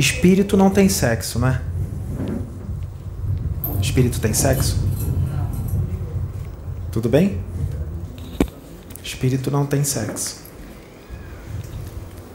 [0.00, 1.60] Espírito não tem sexo, né?
[3.82, 4.82] Espírito tem sexo?
[6.90, 7.38] Tudo bem?
[9.04, 10.40] Espírito não tem sexo.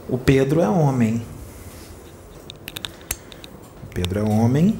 [0.08, 1.26] O Pedro é homem.
[3.82, 4.78] O Pedro é homem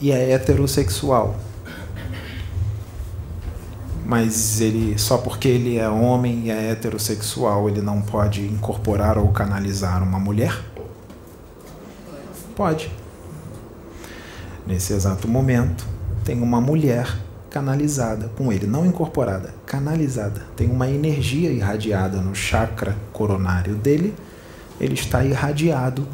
[0.00, 1.38] e é heterossexual.
[4.02, 9.28] Mas ele só porque ele é homem e é heterossexual, ele não pode incorporar ou
[9.28, 10.72] canalizar uma mulher?
[12.56, 12.90] Pode.
[14.66, 15.86] Nesse exato momento,
[16.24, 17.18] tem uma mulher
[17.50, 20.42] canalizada com ele, não incorporada, canalizada.
[20.56, 24.14] Tem uma energia irradiada no chakra coronário dele.
[24.80, 26.06] Ele está irradiado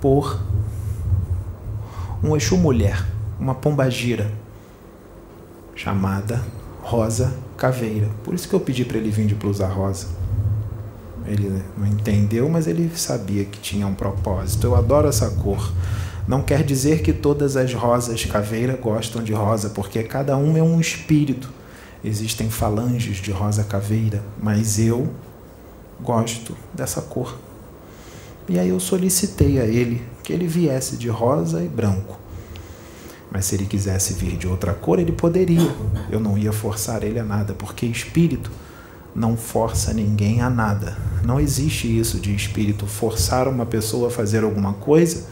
[0.00, 0.40] por
[2.22, 3.04] um Exu mulher,
[3.38, 4.30] uma pombagira
[5.74, 6.42] chamada
[6.82, 8.08] Rosa Caveira.
[8.22, 10.21] Por isso que eu pedi para ele vir de blusa rosa.
[11.26, 14.66] Ele não entendeu, mas ele sabia que tinha um propósito.
[14.66, 15.72] Eu adoro essa cor.
[16.26, 20.62] Não quer dizer que todas as rosas caveira gostam de rosa, porque cada um é
[20.62, 21.50] um espírito.
[22.04, 25.08] Existem falanges de rosa caveira, mas eu
[26.00, 27.36] gosto dessa cor.
[28.48, 32.18] E aí eu solicitei a ele que ele viesse de rosa e branco.
[33.30, 35.74] Mas se ele quisesse vir de outra cor, ele poderia.
[36.10, 38.50] Eu não ia forçar ele a nada, porque espírito
[39.14, 40.96] não força ninguém a nada.
[41.24, 45.26] Não existe isso de espírito forçar uma pessoa a fazer alguma coisa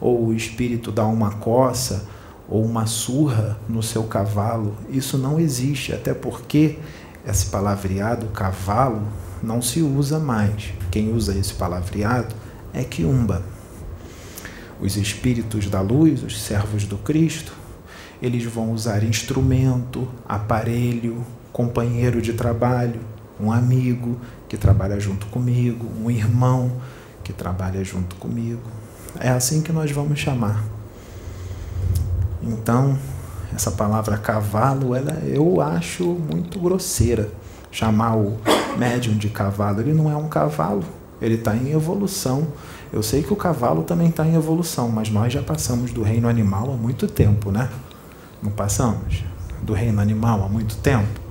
[0.00, 2.06] ou o espírito dá uma coça
[2.48, 6.78] ou uma surra no seu cavalo, isso não existe, até porque
[7.24, 9.02] esse palavreado cavalo
[9.40, 10.72] não se usa mais.
[10.90, 12.34] Quem usa esse palavreado
[12.72, 13.42] é quiumba.
[14.80, 17.52] Os espíritos da luz, os servos do Cristo,
[18.20, 23.00] eles vão usar instrumento, aparelho, companheiro de trabalho,
[23.40, 26.72] um amigo que trabalha junto comigo, um irmão
[27.22, 28.62] que trabalha junto comigo.
[29.18, 30.62] É assim que nós vamos chamar.
[32.42, 32.98] Então,
[33.54, 37.28] essa palavra cavalo, ela eu acho muito grosseira.
[37.70, 38.36] Chamar o
[38.76, 40.82] médium de cavalo, ele não é um cavalo,
[41.22, 42.48] ele está em evolução.
[42.92, 46.28] Eu sei que o cavalo também está em evolução, mas nós já passamos do reino
[46.28, 47.68] animal há muito tempo, né?
[48.42, 49.22] Não passamos?
[49.62, 51.29] Do reino animal há muito tempo.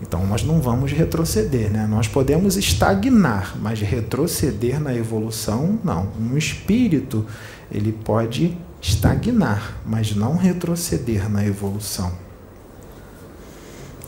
[0.00, 1.86] Então nós não vamos retroceder, né?
[1.86, 6.08] Nós podemos estagnar, mas retroceder na evolução, não.
[6.20, 7.24] Um espírito,
[7.70, 12.12] ele pode estagnar, mas não retroceder na evolução.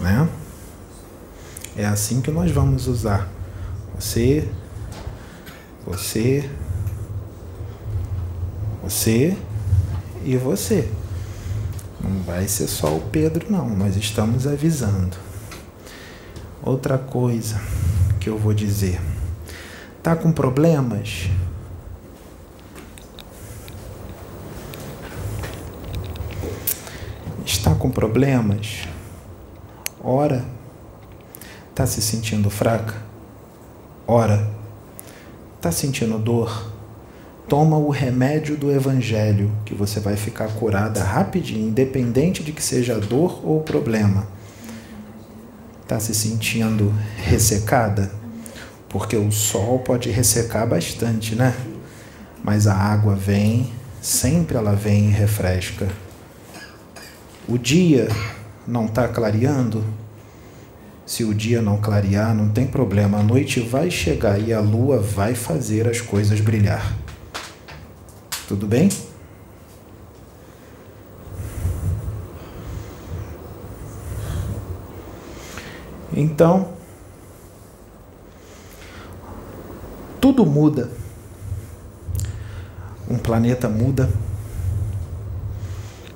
[0.00, 0.28] Né?
[1.76, 3.28] É assim que nós vamos usar.
[3.98, 4.46] Você,
[5.86, 6.48] você,
[8.82, 9.36] você
[10.24, 10.88] e você.
[12.00, 13.68] Não vai ser só o Pedro, não.
[13.70, 15.27] Nós estamos avisando.
[16.68, 17.58] Outra coisa
[18.20, 19.00] que eu vou dizer.
[20.02, 21.30] Tá com problemas?
[27.42, 28.86] Está com problemas?
[29.98, 30.44] Ora.
[31.74, 32.96] Tá se sentindo fraca?
[34.06, 34.46] Ora.
[35.62, 36.70] Tá sentindo dor?
[37.48, 43.00] Toma o remédio do evangelho que você vai ficar curada rapidinho, independente de que seja
[43.00, 44.36] dor ou problema
[45.88, 48.12] Está se sentindo ressecada?
[48.90, 51.56] Porque o sol pode ressecar bastante, né?
[52.44, 53.72] Mas a água vem,
[54.02, 55.88] sempre ela vem e refresca.
[57.48, 58.06] O dia
[58.66, 59.82] não está clareando?
[61.06, 65.00] Se o dia não clarear, não tem problema, a noite vai chegar e a lua
[65.00, 66.94] vai fazer as coisas brilhar.
[68.46, 68.90] Tudo bem?
[76.12, 76.68] Então,
[80.20, 80.90] tudo muda.
[83.10, 84.10] Um planeta muda,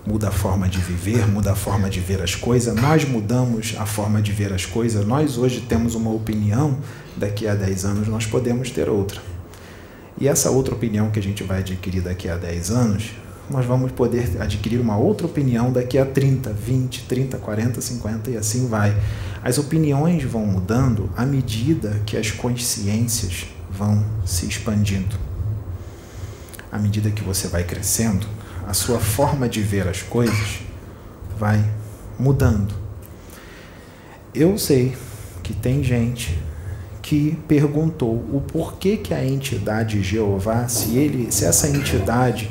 [0.07, 2.75] muda a forma de viver, muda a forma de ver as coisas.
[2.75, 5.07] Nós mudamos a forma de ver as coisas.
[5.07, 6.79] Nós hoje temos uma opinião,
[7.17, 9.21] daqui a 10 anos nós podemos ter outra.
[10.21, 13.13] E essa outra opinião que a gente vai adquirir daqui a 10 anos
[13.53, 18.37] nós vamos poder adquirir uma outra opinião daqui a 30, 20, 30, 40, 50 e
[18.37, 18.97] assim vai.
[19.45, 25.17] As opiniões vão mudando à medida que as consciências vão se expandindo.
[26.71, 28.27] À medida que você vai crescendo,
[28.67, 30.61] a sua forma de ver as coisas
[31.39, 31.63] vai
[32.19, 32.75] mudando.
[34.35, 34.97] Eu sei
[35.43, 36.39] que tem gente
[37.03, 42.51] que perguntou o porquê que a entidade Jeová, se ele, se essa entidade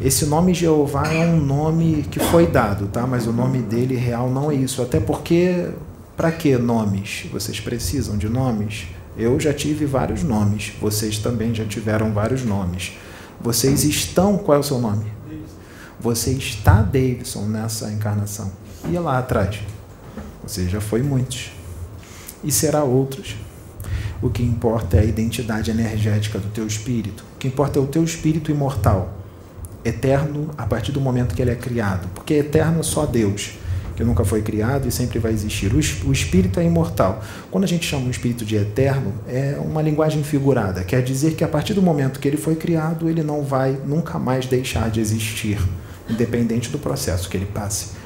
[0.00, 3.06] esse nome Jeová é um nome que foi dado, tá?
[3.06, 4.80] Mas o nome dele real não é isso.
[4.80, 5.68] Até porque,
[6.16, 7.26] para que nomes?
[7.30, 8.86] Vocês precisam de nomes?
[9.16, 12.92] Eu já tive vários nomes, vocês também já tiveram vários nomes.
[13.40, 14.38] Vocês estão.
[14.38, 15.04] Qual é o seu nome?
[16.00, 18.50] Você está, Davidson, nessa encarnação.
[18.90, 19.60] E lá atrás?
[20.42, 21.50] Você já foi muitos.
[22.42, 23.36] E será outros.
[24.22, 27.24] O que importa é a identidade energética do teu espírito.
[27.36, 29.19] O que importa é o teu espírito imortal,
[29.84, 32.08] eterno a partir do momento que ele é criado.
[32.14, 33.52] Porque eterno é só Deus,
[33.96, 35.72] que nunca foi criado e sempre vai existir.
[35.74, 37.22] O espírito é imortal.
[37.50, 40.82] Quando a gente chama um espírito de eterno, é uma linguagem figurada.
[40.84, 44.18] Quer dizer que a partir do momento que ele foi criado, ele não vai nunca
[44.18, 45.58] mais deixar de existir,
[46.08, 47.98] independente do processo que ele passe.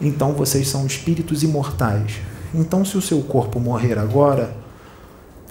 [0.00, 2.20] Então vocês são espíritos imortais.
[2.52, 4.54] Então, se o seu corpo morrer agora,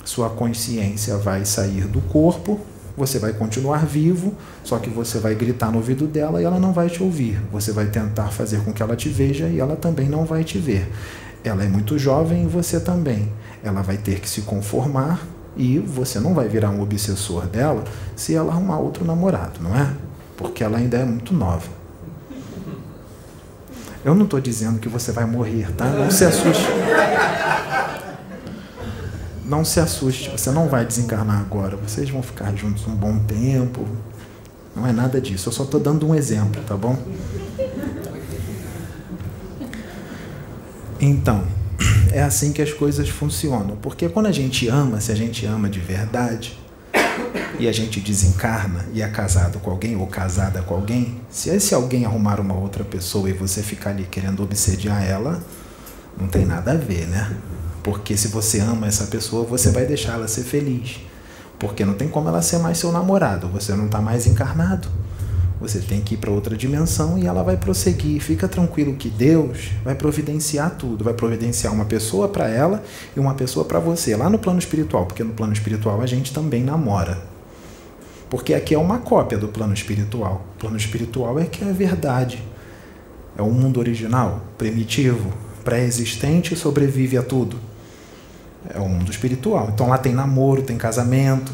[0.06, 2.62] sua consciência vai sair do corpo,
[2.96, 6.72] você vai continuar vivo, só que você vai gritar no ouvido dela e ela não
[6.72, 7.42] vai te ouvir.
[7.52, 10.60] Você vai tentar fazer com que ela te veja e ela também não vai te
[10.60, 10.92] ver.
[11.44, 13.32] Ela é muito jovem e você também.
[13.64, 15.22] Ela vai ter que se conformar
[15.58, 17.84] e você não vai virar um obsessor dela
[18.16, 19.90] se ela arrumar outro namorado, não é?
[20.38, 21.68] Porque ela ainda é muito nova.
[24.06, 25.86] Eu não estou dizendo que você vai morrer, tá?
[25.86, 26.68] Não se assuste
[29.46, 33.86] não se assuste, você não vai desencarnar agora, vocês vão ficar juntos um bom tempo.
[34.76, 36.98] Não é nada disso, eu só estou dando um exemplo, tá bom?
[41.00, 41.44] Então,
[42.12, 43.76] é assim que as coisas funcionam.
[43.76, 46.58] Porque quando a gente ama, se a gente ama de verdade,
[47.60, 51.74] e a gente desencarna e é casado com alguém ou casada com alguém, se esse
[51.74, 55.42] alguém arrumar uma outra pessoa e você ficar ali querendo obsediar ela,
[56.20, 57.36] não tem nada a ver, né?
[57.84, 61.02] Porque se você ama essa pessoa, você vai deixar ela ser feliz.
[61.60, 64.88] Porque não tem como ela ser mais seu namorado, você não está mais encarnado.
[65.60, 68.22] Você tem que ir para outra dimensão e ela vai prosseguir.
[68.22, 71.06] Fica tranquilo que Deus vai providenciar tudo.
[71.06, 72.84] Vai providenciar uma pessoa para ela
[73.16, 75.06] e uma pessoa para você, lá no plano espiritual.
[75.06, 77.24] Porque no plano espiritual a gente também namora.
[78.30, 80.46] Porque aqui é uma cópia do plano espiritual.
[80.56, 82.44] O plano espiritual é que é a verdade.
[83.38, 85.32] É o mundo original, primitivo,
[85.64, 87.58] pré-existente, sobrevive a tudo.
[88.70, 89.70] É o mundo espiritual.
[89.74, 91.52] Então lá tem namoro, tem casamento,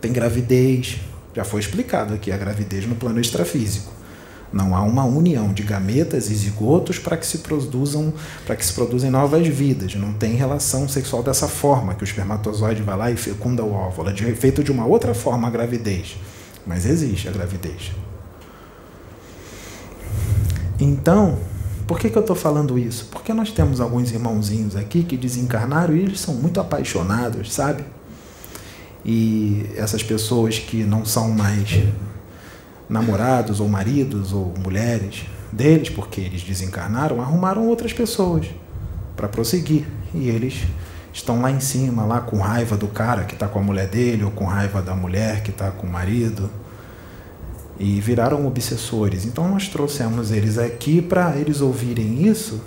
[0.00, 1.00] tem gravidez.
[1.34, 3.98] Já foi explicado aqui a gravidez no plano extrafísico.
[4.52, 8.12] Não há uma união de gametas e zigotos para que se produzam,
[8.46, 9.94] para que se produzem novas vidas.
[9.94, 14.08] Não tem relação sexual dessa forma que o espermatozoide vai lá e fecunda o óvulo.
[14.08, 16.16] É feito de uma outra forma a gravidez,
[16.66, 17.92] mas existe a gravidez.
[20.80, 21.38] Então,
[21.88, 23.06] por que, que eu estou falando isso?
[23.10, 27.82] Porque nós temos alguns irmãozinhos aqui que desencarnaram e eles são muito apaixonados, sabe?
[29.02, 31.82] E essas pessoas que não são mais
[32.90, 38.46] namorados ou maridos ou mulheres deles, porque eles desencarnaram, arrumaram outras pessoas
[39.16, 39.86] para prosseguir.
[40.12, 40.64] E eles
[41.10, 44.24] estão lá em cima, lá com raiva do cara que está com a mulher dele,
[44.24, 46.50] ou com raiva da mulher que está com o marido
[47.78, 49.24] e viraram obsessores.
[49.24, 52.60] Então nós trouxemos eles aqui para eles ouvirem isso,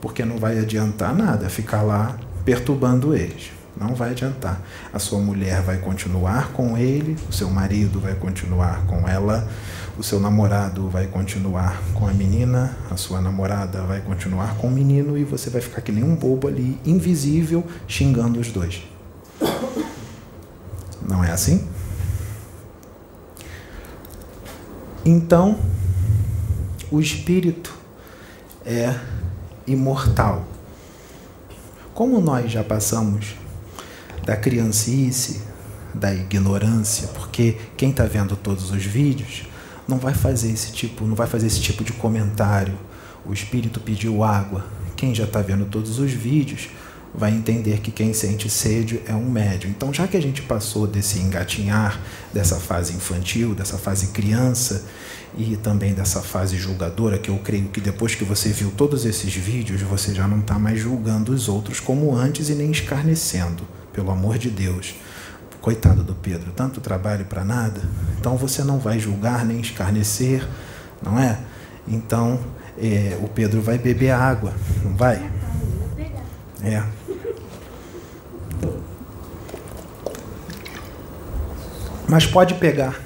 [0.00, 3.52] porque não vai adiantar nada ficar lá perturbando eles.
[3.78, 4.60] Não vai adiantar.
[4.92, 9.48] A sua mulher vai continuar com ele, o seu marido vai continuar com ela,
[9.98, 14.70] o seu namorado vai continuar com a menina, a sua namorada vai continuar com o
[14.70, 18.82] menino e você vai ficar que nem um bobo ali, invisível, xingando os dois.
[21.08, 21.66] Não é assim?
[25.04, 25.58] Então,
[26.90, 27.74] o espírito
[28.64, 28.94] é
[29.66, 30.44] imortal.
[31.92, 33.34] Como nós já passamos
[34.24, 35.42] da criancice,
[35.92, 39.42] da ignorância, porque quem está vendo todos os vídeos
[39.88, 42.74] não vai fazer esse tipo, não vai fazer esse tipo de comentário.
[43.26, 44.64] O espírito pediu água.
[44.96, 46.68] Quem já está vendo todos os vídeos
[47.14, 49.70] vai entender que quem sente sede é um médium.
[49.70, 52.00] Então, já que a gente passou desse engatinhar,
[52.32, 54.84] dessa fase infantil, dessa fase criança
[55.36, 59.34] e também dessa fase julgadora, que eu creio que depois que você viu todos esses
[59.34, 64.10] vídeos, você já não está mais julgando os outros como antes e nem escarnecendo, pelo
[64.10, 64.94] amor de Deus.
[65.60, 67.80] Coitado do Pedro, tanto trabalho para nada.
[68.18, 70.46] Então você não vai julgar nem escarnecer,
[71.00, 71.38] não é?
[71.86, 72.40] Então
[72.78, 74.52] é, o Pedro vai beber água,
[74.82, 75.30] não vai?
[76.64, 76.82] É.
[82.12, 83.00] Mas pode pegar,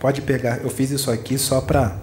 [0.00, 0.58] pode pegar.
[0.64, 1.96] Eu fiz isso aqui só para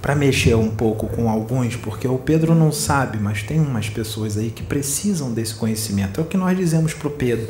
[0.00, 4.36] para mexer um pouco com alguns, porque o Pedro não sabe, mas tem umas pessoas
[4.36, 6.20] aí que precisam desse conhecimento.
[6.20, 7.48] É o que nós dizemos para o Pedro.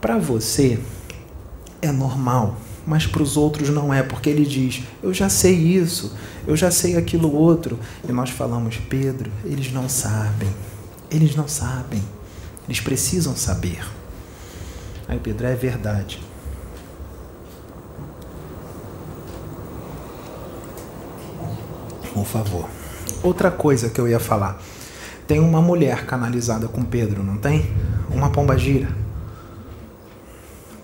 [0.00, 0.78] Para você
[1.82, 6.16] é normal, mas para os outros não é, porque ele diz: Eu já sei isso,
[6.46, 7.78] eu já sei aquilo outro.
[8.08, 10.48] E nós falamos: Pedro, eles não sabem,
[11.10, 12.02] eles não sabem,
[12.66, 13.86] eles precisam saber.
[15.06, 16.29] Aí Pedro, é verdade.
[22.12, 22.68] Por favor.
[23.22, 24.60] Outra coisa que eu ia falar.
[25.26, 27.70] Tem uma mulher canalizada com Pedro, não tem?
[28.10, 28.88] Uma pomba gira.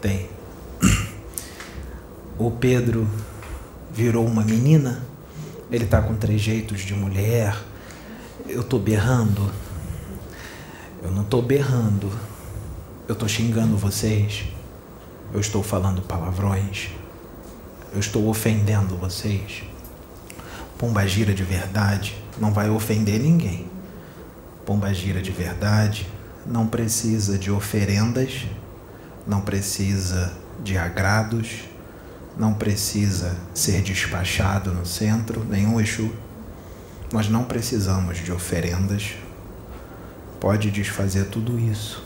[0.01, 0.29] Tem.
[2.39, 3.09] O Pedro
[3.93, 5.03] virou uma menina.
[5.71, 7.57] Ele tá com trejeitos de mulher.
[8.47, 9.51] Eu tô berrando.
[11.03, 12.11] Eu não tô berrando.
[13.09, 14.45] Eu tô xingando vocês.
[15.33, 16.91] Eu estou falando palavrões.
[17.93, 19.65] Eu estou ofendendo vocês.
[20.79, 23.67] Pomba gira de verdade não vai ofender ninguém.
[24.65, 26.07] Pomba gira de verdade
[26.47, 28.47] não precisa de oferendas,
[29.27, 31.65] não precisa de agrados,
[32.39, 36.11] não precisa ser despachado no centro, nenhum Exu.
[37.13, 39.15] Nós não precisamos de oferendas.
[40.41, 42.05] Pode desfazer tudo isso.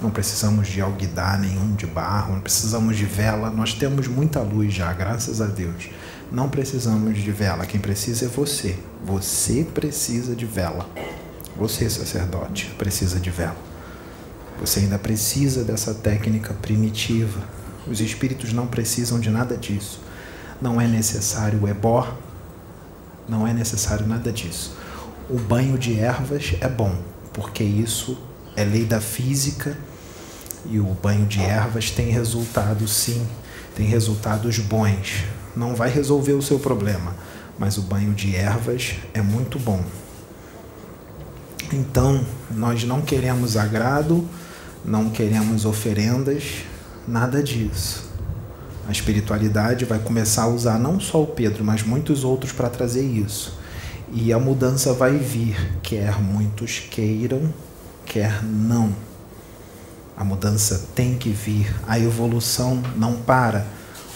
[0.00, 3.50] Não precisamos de alguidar nenhum de barro, não precisamos de vela.
[3.50, 5.88] Nós temos muita luz já, graças a Deus.
[6.30, 7.66] Não precisamos de vela.
[7.66, 8.76] Quem precisa é você.
[9.04, 10.88] Você precisa de vela.
[11.56, 13.56] Você, sacerdote, precisa de vela.
[14.60, 17.40] Você ainda precisa dessa técnica primitiva.
[17.86, 20.00] Os espíritos não precisam de nada disso.
[20.60, 22.16] Não é necessário o ebó,
[23.28, 24.76] não é necessário nada disso.
[25.28, 26.96] O banho de ervas é bom,
[27.32, 28.18] porque isso
[28.56, 29.76] é lei da física
[30.66, 33.26] e o banho de ervas tem resultados, sim,
[33.74, 35.24] tem resultados bons.
[35.56, 37.14] Não vai resolver o seu problema,
[37.58, 39.82] mas o banho de ervas é muito bom.
[41.72, 44.28] Então, nós não queremos agrado,
[44.84, 46.64] não queremos oferendas,
[47.06, 48.04] nada disso.
[48.86, 53.04] A espiritualidade vai começar a usar não só o Pedro, mas muitos outros para trazer
[53.04, 53.58] isso.
[54.12, 57.52] E a mudança vai vir, quer muitos queiram,
[58.04, 58.94] quer não.
[60.16, 63.66] A mudança tem que vir, a evolução não para.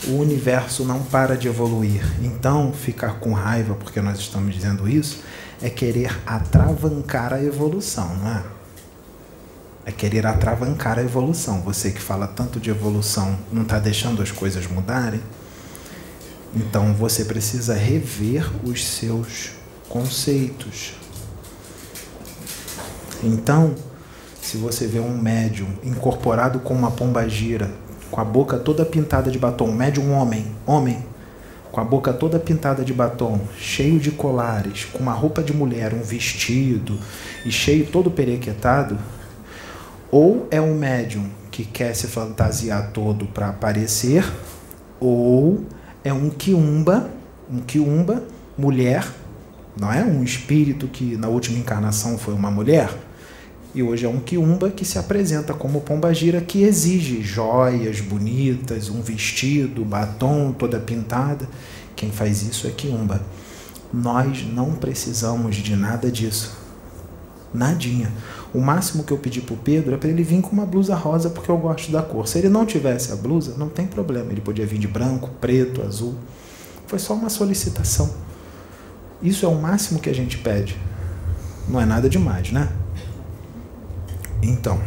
[0.07, 2.03] O universo não para de evoluir.
[2.23, 5.23] Então, ficar com raiva porque nós estamos dizendo isso
[5.61, 8.45] é querer atravancar a evolução, não é?
[9.85, 11.63] É querer atravancar a evolução.
[11.63, 15.21] Você que fala tanto de evolução não está deixando as coisas mudarem?
[16.55, 19.51] Então você precisa rever os seus
[19.89, 20.95] conceitos.
[23.23, 23.75] Então,
[24.41, 27.71] se você vê um médium incorporado com uma pomba gira,
[28.11, 31.05] com a boca toda pintada de batom, médium homem, homem,
[31.71, 35.93] com a boca toda pintada de batom, cheio de colares, com uma roupa de mulher,
[35.93, 36.99] um vestido
[37.45, 38.99] e cheio todo perequetado,
[40.11, 44.25] ou é um médium que quer se fantasiar todo para aparecer,
[44.99, 45.65] ou
[46.03, 47.11] é um quiumba,
[47.51, 48.25] um quiumba,
[48.57, 49.07] mulher,
[49.79, 50.03] não é?
[50.03, 52.91] Um espírito que na última encarnação foi uma mulher,
[53.79, 59.01] e hoje é um quiumba que se apresenta como pombagira que exige joias bonitas, um
[59.01, 61.49] vestido, batom toda pintada.
[61.95, 63.23] Quem faz isso é quiumba.
[63.95, 66.59] Nós não precisamos de nada disso.
[67.55, 68.13] Nadinha.
[68.53, 70.97] O máximo que eu pedi para o Pedro é para ele vir com uma blusa
[70.97, 72.27] rosa porque eu gosto da cor.
[72.27, 74.33] Se ele não tivesse a blusa, não tem problema.
[74.33, 76.17] Ele podia vir de branco, preto, azul.
[76.89, 78.13] Foi só uma solicitação.
[79.23, 80.77] Isso é o máximo que a gente pede.
[81.69, 82.69] Não é nada demais, né?
[84.43, 84.81] Então,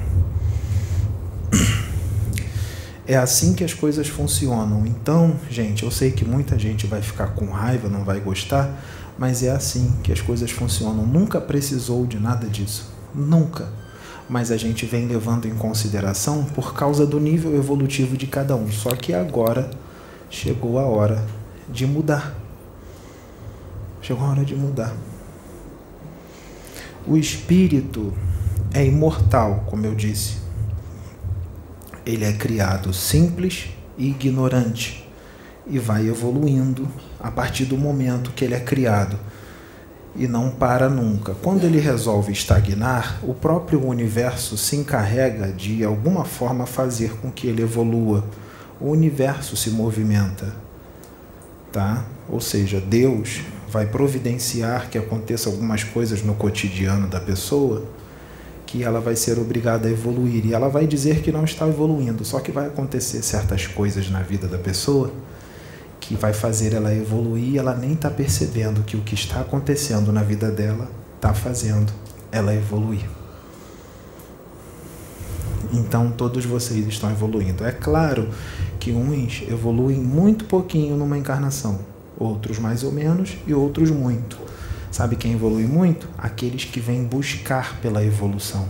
[3.11, 4.85] é assim que as coisas funcionam.
[4.85, 8.81] Então, gente, eu sei que muita gente vai ficar com raiva, não vai gostar,
[9.17, 11.05] mas é assim que as coisas funcionam.
[11.05, 12.89] Nunca precisou de nada disso.
[13.13, 13.67] Nunca.
[14.29, 18.71] Mas a gente vem levando em consideração por causa do nível evolutivo de cada um.
[18.71, 19.69] Só que agora
[20.29, 21.21] chegou a hora
[21.67, 22.33] de mudar.
[24.01, 24.95] Chegou a hora de mudar.
[27.05, 28.13] O espírito
[28.73, 30.37] é imortal, como eu disse.
[32.05, 35.07] Ele é criado simples e ignorante
[35.67, 36.87] e vai evoluindo
[37.19, 39.19] a partir do momento que ele é criado
[40.15, 41.33] e não para nunca.
[41.35, 47.47] Quando ele resolve estagnar, o próprio universo se encarrega de alguma forma fazer com que
[47.47, 48.23] ele evolua.
[48.79, 50.55] O universo se movimenta,
[51.71, 52.03] tá?
[52.27, 57.85] Ou seja, Deus vai providenciar que aconteça algumas coisas no cotidiano da pessoa
[58.71, 62.23] que ela vai ser obrigada a evoluir e ela vai dizer que não está evoluindo,
[62.23, 65.11] só que vai acontecer certas coisas na vida da pessoa
[65.99, 70.23] que vai fazer ela evoluir ela nem está percebendo que o que está acontecendo na
[70.23, 71.91] vida dela está fazendo
[72.31, 73.03] ela evoluir.
[75.73, 77.65] Então todos vocês estão evoluindo.
[77.65, 78.29] É claro
[78.79, 81.79] que uns evoluem muito pouquinho numa encarnação,
[82.17, 84.37] outros mais ou menos e outros muito.
[84.91, 86.09] Sabe quem evolui muito?
[86.17, 88.67] Aqueles que vêm buscar pela evolução.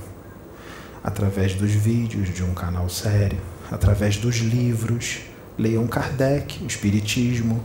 [1.03, 3.39] Através dos vídeos de um canal sério,
[3.71, 5.21] através dos livros.
[5.57, 7.63] Leiam Kardec, o Espiritismo.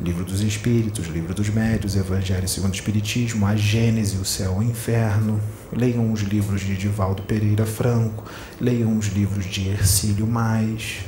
[0.00, 4.66] Livro dos Espíritos, Livro dos Médios, Evangelho segundo o Espiritismo, A Gênese, o Céu e
[4.66, 5.40] o Inferno.
[5.72, 8.24] Leiam os livros de Divaldo Pereira Franco,
[8.60, 11.00] leiam os livros de Ercílio Mais,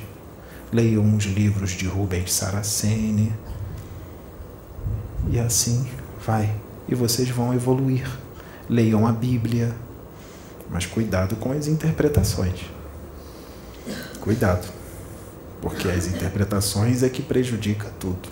[0.72, 3.32] leiam os livros de Rubens Saraceni.
[5.30, 5.86] E assim
[6.26, 6.54] vai.
[6.88, 8.08] E vocês vão evoluir.
[8.68, 9.74] Leiam a Bíblia,
[10.70, 12.60] mas cuidado com as interpretações.
[14.20, 14.66] Cuidado,
[15.60, 18.28] porque as interpretações é que prejudica tudo.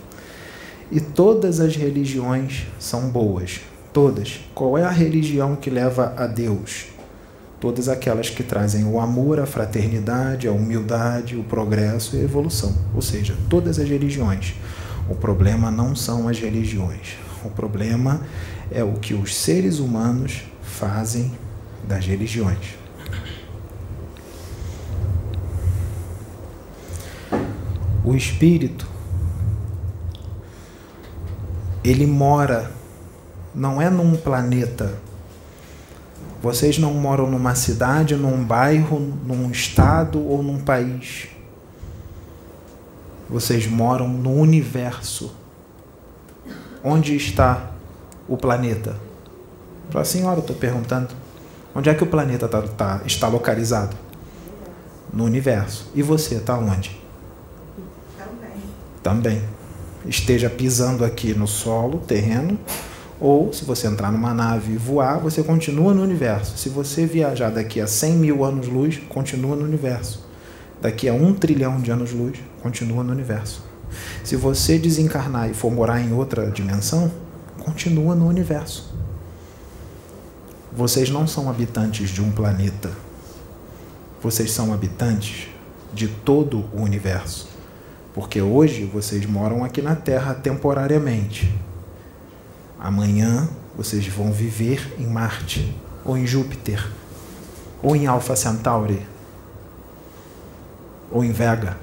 [0.90, 3.61] E todas as religiões são boas,
[3.92, 4.40] todas.
[4.54, 6.87] Qual é a religião que leva a Deus?
[7.61, 12.75] Todas aquelas que trazem o amor, a fraternidade, a humildade, o progresso e a evolução.
[12.94, 14.54] Ou seja, todas as religiões.
[15.08, 17.16] O problema não são as religiões.
[17.44, 18.20] O problema
[18.70, 21.32] é o que os seres humanos fazem
[21.87, 22.76] das religiões.
[28.04, 28.87] O espírito
[31.84, 32.70] ele mora
[33.54, 34.99] não é num planeta.
[36.40, 41.28] Vocês não moram numa cidade, num bairro, num estado ou num país.
[43.28, 45.34] Vocês moram no universo.
[46.84, 47.70] Onde está
[48.28, 48.96] o planeta?
[49.90, 51.14] Para a senhora, eu estou perguntando.
[51.74, 53.96] Onde é que o planeta tá, tá, está localizado?
[55.12, 55.90] No universo.
[55.94, 57.00] E você está onde?
[58.18, 58.52] Também.
[59.02, 59.42] Também.
[60.06, 62.58] Esteja pisando aqui no solo, terreno,
[63.20, 66.58] ou se você entrar numa nave e voar, você continua no universo.
[66.58, 70.26] Se você viajar daqui a 100 mil anos-luz, continua no universo.
[70.80, 73.71] Daqui a um trilhão de anos-luz, continua no universo.
[74.25, 77.11] Se você desencarnar e for morar em outra dimensão,
[77.58, 78.92] continua no universo.
[80.75, 82.90] Vocês não são habitantes de um planeta.
[84.22, 85.49] Vocês são habitantes
[85.92, 87.49] de todo o universo.
[88.14, 91.52] Porque hoje vocês moram aqui na Terra temporariamente.
[92.78, 95.74] Amanhã vocês vão viver em Marte,
[96.05, 96.90] ou em Júpiter,
[97.83, 99.07] ou em Alpha Centauri,
[101.11, 101.76] ou em Vega.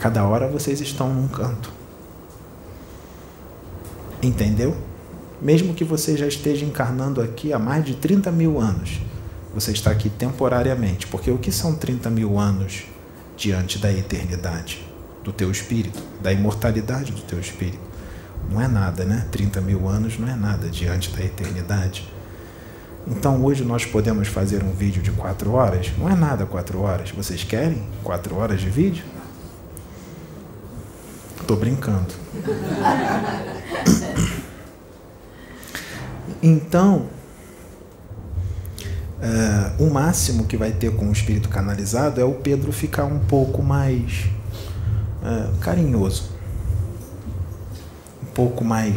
[0.00, 1.72] Cada hora vocês estão num canto.
[4.22, 4.76] Entendeu?
[5.40, 9.00] mesmo que você já esteja encarnando aqui há mais de 30 mil anos,
[9.54, 11.06] você está aqui temporariamente.
[11.06, 12.84] Porque o que são 30 mil anos
[13.36, 14.86] diante da eternidade
[15.24, 17.90] do teu espírito, da imortalidade do teu espírito?
[18.50, 19.26] Não é nada, né?
[19.30, 22.10] 30 mil anos não é nada diante da eternidade.
[23.06, 25.90] Então hoje nós podemos fazer um vídeo de quatro horas?
[25.96, 27.10] Não é nada quatro horas.
[27.10, 29.04] Vocês querem quatro horas de vídeo?
[31.50, 32.06] Estou brincando.
[36.40, 37.08] Então,
[39.18, 43.18] uh, o máximo que vai ter com o espírito canalizado é o Pedro ficar um
[43.18, 44.26] pouco mais
[45.24, 46.30] uh, carinhoso,
[48.22, 48.94] um pouco mais,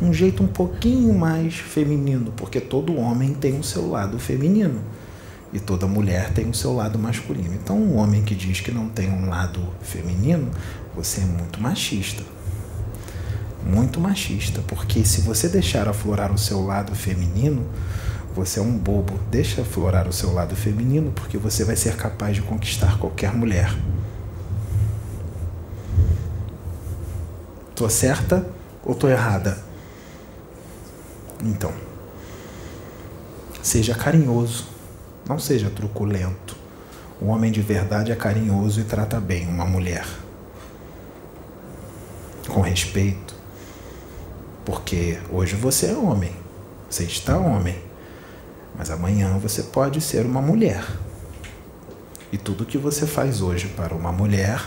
[0.00, 4.80] um jeito um pouquinho mais feminino, porque todo homem tem o seu lado feminino
[5.52, 7.52] e toda mulher tem o seu lado masculino.
[7.54, 10.50] Então, um homem que diz que não tem um lado feminino,
[10.96, 12.22] você é muito machista
[13.66, 17.66] muito machista, porque se você deixar aflorar o seu lado feminino,
[18.34, 19.18] você é um bobo.
[19.30, 23.74] Deixa aflorar o seu lado feminino, porque você vai ser capaz de conquistar qualquer mulher.
[27.74, 28.46] Tô certa
[28.84, 29.58] ou tô errada?
[31.42, 31.72] Então,
[33.62, 34.66] seja carinhoso,
[35.28, 36.56] não seja truculento.
[37.20, 40.06] O homem de verdade é carinhoso e trata bem uma mulher.
[42.48, 43.34] Com respeito,
[44.64, 46.34] porque hoje você é homem,
[46.88, 47.76] você está homem,
[48.76, 50.84] mas amanhã você pode ser uma mulher.
[52.32, 54.60] E tudo que você faz hoje para uma mulher,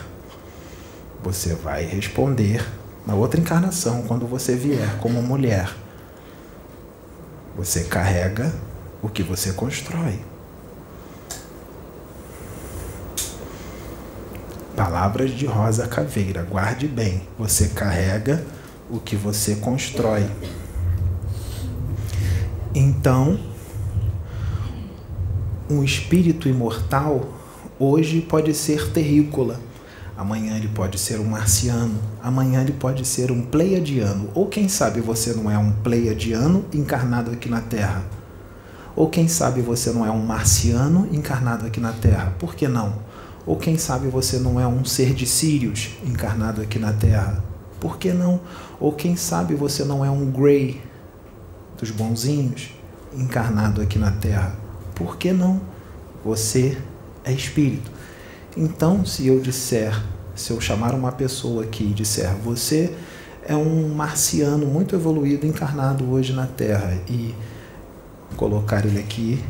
[1.24, 2.65] você vai responder
[3.06, 5.76] na outra encarnação, quando você vier como mulher.
[7.58, 8.54] Você carrega
[9.02, 10.20] o que você constrói.
[14.80, 17.22] Palavras de Rosa Caveira, guarde bem.
[17.38, 18.42] Você carrega
[18.89, 20.26] o que você constrói.
[22.74, 23.38] Então,
[25.70, 27.28] um espírito imortal
[27.78, 29.60] hoje pode ser terrícola,
[30.18, 35.02] amanhã ele pode ser um marciano, amanhã ele pode ser um pleiadiano, ou quem sabe
[35.02, 38.02] você não é um pleiadiano encarnado aqui na Terra.
[38.96, 42.34] Ou quem sabe você não é um marciano encarnado aqui na Terra.
[42.39, 43.09] Por que não?
[43.45, 47.43] Ou quem sabe você não é um ser de Sírios encarnado aqui na Terra.
[47.80, 48.41] Por que não?
[48.80, 50.82] Ou quem sabe você não é um Grey
[51.78, 52.71] dos bonzinhos
[53.13, 54.56] encarnado aqui na Terra?
[54.93, 55.62] Por que não?
[56.23, 56.78] Você
[57.23, 57.89] é espírito.
[58.58, 59.93] Então, se eu disser
[60.39, 62.95] se eu chamar uma pessoa aqui e disser, você
[63.45, 67.36] é um marciano muito evoluído encarnado hoje na Terra e
[68.38, 69.43] colocar ele aqui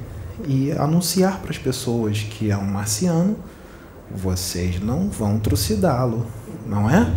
[0.48, 3.38] e anunciar para as pessoas que é um marciano,
[4.12, 6.26] vocês não vão trucidá-lo,
[6.66, 7.12] não é?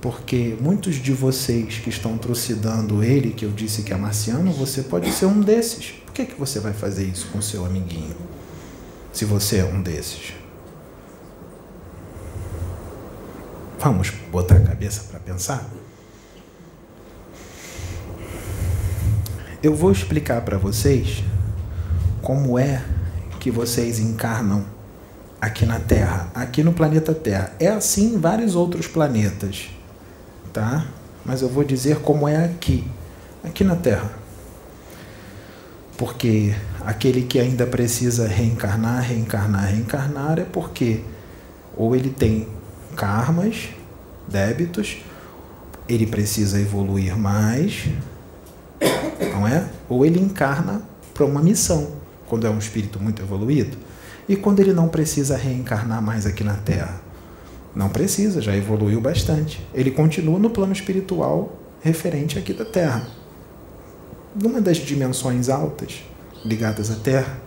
[0.00, 4.82] Porque muitos de vocês que estão trucidando ele, que eu disse que é marciano, você
[4.82, 5.90] pode ser um desses.
[6.04, 8.16] Por que, que você vai fazer isso com seu amiguinho?
[9.12, 10.32] Se você é um desses.
[13.78, 15.68] Vamos botar a cabeça para pensar?
[19.62, 21.22] Eu vou explicar para vocês
[22.22, 22.82] como é
[23.38, 24.64] que vocês encarnam
[25.40, 27.52] aqui na Terra, aqui no planeta Terra.
[27.58, 29.70] É assim em vários outros planetas,
[30.52, 30.86] tá?
[31.24, 32.84] Mas eu vou dizer como é aqui,
[33.42, 34.10] aqui na Terra.
[35.96, 41.02] Porque aquele que ainda precisa reencarnar, reencarnar, reencarnar é porque
[41.76, 42.46] ou ele tem
[42.96, 43.68] karmas,
[44.28, 44.98] débitos,
[45.88, 47.88] ele precisa evoluir mais,
[49.32, 49.68] não é?
[49.88, 50.82] Ou ele encarna
[51.14, 51.92] para uma missão,
[52.26, 53.76] quando é um espírito muito evoluído,
[54.30, 57.00] e quando ele não precisa reencarnar mais aqui na Terra.
[57.74, 59.60] Não precisa, já evoluiu bastante.
[59.74, 63.08] Ele continua no plano espiritual referente aqui da Terra.
[64.40, 66.04] Numa das dimensões altas
[66.44, 67.40] ligadas à Terra,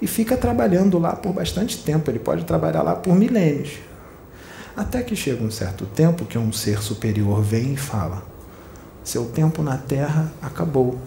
[0.00, 2.08] e fica trabalhando lá por bastante tempo.
[2.08, 3.80] Ele pode trabalhar lá por milênios.
[4.76, 8.22] Até que chega um certo tempo que um ser superior vem e fala:
[9.02, 11.00] Seu tempo na Terra acabou.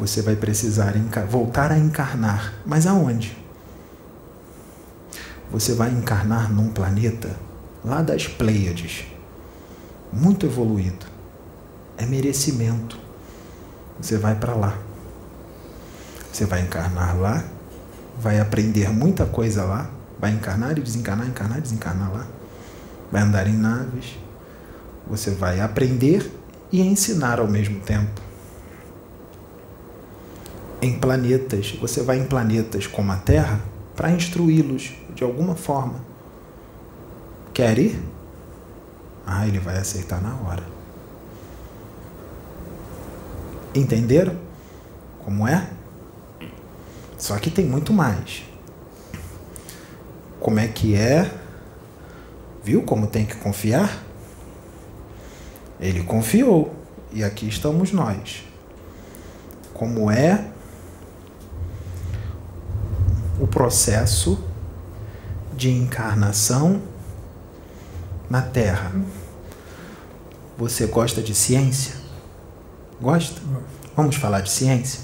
[0.00, 0.94] Você vai precisar
[1.30, 2.54] voltar a encarnar.
[2.66, 3.37] Mas aonde?
[5.50, 7.36] Você vai encarnar num planeta
[7.84, 9.04] lá das Pleiades,
[10.12, 11.06] muito evoluído.
[11.96, 12.98] É merecimento.
[14.00, 14.78] Você vai para lá.
[16.32, 17.44] Você vai encarnar lá,
[18.18, 22.26] vai aprender muita coisa lá, Vai encarnar e desencarnar, encarnar e desencarnar lá.
[23.10, 24.18] Vai andar em naves.
[25.08, 26.30] Você vai aprender
[26.72, 28.20] e ensinar ao mesmo tempo.
[30.82, 33.60] Em planetas, você vai em planetas como a Terra
[33.96, 36.00] para instruí-los de alguma forma.
[37.52, 38.00] Quer ir?
[39.26, 40.62] Ah, ele vai aceitar na hora.
[43.74, 44.38] Entenderam
[45.24, 45.68] como é?
[47.18, 48.44] Só que tem muito mais
[50.38, 51.28] como é que é.
[52.62, 54.04] Viu como tem que confiar?
[55.80, 56.72] Ele confiou
[57.12, 58.44] e aqui estamos nós.
[59.74, 60.48] Como é
[63.40, 64.47] o processo
[65.58, 66.80] de encarnação
[68.30, 68.92] na Terra?
[70.56, 71.96] Você gosta de ciência?
[73.00, 73.40] Gosta?
[73.96, 75.00] Vamos falar de ciência?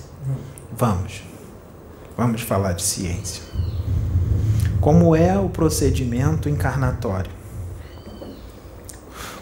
[0.71, 1.25] Vamos.
[2.17, 3.43] Vamos falar de ciência.
[4.81, 7.33] Como é o procedimento encarnatório?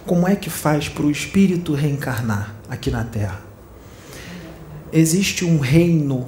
[0.07, 3.39] Como é que faz para o espírito reencarnar aqui na Terra?
[4.91, 6.27] Existe um reino.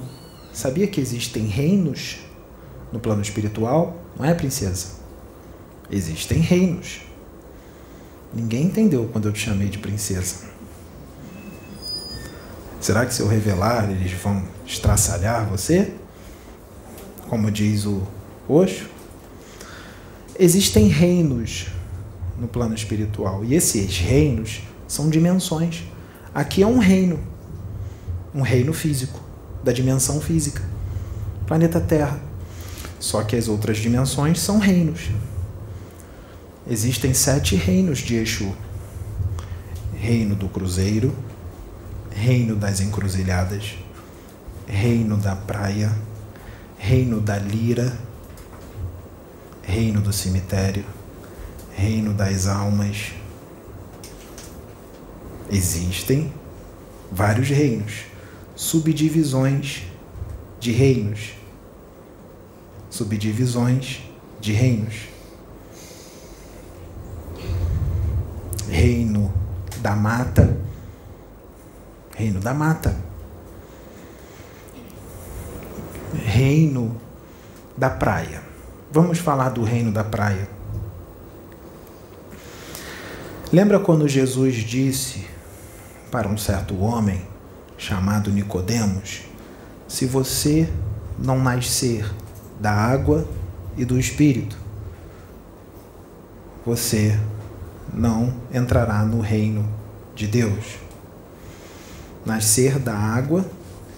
[0.53, 2.19] Sabia que existem reinos
[2.93, 4.04] no plano espiritual?
[4.17, 4.95] Não é, princesa?
[5.91, 7.01] Existem reinos.
[8.33, 10.45] Ninguém entendeu quando eu te chamei de princesa.
[12.79, 15.93] Será que se eu revelar eles vão estraçalhar você?
[17.29, 18.03] Como diz o
[18.47, 18.89] Oxo?
[20.37, 21.67] Existem reinos
[22.37, 25.83] no plano espiritual e esses reinos são dimensões.
[26.33, 27.19] Aqui é um reino,
[28.33, 29.19] um reino físico,
[29.63, 30.61] da dimensão física,
[31.47, 32.19] planeta Terra.
[33.05, 35.11] Só que as outras dimensões são reinos.
[36.67, 38.51] Existem sete reinos de Exu:
[39.95, 41.15] Reino do Cruzeiro,
[42.09, 43.75] Reino das Encruzilhadas,
[44.65, 45.95] Reino da Praia,
[46.79, 47.95] Reino da Lira
[49.61, 50.85] reino do cemitério,
[51.75, 53.11] reino das almas.
[55.51, 56.33] Existem
[57.11, 58.05] vários reinos,
[58.55, 59.83] subdivisões
[60.59, 61.44] de reinos.
[62.95, 64.01] Subdivisões
[64.39, 65.09] de reinos.
[68.69, 69.33] Reino
[69.77, 70.57] da mata,
[72.15, 72.95] reino da mata.
[76.25, 76.99] Reino
[77.77, 78.45] da praia
[78.95, 80.47] Vamos falar do reino da praia.
[83.51, 85.27] Lembra quando Jesus disse
[86.09, 87.27] para um certo homem
[87.77, 89.23] chamado Nicodemos:
[89.85, 90.71] Se você
[91.19, 92.09] não nascer
[92.59, 93.27] da água
[93.77, 94.57] e do espírito,
[96.65, 97.19] você
[97.93, 99.67] não entrará no reino
[100.15, 100.77] de Deus.
[102.25, 103.45] Nascer da água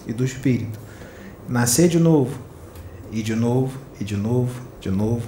[0.06, 0.78] e do espírito.
[1.48, 2.38] Nascer de novo,
[3.10, 5.26] e de novo, e de novo, de novo,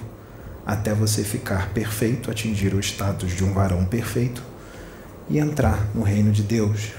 [0.65, 4.43] até você ficar perfeito, atingir o status de um varão perfeito
[5.27, 6.91] e entrar no reino de Deus.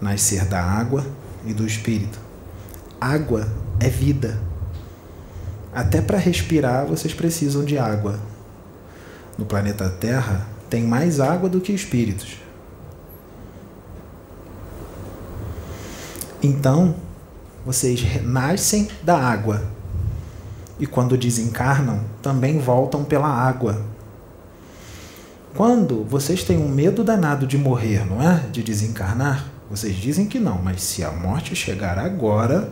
[0.00, 1.04] Nascer da água
[1.46, 2.18] e do espírito.
[3.00, 3.48] Água
[3.80, 4.47] é vida.
[5.74, 8.18] Até para respirar vocês precisam de água.
[9.36, 12.38] No planeta Terra tem mais água do que espíritos.
[16.42, 16.94] Então,
[17.64, 19.62] vocês nascem da água
[20.78, 23.82] e quando desencarnam, também voltam pela água.
[25.56, 28.44] Quando vocês têm um medo danado de morrer, não é?
[28.52, 32.70] De desencarnar, vocês dizem que não, mas se a morte chegar agora,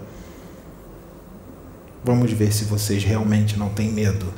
[2.07, 4.33] vamos ver se vocês realmente não têm medo.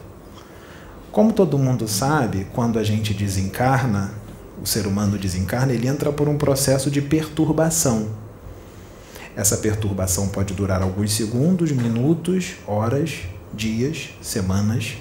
[1.12, 4.14] Como todo mundo sabe, quando a gente desencarna,
[4.62, 8.08] o ser humano desencarna, ele entra por um processo de perturbação.
[9.36, 13.20] Essa perturbação pode durar alguns segundos, minutos, horas,
[13.52, 14.96] dias, semanas,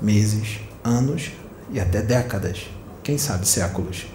[0.00, 1.32] meses, anos
[1.70, 2.62] e até décadas,
[3.02, 4.06] quem sabe séculos.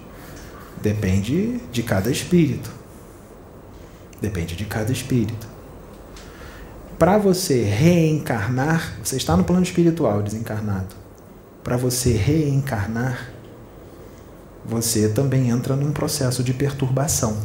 [0.82, 2.72] Depende de cada espírito.
[4.20, 5.55] Depende de cada espírito.
[6.98, 10.96] Para você reencarnar, você está no plano espiritual desencarnado.
[11.62, 13.32] Para você reencarnar,
[14.66, 17.38] você também entra num processo de perturbação.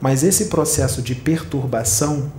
[0.00, 2.32] Mas esse processo de perturbação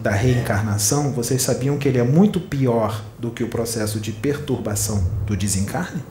[0.00, 5.04] da reencarnação, vocês sabiam que ele é muito pior do que o processo de perturbação
[5.24, 6.02] do desencarne?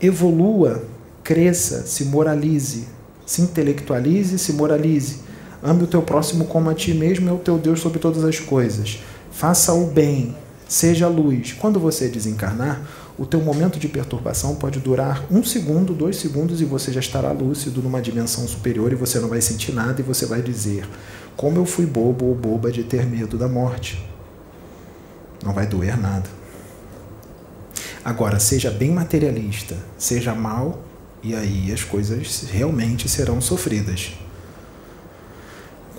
[0.00, 0.84] Evolua,
[1.22, 2.88] cresça, se moralize,
[3.24, 5.29] se intelectualize, se moralize.
[5.62, 8.38] Ame o teu próximo como a ti mesmo, é o teu Deus sobre todas as
[8.38, 9.02] coisas.
[9.30, 10.34] Faça o bem,
[10.66, 11.52] seja luz.
[11.52, 12.80] Quando você desencarnar,
[13.18, 17.30] o teu momento de perturbação pode durar um segundo, dois segundos e você já estará
[17.32, 20.88] lúcido numa dimensão superior e você não vai sentir nada e você vai dizer:
[21.36, 24.02] Como eu fui bobo ou boba de ter medo da morte.
[25.44, 26.28] Não vai doer nada.
[28.02, 30.82] Agora, seja bem materialista, seja mal,
[31.22, 34.12] e aí as coisas realmente serão sofridas.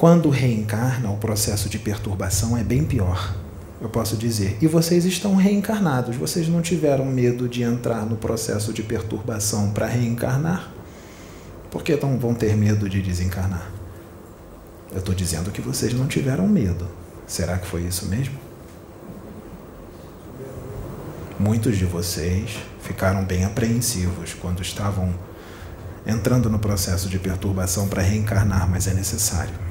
[0.01, 3.35] Quando reencarna, o processo de perturbação é bem pior
[3.79, 4.57] eu posso dizer.
[4.59, 6.15] E vocês estão reencarnados.
[6.15, 10.71] Vocês não tiveram medo de entrar no processo de perturbação para reencarnar?
[11.69, 13.69] Por que não vão ter medo de desencarnar?
[14.91, 16.87] Eu estou dizendo que vocês não tiveram medo.
[17.27, 18.39] Será que foi isso mesmo?
[21.39, 25.13] Muitos de vocês ficaram bem apreensivos quando estavam
[26.07, 29.70] entrando no processo de perturbação para reencarnar, mas é necessário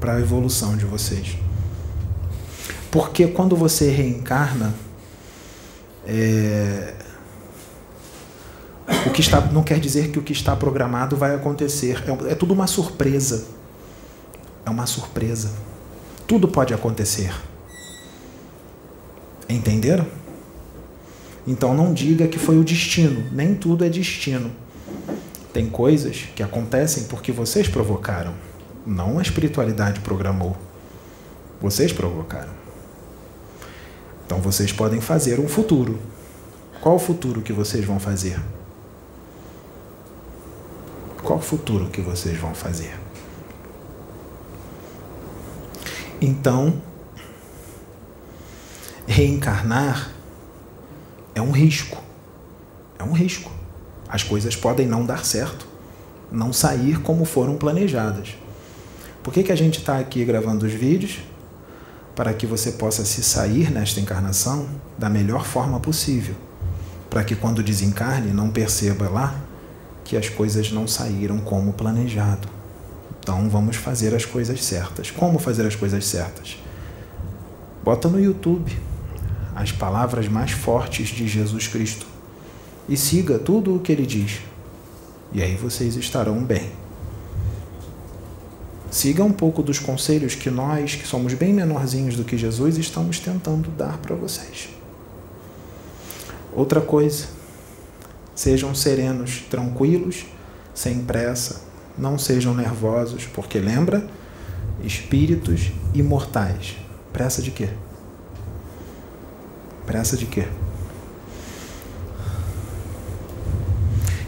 [0.00, 1.36] para a evolução de vocês.
[2.90, 4.74] Porque quando você reencarna,
[6.06, 6.94] é,
[9.06, 12.02] o que está, não quer dizer que o que está programado vai acontecer.
[12.26, 13.46] É, é tudo uma surpresa.
[14.66, 15.52] É uma surpresa.
[16.26, 17.32] Tudo pode acontecer.
[19.48, 20.06] Entenderam?
[21.46, 23.24] Então não diga que foi o destino.
[23.32, 24.50] Nem tudo é destino.
[25.52, 28.34] Tem coisas que acontecem porque vocês provocaram.
[28.86, 30.56] Não a espiritualidade programou.
[31.60, 32.52] Vocês provocaram.
[34.24, 35.98] Então vocês podem fazer um futuro.
[36.80, 38.40] Qual o futuro que vocês vão fazer?
[41.22, 42.98] Qual o futuro que vocês vão fazer?
[46.20, 46.80] Então,
[49.06, 50.10] reencarnar
[51.34, 52.02] é um risco.
[52.98, 53.50] É um risco.
[54.08, 55.66] As coisas podem não dar certo,
[56.32, 58.39] não sair como foram planejadas.
[59.22, 61.20] Por que, que a gente está aqui gravando os vídeos?
[62.20, 66.34] para que você possa se sair nesta encarnação da melhor forma possível,
[67.08, 69.40] para que quando desencarne não perceba lá
[70.04, 72.46] que as coisas não saíram como planejado.
[73.18, 75.10] Então vamos fazer as coisas certas.
[75.10, 76.58] Como fazer as coisas certas?
[77.82, 78.76] Bota no YouTube
[79.54, 82.06] as palavras mais fortes de Jesus Cristo
[82.86, 84.40] e siga tudo o que ele diz.
[85.32, 86.79] E aí vocês estarão bem.
[88.90, 93.20] Siga um pouco dos conselhos que nós, que somos bem menorzinhos do que Jesus, estamos
[93.20, 94.68] tentando dar para vocês.
[96.52, 97.26] Outra coisa,
[98.34, 100.26] sejam serenos, tranquilos,
[100.74, 101.62] sem pressa,
[101.96, 104.08] não sejam nervosos, porque lembra?
[104.82, 106.76] Espíritos imortais.
[107.12, 107.68] Pressa de quê?
[109.86, 110.48] Pressa de quê?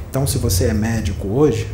[0.09, 1.66] Então, se você é médico hoje,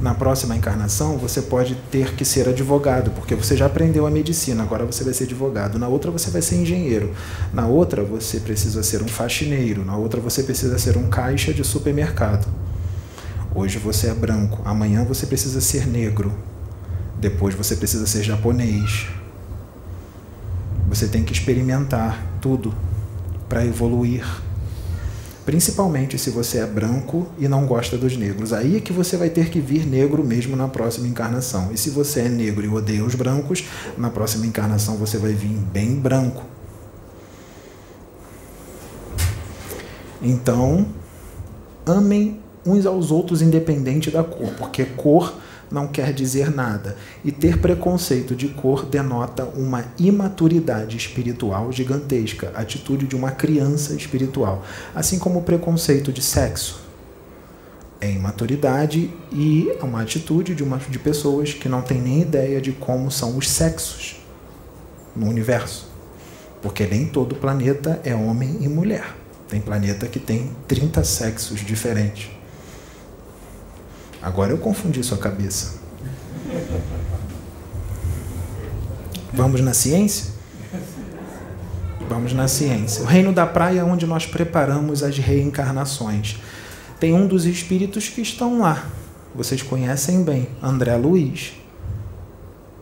[0.00, 4.62] na próxima encarnação você pode ter que ser advogado, porque você já aprendeu a medicina,
[4.62, 5.78] agora você vai ser advogado.
[5.78, 7.14] Na outra você vai ser engenheiro.
[7.52, 9.84] Na outra você precisa ser um faxineiro.
[9.84, 12.46] Na outra você precisa ser um caixa de supermercado.
[13.54, 16.32] Hoje você é branco, amanhã você precisa ser negro.
[17.18, 19.06] Depois você precisa ser japonês.
[20.88, 22.74] Você tem que experimentar tudo.
[23.48, 24.24] para evoluir.
[25.46, 28.52] Principalmente se você é branco e não gosta dos negros.
[28.52, 31.70] Aí é que você vai ter que vir negro mesmo na próxima encarnação.
[31.72, 33.64] E se você é negro e odeia os brancos,
[33.96, 36.42] na próxima encarnação você vai vir bem branco.
[40.20, 40.84] Então,
[41.86, 45.32] amem uns aos outros independente da cor, porque cor
[45.76, 46.96] não quer dizer nada.
[47.22, 54.64] E ter preconceito de cor denota uma imaturidade espiritual gigantesca, atitude de uma criança espiritual.
[54.94, 56.80] Assim como o preconceito de sexo
[58.00, 62.60] é imaturidade e é uma atitude de, uma, de pessoas que não têm nem ideia
[62.60, 64.16] de como são os sexos
[65.14, 65.88] no universo.
[66.62, 69.14] Porque nem todo planeta é homem e mulher.
[69.48, 72.35] Tem planeta que tem 30 sexos diferentes.
[74.26, 75.74] Agora eu confundi sua cabeça.
[79.32, 80.32] Vamos na ciência?
[82.08, 83.04] Vamos na ciência.
[83.04, 86.40] O reino da praia é onde nós preparamos as reencarnações.
[86.98, 88.86] Tem um dos espíritos que estão lá.
[89.32, 91.52] Vocês conhecem bem, André Luiz.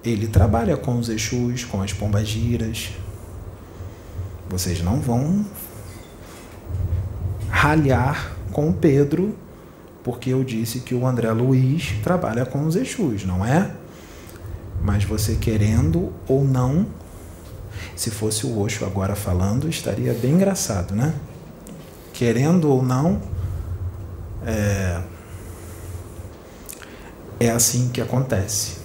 [0.03, 2.93] Ele trabalha com os Exus, com as pombagiras.
[4.49, 5.45] Vocês não vão
[7.51, 9.44] ralhar com o Pedro
[10.05, 13.71] porque eu disse que o André Luiz trabalha com os Exus, não é?
[14.83, 16.87] Mas você querendo ou não,
[17.97, 21.15] se fosse o Osho agora falando, estaria bem engraçado, né?
[22.13, 23.21] Querendo ou não,
[24.47, 25.01] é,
[27.41, 28.77] é assim que acontece.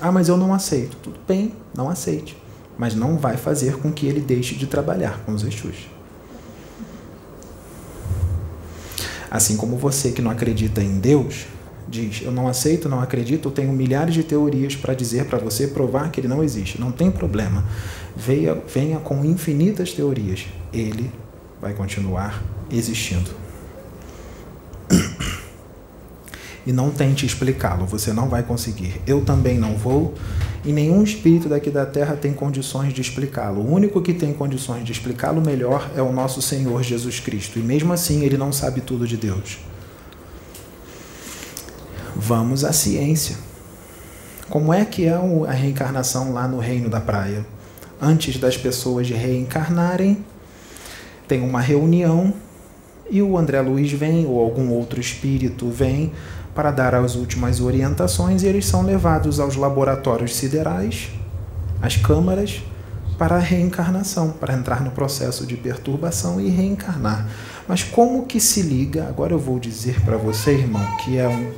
[0.00, 0.96] Ah, mas eu não aceito.
[0.96, 2.36] Tudo bem, não aceite.
[2.78, 5.91] Mas não vai fazer com que ele deixe de trabalhar com os Exus.
[9.32, 11.46] Assim como você que não acredita em Deus,
[11.88, 15.68] diz: Eu não aceito, não acredito, eu tenho milhares de teorias para dizer para você
[15.68, 16.78] provar que ele não existe.
[16.78, 17.64] Não tem problema.
[18.14, 20.44] Venha, venha com infinitas teorias.
[20.70, 21.10] Ele
[21.62, 23.30] vai continuar existindo.
[26.66, 29.00] E não tente explicá-lo, você não vai conseguir.
[29.06, 30.14] Eu também não vou
[30.64, 33.60] e nenhum espírito daqui da terra tem condições de explicá-lo.
[33.60, 37.58] O único que tem condições de explicá-lo melhor é o nosso Senhor Jesus Cristo.
[37.58, 39.58] E mesmo assim, ele não sabe tudo de Deus.
[42.14, 43.36] Vamos à ciência.
[44.48, 47.44] Como é que é a reencarnação lá no reino da praia?
[48.00, 50.24] Antes das pessoas reencarnarem,
[51.26, 52.32] tem uma reunião
[53.10, 56.12] e o André Luiz vem, ou algum outro espírito vem,
[56.54, 61.08] para dar as últimas orientações e eles são levados aos laboratórios siderais,
[61.80, 62.62] às câmaras,
[63.16, 67.28] para a reencarnação, para entrar no processo de perturbação e reencarnar.
[67.68, 69.06] Mas como que se liga?
[69.08, 71.52] Agora eu vou dizer para você, irmão, que é um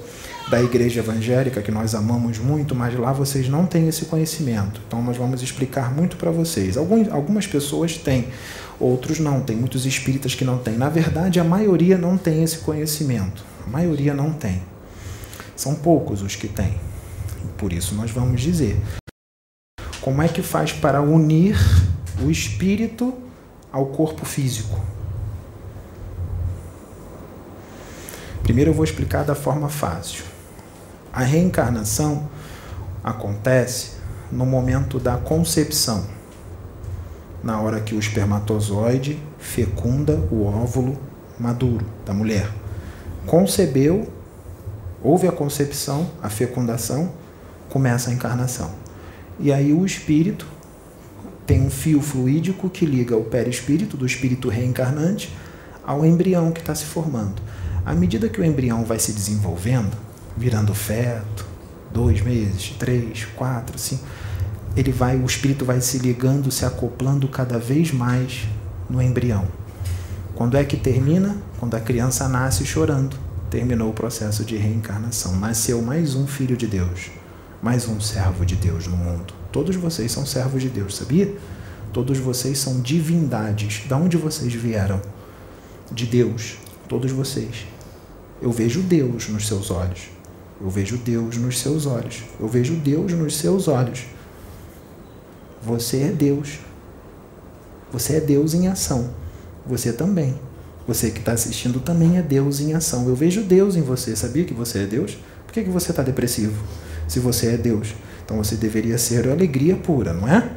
[0.51, 4.81] da igreja evangélica que nós amamos muito, mas lá vocês não têm esse conhecimento.
[4.87, 6.77] Então nós vamos explicar muito para vocês.
[6.77, 8.29] Algumas pessoas têm,
[8.79, 9.41] outros não.
[9.41, 10.77] Tem muitos espíritas que não têm.
[10.77, 13.43] Na verdade, a maioria não tem esse conhecimento.
[13.67, 14.61] A maioria não tem.
[15.57, 16.75] São poucos os que têm.
[17.57, 18.81] Por isso nós vamos dizer.
[20.01, 21.57] Como é que faz para unir
[22.23, 23.15] o espírito
[23.73, 24.81] ao corpo físico?
[28.43, 30.25] Primeiro eu vou explicar da forma fácil.
[31.13, 32.29] A reencarnação
[33.03, 33.93] acontece
[34.31, 36.05] no momento da concepção,
[37.43, 40.99] na hora que o espermatozoide fecunda o óvulo
[41.39, 42.51] maduro da mulher.
[43.27, 44.13] Concebeu
[45.05, 47.13] Houve a concepção, a fecundação,
[47.69, 48.71] começa a encarnação.
[49.39, 50.47] E aí o espírito
[51.47, 55.31] tem um fio fluídico que liga o perispírito, do espírito reencarnante,
[55.87, 57.43] ao embrião que está se formando.
[57.85, 59.95] À medida que o embrião vai se desenvolvendo,
[60.39, 61.45] virando feto,
[61.93, 64.07] dois meses, três, quatro, cinco,
[64.75, 68.49] ele vai, o espírito vai se ligando, se acoplando cada vez mais
[68.89, 69.47] no embrião.
[70.35, 71.37] Quando é que termina?
[71.61, 75.37] Quando a criança nasce chorando terminou o processo de reencarnação.
[75.37, 77.13] Nasceu mais um filho de Deus,
[77.63, 79.33] mais um servo de Deus no mundo.
[79.53, 81.33] Todos vocês são servos de Deus, sabia?
[81.93, 83.85] Todos vocês são divindades.
[83.87, 85.01] De onde vocês vieram?
[85.93, 86.57] De Deus.
[86.89, 87.65] Todos vocês.
[88.43, 90.09] Eu vejo Deus nos seus olhos.
[90.61, 92.25] Eu vejo Deus nos seus olhos.
[92.41, 94.05] Eu vejo Deus nos seus olhos.
[95.63, 96.59] Você é Deus.
[97.93, 99.15] Você é Deus em ação.
[99.65, 100.35] Você também.
[100.87, 103.09] Você que está assistindo também é Deus em ação.
[103.09, 104.15] Eu vejo Deus em você.
[104.15, 105.17] Sabia que você é Deus?
[105.47, 106.63] Por que, que você está depressivo?
[107.09, 107.95] Se você é Deus.
[108.25, 110.51] Então você deveria ser alegria pura, não é?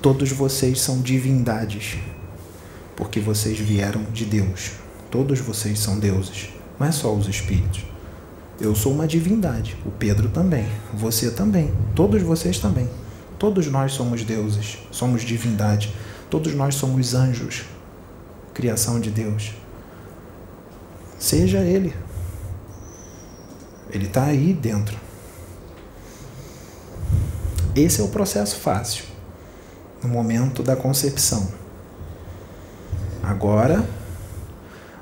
[0.00, 1.98] Todos vocês são divindades,
[2.96, 4.70] porque vocês vieram de Deus.
[5.10, 7.84] Todos vocês são deuses, não é só os espíritos.
[8.60, 12.88] Eu sou uma divindade, o Pedro também, você também, todos vocês também.
[13.38, 15.92] Todos nós somos deuses, somos divindade.
[16.30, 17.64] Todos nós somos anjos,
[18.58, 19.54] criação de Deus.
[21.16, 21.94] Seja Ele.
[23.88, 24.98] Ele está aí dentro.
[27.76, 29.04] Esse é o processo fácil,
[30.02, 31.52] no momento da concepção.
[33.22, 33.88] Agora,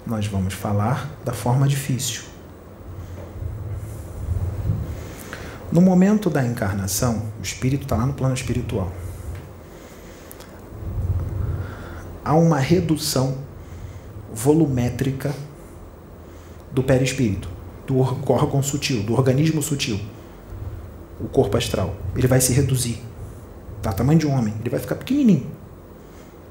[0.06, 2.24] nós vamos falar da forma difícil.
[5.72, 8.92] No momento da encarnação, o espírito está lá no plano espiritual.
[12.22, 13.45] Há uma redução
[14.36, 15.34] volumétrica
[16.70, 17.48] do perispírito,
[17.86, 19.98] do órgão sutil, do organismo sutil,
[21.20, 21.96] o corpo astral.
[22.14, 23.00] Ele vai se reduzir.
[23.82, 25.46] Tá tamanho de um homem, ele vai ficar pequenininho.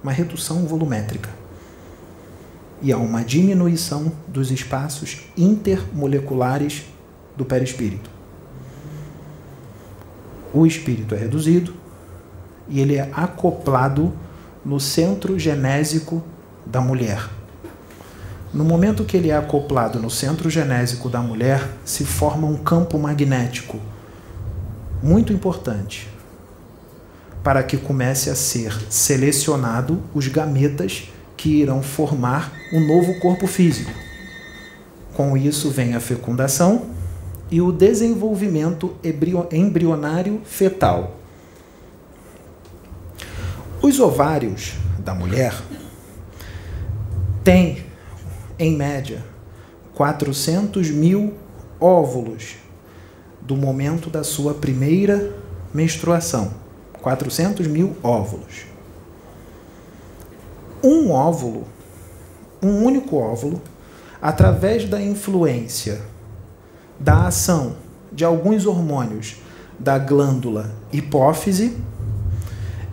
[0.02, 1.30] Uma redução volumétrica.
[2.82, 6.84] E há uma diminuição dos espaços intermoleculares
[7.36, 8.16] do perispírito
[10.56, 11.74] o espírito é reduzido
[12.70, 14.14] e ele é acoplado
[14.64, 16.24] no centro genésico
[16.66, 17.30] da mulher.
[18.56, 22.98] No momento que ele é acoplado no centro genésico da mulher, se forma um campo
[22.98, 23.78] magnético
[25.04, 26.08] muito importante
[27.44, 33.92] para que comece a ser selecionado os gametas que irão formar um novo corpo físico.
[35.14, 36.86] Com isso vem a fecundação
[37.52, 38.96] e o desenvolvimento
[39.52, 41.18] embrionário fetal.
[43.82, 45.54] Os ovários da mulher
[47.44, 47.85] têm,
[48.58, 49.24] em média,
[49.96, 51.34] 400 mil
[51.80, 52.56] óvulos
[53.42, 55.34] do momento da sua primeira
[55.74, 56.54] menstruação.
[57.02, 58.66] 400 mil óvulos.
[60.84, 61.68] Um óvulo,
[62.62, 63.62] um único óvulo,
[64.22, 66.02] através da influência
[67.00, 67.76] da ação
[68.12, 69.36] de alguns hormônios
[69.78, 71.78] da glândula hipófise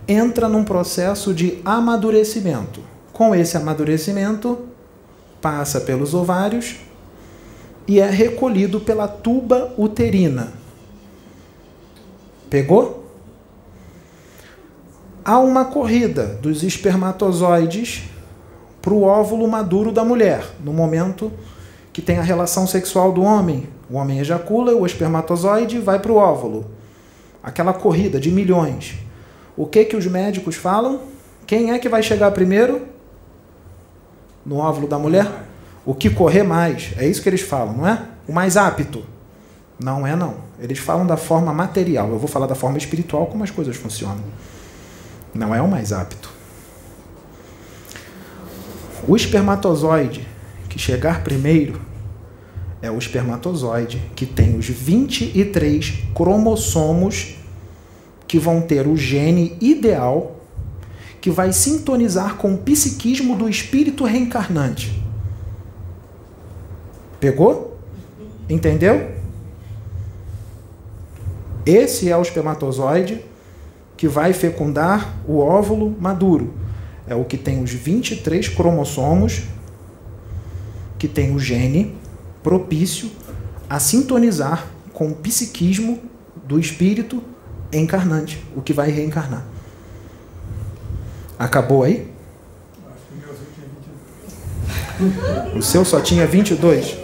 [0.07, 2.81] entra num processo de amadurecimento.
[3.13, 4.59] Com esse amadurecimento,
[5.43, 6.77] passa pelos ovários
[7.87, 10.53] e é recolhido pela tuba uterina.
[12.49, 13.03] Pegou?
[15.25, 18.05] Há uma corrida dos espermatozoides
[18.81, 21.33] para o óvulo maduro da mulher, no momento
[21.93, 26.17] que tem a relação sexual do homem, o homem ejacula, o espermatozoide vai para o
[26.17, 26.65] óvulo.
[27.43, 28.95] Aquela corrida de milhões.
[29.57, 31.01] O que que os médicos falam?
[31.47, 32.92] Quem é que vai chegar primeiro
[34.45, 35.31] no óvulo da mulher?
[35.85, 36.93] O que correr mais.
[36.97, 38.03] É isso que eles falam, não é?
[38.27, 39.05] O mais apto.
[39.79, 40.37] Não é não.
[40.61, 42.09] Eles falam da forma material.
[42.11, 44.23] Eu vou falar da forma espiritual como as coisas funcionam.
[45.35, 46.31] Não é o mais apto.
[49.09, 50.29] O espermatozoide
[50.73, 51.79] que chegar primeiro
[52.81, 57.37] é o espermatozoide, que tem os 23 cromossomos
[58.27, 60.42] que vão ter o gene ideal
[61.23, 65.01] que vai sintonizar com o psiquismo do espírito reencarnante.
[67.21, 67.79] Pegou?
[68.51, 69.13] Entendeu?
[71.65, 73.25] Esse é o espermatozoide
[73.97, 76.55] que vai fecundar o óvulo maduro.
[77.07, 79.45] É o que tem os 23 cromossomos,
[80.99, 81.97] que tem o gene
[82.43, 83.09] propício
[83.71, 86.01] a sintonizar com o psiquismo
[86.45, 87.23] do espírito
[87.73, 89.52] encarnante, o que vai reencarnar.
[91.43, 92.09] Acabou aí?
[95.57, 96.97] O seu só tinha 22.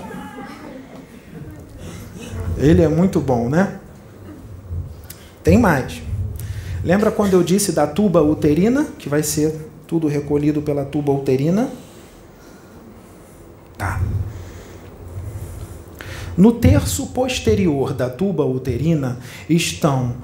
[2.57, 3.81] Ele é muito bom, né?
[5.43, 6.01] Tem mais.
[6.85, 9.57] Lembra quando eu disse da tuba uterina, que vai ser
[9.89, 11.69] tudo recolhido pela tuba uterina?
[13.77, 14.01] Tá.
[16.37, 19.19] No terço posterior da tuba uterina
[19.51, 20.15] estão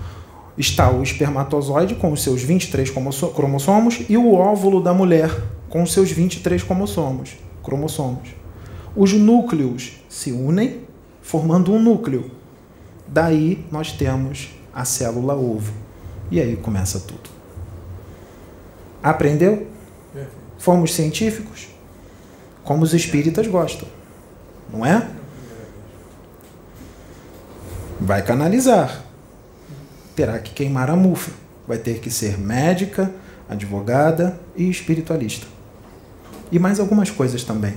[0.57, 2.91] está o espermatozoide com os seus 23
[3.35, 5.31] cromossomos e o óvulo da mulher
[5.69, 7.37] com os seus 23 cromossomos.
[7.63, 8.29] cromossomos.
[8.95, 10.83] Os núcleos se unem,
[11.23, 12.31] formando um núcleo.
[13.07, 15.73] Daí nós temos a célula ovo.
[16.31, 17.31] E aí começa tudo.
[19.03, 19.67] Aprendeu?
[20.59, 21.69] Fomos científicos?
[22.63, 23.89] Como os espíritas gostam.
[24.73, 25.09] Não é?
[28.01, 29.04] vai canalizar.
[30.15, 31.33] Terá que queimar a mufa.
[31.67, 33.11] Vai ter que ser médica,
[33.49, 35.47] advogada e espiritualista.
[36.53, 37.75] E mais algumas coisas também.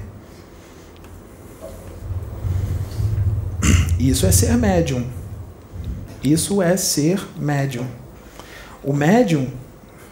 [3.99, 5.05] Isso é ser médium.
[6.23, 7.87] Isso é ser médium.
[8.83, 9.47] O médium,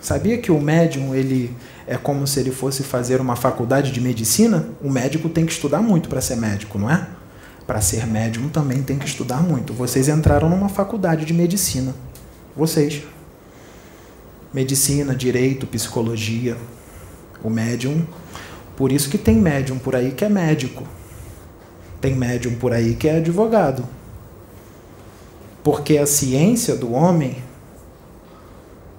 [0.02, 1.56] sabia que o médium ele
[1.88, 4.68] é como se ele fosse fazer uma faculdade de medicina?
[4.82, 7.08] O médico tem que estudar muito para ser médico, não é?
[7.68, 9.74] Para ser médium também tem que estudar muito.
[9.74, 11.94] Vocês entraram numa faculdade de medicina.
[12.56, 13.04] Vocês.
[14.54, 16.56] medicina, direito, psicologia.
[17.44, 18.08] O médium,
[18.78, 20.88] por isso que tem médium por aí que é médico.
[22.00, 23.86] Tem médium por aí que é advogado.
[25.64, 27.38] Porque a ciência do homem,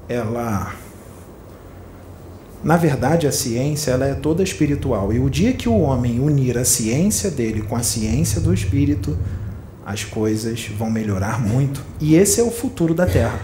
[0.08, 0.74] ela.
[2.62, 5.12] Na verdade, a ciência ela é toda espiritual.
[5.12, 9.16] E o dia que o homem unir a ciência dele com a ciência do espírito,
[9.86, 11.80] as coisas vão melhorar muito.
[12.00, 13.40] E esse é o futuro da Terra.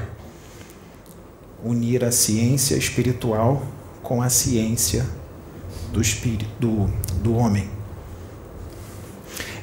[1.64, 3.64] Unir a ciência espiritual
[4.02, 5.06] com a ciência
[5.92, 6.90] do espírito, do,
[7.22, 7.70] do homem.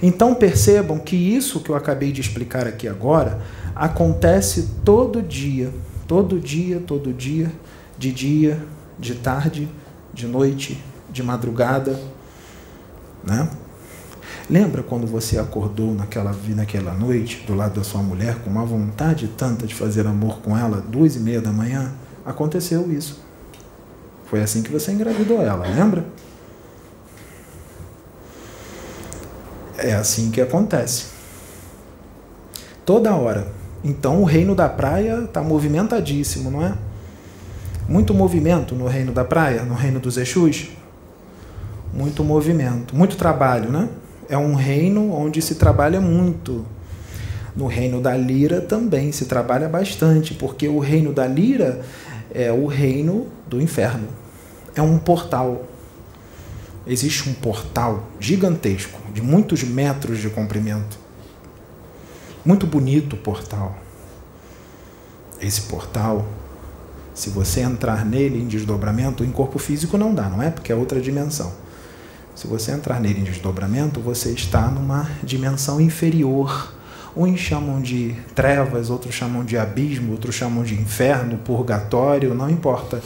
[0.01, 3.41] Então percebam que isso que eu acabei de explicar aqui agora
[3.75, 5.73] acontece todo dia,
[6.07, 7.51] todo dia, todo dia,
[7.97, 8.65] de dia,
[8.97, 9.67] de tarde,
[10.13, 11.99] de noite, de madrugada,
[13.21, 13.49] né?
[14.49, 19.27] Lembra quando você acordou naquela, naquela noite do lado da sua mulher com uma vontade
[19.37, 21.91] tanta de fazer amor com ela, duas e meia da manhã?
[22.25, 23.23] Aconteceu isso.
[24.25, 26.05] Foi assim que você engravidou ela, lembra?
[29.77, 31.07] É assim que acontece.
[32.85, 33.47] Toda hora.
[33.83, 36.73] Então o reino da praia está movimentadíssimo, não é?
[37.87, 40.69] Muito movimento no reino da praia, no reino dos Exus.
[41.93, 43.89] Muito movimento, muito trabalho, né?
[44.29, 46.65] É um reino onde se trabalha muito.
[47.55, 51.81] No reino da lira também se trabalha bastante, porque o reino da lira
[52.31, 54.07] é o reino do inferno.
[54.75, 55.65] É um portal
[56.89, 60.97] existe um portal gigantesco, de muitos metros de comprimento.
[62.43, 63.77] Muito bonito o portal.
[65.39, 66.25] Esse portal,
[67.13, 70.49] se você entrar nele em desdobramento, em corpo físico não dá, não é?
[70.49, 71.53] Porque é outra dimensão.
[72.39, 76.73] Se você entrar nele em desdobramento, você está numa dimensão inferior.
[77.13, 83.03] Uns chamam de trevas, outros chamam de abismo, outros chamam de inferno, purgatório, não importa.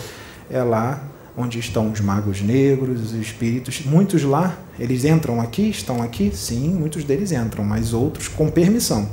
[0.52, 1.02] É lá
[1.36, 3.84] onde estão os magos negros, os espíritos.
[3.84, 6.32] Muitos lá, eles entram aqui, estão aqui?
[6.32, 9.10] Sim, muitos deles entram, mas outros com permissão.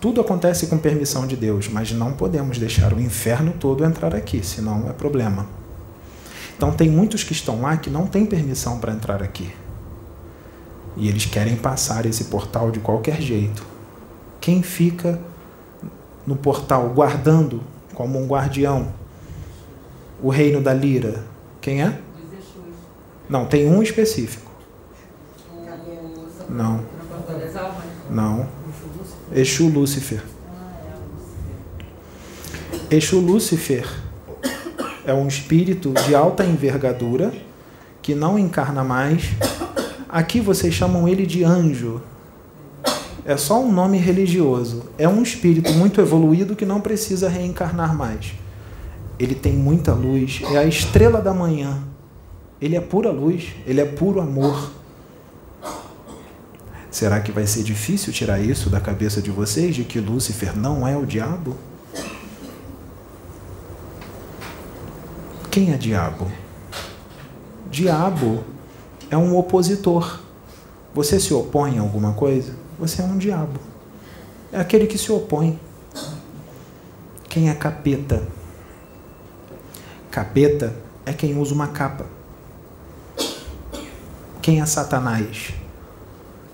[0.00, 4.46] Tudo acontece com permissão de Deus, mas não podemos deixar o inferno todo entrar aqui,
[4.46, 5.63] senão é problema.
[6.64, 9.54] Então tem muitos que estão lá que não têm permissão para entrar aqui.
[10.96, 13.66] E eles querem passar esse portal de qualquer jeito.
[14.40, 15.20] Quem fica
[16.26, 17.60] no portal guardando
[17.92, 18.94] como um guardião
[20.22, 21.26] o reino da lira?
[21.60, 22.00] Quem é?
[23.28, 24.50] Não, tem um específico.
[26.48, 26.80] Não.
[28.10, 28.48] Não.
[29.34, 30.24] Exu Lúcifer.
[32.90, 34.03] Exu Lúcifer
[35.06, 37.32] é um espírito de alta envergadura
[38.00, 39.30] que não encarna mais.
[40.08, 42.02] Aqui vocês chamam ele de anjo.
[43.24, 44.84] É só um nome religioso.
[44.98, 48.34] É um espírito muito evoluído que não precisa reencarnar mais
[49.18, 51.82] ele tem muita luz, é a estrela da manhã.
[52.60, 54.72] Ele é pura luz, ele é puro amor.
[56.90, 60.86] Será que vai ser difícil tirar isso da cabeça de vocês, de que Lúcifer não
[60.86, 61.56] é o diabo?
[65.54, 66.26] Quem é diabo?
[67.70, 68.42] Diabo
[69.08, 70.18] é um opositor.
[70.92, 72.56] Você se opõe a alguma coisa?
[72.76, 73.60] Você é um diabo.
[74.52, 75.56] É aquele que se opõe.
[77.28, 78.26] Quem é capeta?
[80.10, 80.74] Capeta
[81.06, 82.06] é quem usa uma capa.
[84.42, 85.52] Quem é Satanás?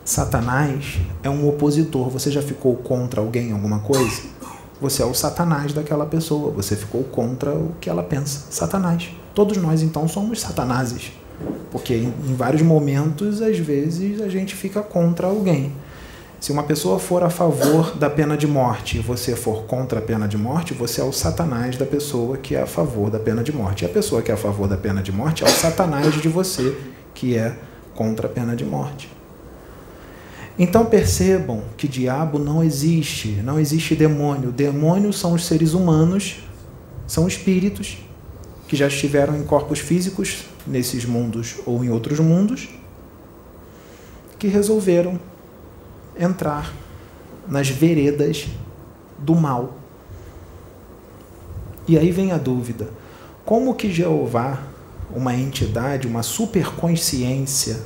[0.04, 2.10] Satanás é um opositor.
[2.10, 4.39] Você já ficou contra alguém, alguma coisa?
[4.80, 6.50] Você é o Satanás daquela pessoa.
[6.52, 8.46] Você ficou contra o que ela pensa.
[8.50, 9.10] Satanás.
[9.34, 11.12] Todos nós, então, somos Satanases.
[11.70, 15.72] Porque em vários momentos, às vezes, a gente fica contra alguém.
[16.40, 20.02] Se uma pessoa for a favor da pena de morte e você for contra a
[20.02, 23.42] pena de morte, você é o satanás da pessoa que é a favor da pena
[23.42, 23.84] de morte.
[23.84, 26.28] E a pessoa que é a favor da pena de morte é o satanás de
[26.28, 26.74] você
[27.12, 27.54] que é
[27.94, 29.19] contra a pena de morte.
[30.62, 34.52] Então percebam que diabo não existe, não existe demônio.
[34.52, 36.40] Demônios são os seres humanos,
[37.06, 37.96] são espíritos
[38.68, 42.68] que já estiveram em corpos físicos nesses mundos ou em outros mundos
[44.38, 45.18] que resolveram
[46.14, 46.70] entrar
[47.48, 48.46] nas veredas
[49.16, 49.78] do mal.
[51.88, 52.90] E aí vem a dúvida:
[53.46, 54.62] como que Jeová,
[55.10, 57.80] uma entidade, uma superconsciência,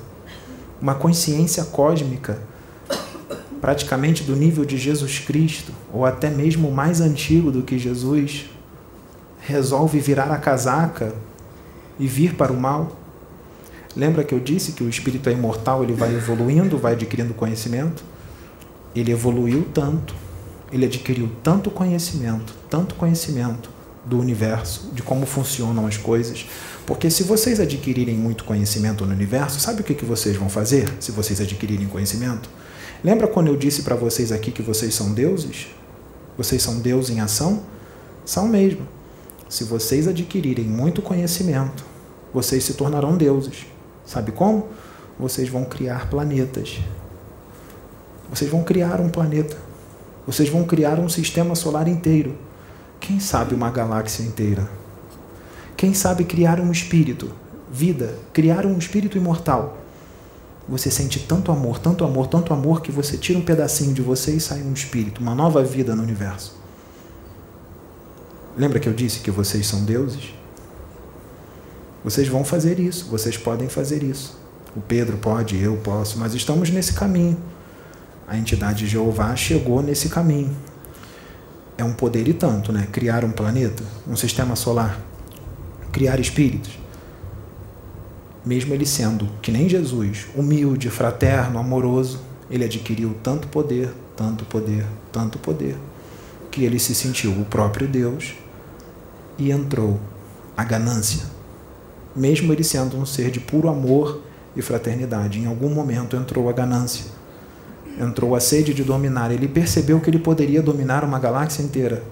[0.83, 2.53] uma consciência cósmica,
[3.65, 8.45] praticamente do nível de Jesus Cristo, ou até mesmo mais antigo do que Jesus,
[9.41, 11.15] resolve virar a casaca
[11.99, 12.95] e vir para o mal?
[13.97, 18.05] Lembra que eu disse que o espírito é imortal, ele vai evoluindo, vai adquirindo conhecimento?
[18.95, 20.15] ele evoluiu tanto,
[20.73, 23.71] ele adquiriu tanto conhecimento, tanto conhecimento,
[24.05, 26.47] do universo, de como funcionam as coisas.
[26.85, 30.93] Porque se vocês adquirirem muito conhecimento no universo, sabe o que, que vocês vão fazer
[31.01, 32.51] se vocês adquirirem conhecimento?
[33.05, 35.67] Lembra quando eu disse para vocês aqui que vocês são deuses?
[36.39, 37.63] Vocês são Deus em ação?
[38.25, 38.89] São mesmo.
[39.47, 41.85] Se vocês adquirirem muito conhecimento,
[42.33, 43.67] vocês se tornarão deuses.
[44.07, 44.69] Sabe como?
[45.19, 46.81] Vocês vão criar planetas.
[48.31, 49.59] Vocês vão criar um planeta.
[50.27, 52.35] Vocês vão criar um sistema solar inteiro.
[52.99, 54.67] Quem sabe uma galáxia inteira?
[55.77, 57.31] Quem sabe criar um espírito,
[57.71, 59.84] vida, criar um espírito imortal?
[60.69, 64.33] Você sente tanto amor, tanto amor, tanto amor que você tira um pedacinho de você
[64.33, 66.57] e sai um espírito, uma nova vida no universo.
[68.57, 70.33] Lembra que eu disse que vocês são deuses?
[72.03, 74.39] Vocês vão fazer isso, vocês podem fazer isso.
[74.77, 77.37] O Pedro pode, eu posso, mas estamos nesse caminho.
[78.27, 80.55] A entidade Jeová chegou nesse caminho.
[81.77, 82.87] É um poder e tanto, né?
[82.91, 85.01] Criar um planeta, um sistema solar,
[85.93, 86.84] criar espíritos.
[88.45, 92.21] Mesmo ele sendo, que nem Jesus, humilde, fraterno, amoroso,
[92.51, 95.77] ele adquiriu tanto poder, tanto poder, tanto poder,
[96.51, 98.35] que ele se sentiu o próprio Deus
[99.39, 99.99] e entrou
[100.57, 101.25] a ganância.
[102.15, 104.21] Mesmo ele sendo um ser de puro amor
[104.55, 107.07] e fraternidade, em algum momento entrou a ganância.
[107.99, 109.31] Entrou a sede de dominar.
[109.31, 112.03] Ele percebeu que ele poderia dominar uma galáxia inteira.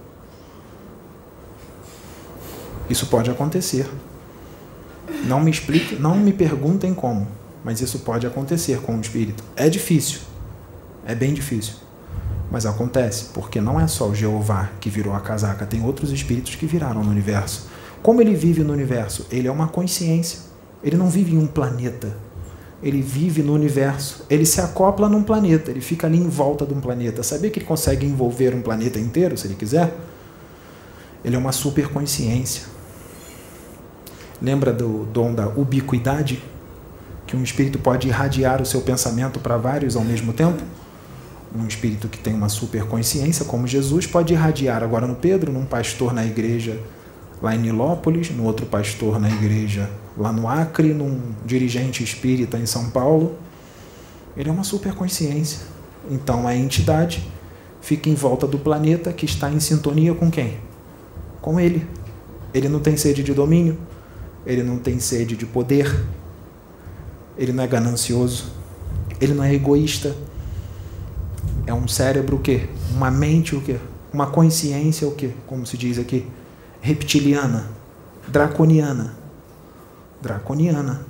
[2.89, 3.87] Isso pode acontecer.
[5.25, 7.29] Não me explique, não me perguntem como,
[7.65, 9.45] mas isso pode acontecer com o espírito.
[9.55, 10.21] É difícil.
[11.07, 11.75] É bem difícil.
[12.51, 16.57] Mas acontece, porque não é só o Jeová que virou a casaca, tem outros espíritos
[16.57, 17.69] que viraram no universo.
[18.03, 19.27] Como ele vive no universo?
[19.31, 20.41] Ele é uma consciência.
[20.83, 22.17] Ele não vive em um planeta.
[22.83, 24.27] Ele vive no universo.
[24.29, 25.71] Ele se acopla num planeta.
[25.71, 27.23] Ele fica ali em volta de um planeta.
[27.23, 29.97] Sabia que ele consegue envolver um planeta inteiro, se ele quiser?
[31.25, 32.72] Ele é uma superconsciência.
[34.43, 36.43] Lembra do dom da ubiquidade?
[37.27, 40.63] Que um espírito pode irradiar o seu pensamento para vários ao mesmo tempo?
[41.55, 46.13] um espírito que tem uma superconsciência, como Jesus, pode irradiar agora no Pedro, num pastor
[46.15, 46.81] na igreja
[47.43, 52.67] lá em Nilópolis, no outro pastor na igreja lá no Acre, num dirigente espírita em
[52.67, 53.37] São Paulo.
[54.37, 55.61] Ele é uma superconsciência.
[56.11, 57.27] Então a entidade
[57.81, 60.59] fica em volta do planeta que está em sintonia com quem?
[61.41, 61.87] Com ele.
[62.55, 63.77] Ele não tem sede de domínio,
[64.47, 65.95] ele não tem sede de poder,
[67.37, 68.53] ele não é ganancioso,
[69.21, 70.15] ele não é egoísta,
[71.67, 72.69] é um cérebro o quê?
[72.91, 73.77] Uma mente o quê?
[74.13, 75.31] Uma consciência o quê?
[75.47, 76.27] Como se diz aqui?
[76.81, 77.71] Reptiliana,
[78.29, 79.15] draconiana.
[80.21, 81.07] Draconiana.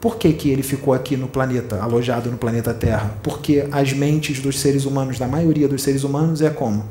[0.00, 3.16] Por que, que ele ficou aqui no planeta, alojado no planeta Terra?
[3.22, 6.84] Porque as mentes dos seres humanos, da maioria dos seres humanos, é como?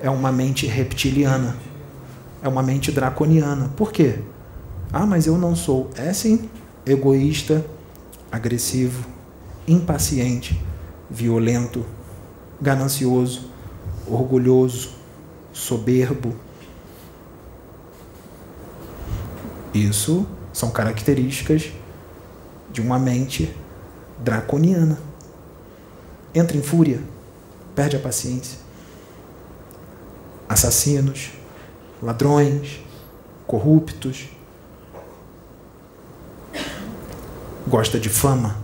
[0.00, 1.56] É uma mente reptiliana.
[2.40, 3.70] É uma mente draconiana.
[3.76, 4.20] Por quê?
[4.92, 5.90] Ah, mas eu não sou.
[5.94, 6.48] É sim.
[6.86, 7.64] Egoísta,
[8.32, 9.06] agressivo,
[9.66, 10.60] impaciente,
[11.10, 11.84] violento,
[12.60, 13.50] ganancioso,
[14.06, 14.90] orgulhoso,
[15.52, 16.34] soberbo.
[19.74, 21.70] Isso são características
[22.70, 23.54] de uma mente
[24.18, 24.98] draconiana.
[26.34, 27.02] Entra em fúria,
[27.74, 28.58] perde a paciência.
[30.48, 31.32] Assassinos,
[32.02, 32.80] ladrões,
[33.46, 34.37] corruptos.
[37.68, 38.56] Gosta de fama,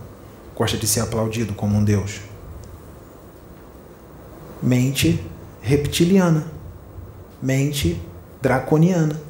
[0.55, 2.21] gosta de ser aplaudido como um Deus
[4.65, 5.23] mente
[5.61, 6.47] reptiliana,
[7.41, 8.01] mente
[8.41, 9.21] draconiana.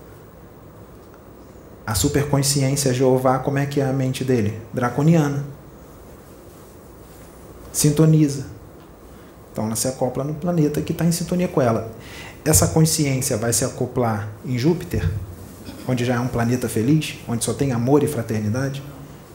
[1.85, 4.59] A superconsciência Jeová, como é que é a mente dele?
[4.73, 5.45] Draconiana.
[7.71, 8.45] Sintoniza.
[9.51, 11.91] Então ela se acopla no planeta que está em sintonia com ela.
[12.43, 15.09] Essa consciência vai se acoplar em Júpiter,
[15.87, 18.81] onde já é um planeta feliz, onde só tem amor e fraternidade?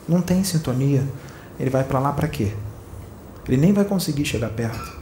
[0.09, 1.07] Não tem sintonia.
[1.59, 2.53] Ele vai para lá para quê?
[3.46, 4.98] Ele nem vai conseguir chegar perto.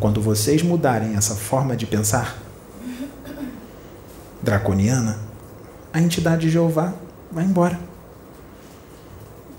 [0.00, 2.38] Quando vocês mudarem essa forma de pensar
[4.42, 5.18] draconiana,
[5.92, 6.94] a entidade de Jeová
[7.30, 7.78] vai embora.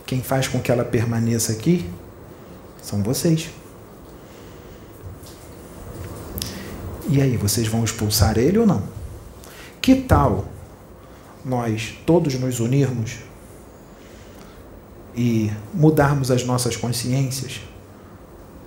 [0.06, 1.90] Quem faz com que ela permaneça aqui
[2.82, 3.50] são vocês.
[7.08, 8.84] E aí, vocês vão expulsar ele ou não?
[9.82, 10.46] Que tal
[11.44, 13.29] nós todos nos unirmos
[15.22, 17.60] e mudarmos as nossas consciências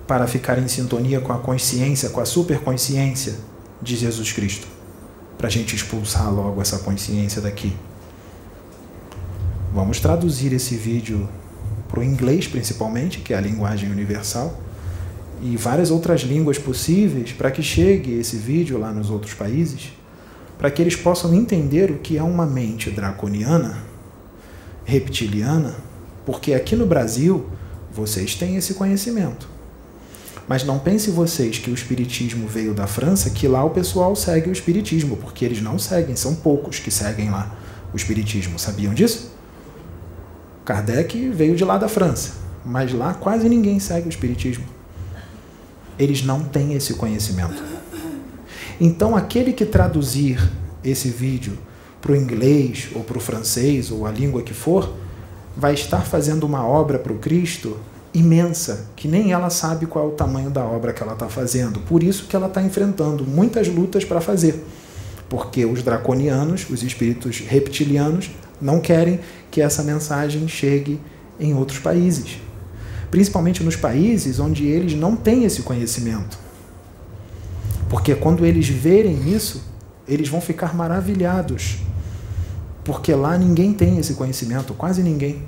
[0.05, 3.39] para ficar em sintonia com a consciência, com a superconsciência
[3.81, 4.67] de Jesus Cristo,
[5.35, 7.75] para a gente expulsar logo essa consciência daqui.
[9.73, 11.27] Vamos traduzir esse vídeo
[11.87, 14.55] para o inglês, principalmente, que é a linguagem universal,
[15.41, 19.91] e várias outras línguas possíveis para que chegue esse vídeo lá nos outros países,
[20.59, 23.79] para que eles possam entender o que é uma mente draconiana,
[24.85, 25.91] reptiliana,
[26.25, 27.45] porque aqui no Brasil
[27.91, 29.47] vocês têm esse conhecimento.
[30.47, 34.49] Mas não pense vocês que o espiritismo veio da França, que lá o pessoal segue
[34.49, 37.55] o espiritismo, porque eles não seguem, são poucos que seguem lá
[37.93, 38.59] o espiritismo.
[38.59, 39.31] Sabiam disso?
[40.65, 42.33] Kardec veio de lá da França,
[42.65, 44.65] mas lá quase ninguém segue o espiritismo.
[45.97, 47.63] Eles não têm esse conhecimento.
[48.81, 50.39] Então, aquele que traduzir
[50.83, 51.57] esse vídeo
[52.01, 54.93] para o inglês ou para o francês ou a língua que for,
[55.55, 57.77] vai estar fazendo uma obra para o Cristo
[58.13, 61.79] imensa, que nem ela sabe qual é o tamanho da obra que ela está fazendo.
[61.81, 64.63] Por isso que ela está enfrentando muitas lutas para fazer.
[65.27, 68.29] Porque os draconianos, os espíritos reptilianos,
[68.61, 70.99] não querem que essa mensagem chegue
[71.39, 72.37] em outros países.
[73.09, 76.37] Principalmente nos países onde eles não têm esse conhecimento.
[77.89, 79.63] Porque quando eles verem isso,
[80.07, 81.77] eles vão ficar maravilhados.
[82.83, 85.43] Porque lá ninguém tem esse conhecimento, quase ninguém.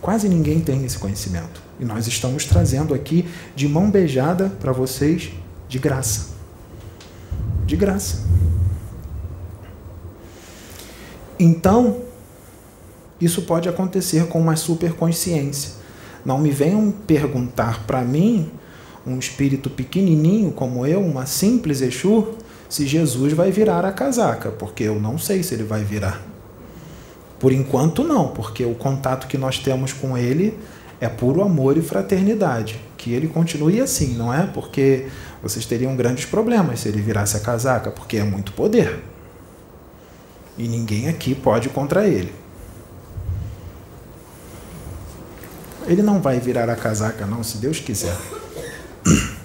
[0.00, 1.62] Quase ninguém tem esse conhecimento.
[1.78, 5.30] E nós estamos trazendo aqui de mão beijada para vocês
[5.68, 6.30] de graça.
[7.66, 8.24] De graça.
[11.38, 12.02] Então,
[13.20, 15.72] isso pode acontecer com uma superconsciência.
[16.24, 18.50] Não me venham perguntar para mim,
[19.06, 22.34] um espírito pequenininho como eu, uma simples Exu,
[22.72, 26.22] se Jesus vai virar a casaca, porque eu não sei se ele vai virar.
[27.38, 30.58] Por enquanto, não, porque o contato que nós temos com ele
[30.98, 32.80] é puro amor e fraternidade.
[32.96, 34.46] Que ele continue assim, não é?
[34.46, 35.06] Porque
[35.42, 39.04] vocês teriam grandes problemas se ele virasse a casaca, porque é muito poder.
[40.56, 42.34] E ninguém aqui pode contra ele.
[45.86, 48.16] Ele não vai virar a casaca, não, se Deus quiser.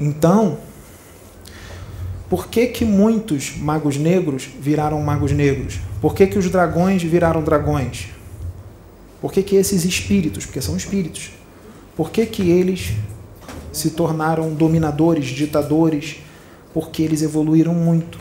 [0.00, 0.58] Então,
[2.28, 5.78] por que, que muitos magos negros viraram magos negros?
[6.00, 8.08] Por que, que os dragões viraram dragões?
[9.20, 11.30] Por que, que esses espíritos, porque são espíritos,
[11.96, 12.92] por que, que eles
[13.72, 16.18] se tornaram dominadores, ditadores?
[16.74, 18.18] Porque eles evoluíram muito,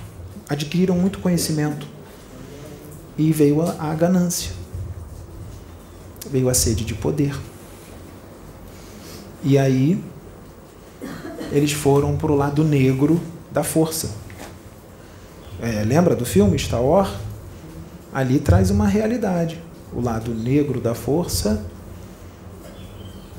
[0.47, 1.85] adquiriram muito conhecimento.
[3.17, 4.51] E veio a, a ganância,
[6.31, 7.35] veio a sede de poder.
[9.43, 10.01] E aí,
[11.51, 13.21] eles foram para o lado negro
[13.51, 14.09] da força.
[15.59, 17.09] É, lembra do filme Star Wars?
[18.13, 19.61] Ali traz uma realidade.
[19.93, 21.63] O lado negro da força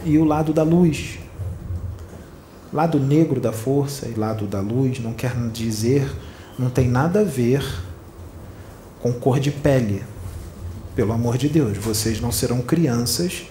[0.05, 1.19] e o lado da luz.
[2.73, 6.11] Lado negro da força e lado da luz não quer dizer,
[6.59, 7.65] não tem nada a ver
[9.01, 10.03] com cor de pele.
[10.95, 13.45] Pelo amor de Deus, vocês não serão crianças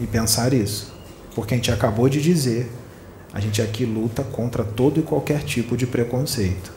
[0.00, 0.92] e pensar isso.
[1.34, 2.70] Porque a gente acabou de dizer
[3.34, 6.72] a gente aqui luta contra todo e qualquer tipo de preconceito.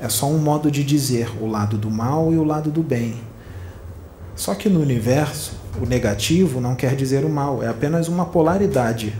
[0.00, 3.16] É só um modo de dizer o lado do mal e o lado do bem.
[4.36, 9.12] Só que no universo, o negativo não quer dizer o mal, é apenas uma polaridade.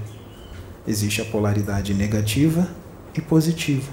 [0.86, 2.68] Existe a polaridade negativa
[3.12, 3.90] e positiva.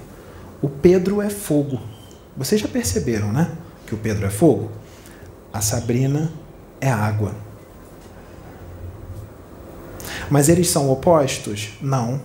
[0.62, 1.82] O Pedro é fogo.
[2.38, 3.52] Vocês já perceberam, né?
[3.88, 4.72] Que o Pedro é fogo?
[5.52, 6.32] A Sabrina
[6.80, 7.47] é água.
[10.30, 11.70] Mas eles são opostos?
[11.82, 12.22] Não.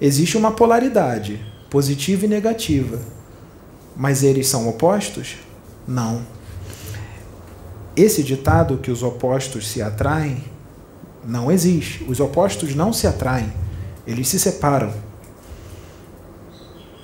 [0.00, 2.98] Existe uma polaridade, positiva e negativa.
[3.96, 5.36] Mas eles são opostos?
[5.86, 6.22] Não.
[7.94, 10.42] Esse ditado que os opostos se atraem
[11.24, 12.04] não existe.
[12.08, 13.52] Os opostos não se atraem,
[14.06, 14.92] eles se separam.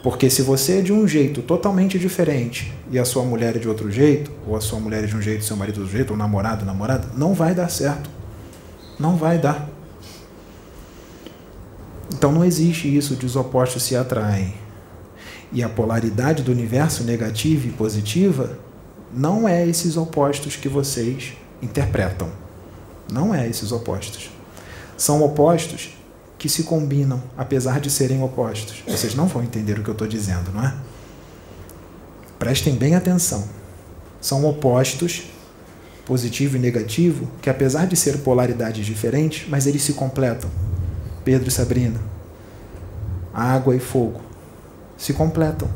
[0.03, 3.69] Porque se você é de um jeito totalmente diferente e a sua mulher é de
[3.69, 5.97] outro jeito, ou a sua mulher é de um jeito seu marido é de outro
[5.97, 8.18] jeito, ou namorado, namorada, não vai dar certo.
[8.99, 9.69] Não vai dar.
[12.13, 14.55] Então não existe isso de os opostos se atraem.
[15.53, 18.59] E a polaridade do universo negativa e positiva
[19.13, 22.31] não é esses opostos que vocês interpretam.
[23.11, 24.31] Não é esses opostos.
[24.97, 25.97] São opostos
[26.39, 28.83] que se combinam, apesar de serem opostos.
[28.87, 30.75] Vocês não vão entender o que eu estou dizendo, não é?
[32.39, 33.49] Prestem bem atenção.
[34.21, 35.25] São opostos
[36.09, 40.51] positivo e negativo, que apesar de ser polaridades diferentes, mas eles se completam.
[41.23, 42.01] Pedro e Sabrina,
[43.33, 44.23] água e fogo,
[44.97, 45.69] se completam.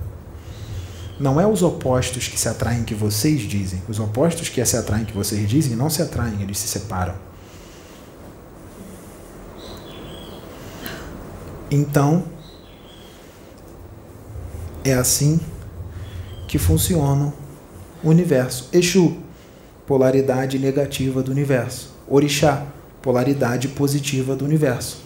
[1.20, 3.82] Não é os opostos que se atraem que vocês dizem.
[3.86, 7.14] Os opostos que se atraem que vocês dizem não se atraem, eles se separam.
[11.70, 12.24] Então,
[14.82, 15.38] é assim
[16.48, 17.34] que funciona
[18.02, 18.70] o universo.
[18.72, 19.18] Exu,
[19.92, 21.94] polaridade negativa do universo.
[22.08, 22.66] Orixá,
[23.02, 25.02] polaridade positiva do universo.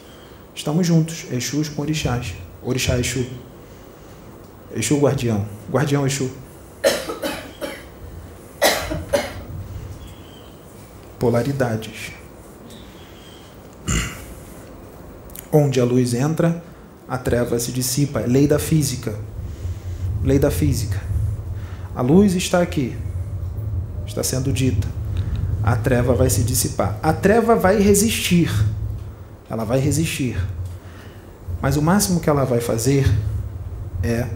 [0.54, 2.34] Estamos juntos, Exus com Orixás.
[2.62, 3.26] Orixá Exu.
[4.72, 5.44] Exu guardião.
[5.68, 6.30] Guardião Exu.
[11.18, 12.12] Polaridades.
[15.50, 16.62] Onde a luz entra,
[17.08, 18.20] a treva se dissipa.
[18.20, 19.18] Lei da física.
[20.22, 21.02] Lei da física.
[21.92, 22.96] A luz está aqui.
[24.06, 24.86] Está sendo dita.
[25.62, 26.98] A treva vai se dissipar.
[27.02, 28.50] A treva vai resistir
[29.48, 30.36] ela vai resistir.
[31.60, 33.10] Mas o máximo que ela vai fazer
[34.02, 34.26] é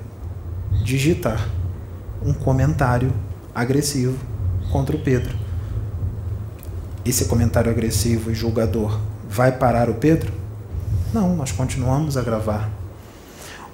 [0.85, 1.47] digitar
[2.25, 3.13] um comentário
[3.55, 4.19] agressivo
[4.71, 5.37] contra o Pedro.
[7.05, 10.33] Esse comentário agressivo e julgador vai parar o Pedro?
[11.13, 12.71] Não, nós continuamos a gravar.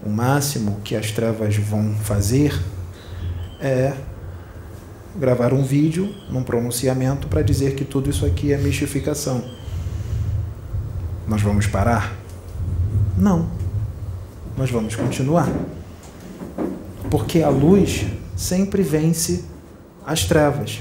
[0.05, 2.59] O máximo que as trevas vão fazer
[3.61, 3.93] é
[5.19, 9.43] gravar um vídeo num pronunciamento para dizer que tudo isso aqui é mistificação
[11.27, 12.15] nós vamos parar?
[13.19, 13.49] Não.
[14.57, 15.49] Nós vamos continuar.
[17.11, 18.07] Porque a luz
[18.37, 19.45] sempre vence
[20.07, 20.81] as trevas.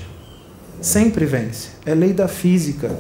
[0.80, 1.70] Sempre vence.
[1.84, 2.96] É lei da física.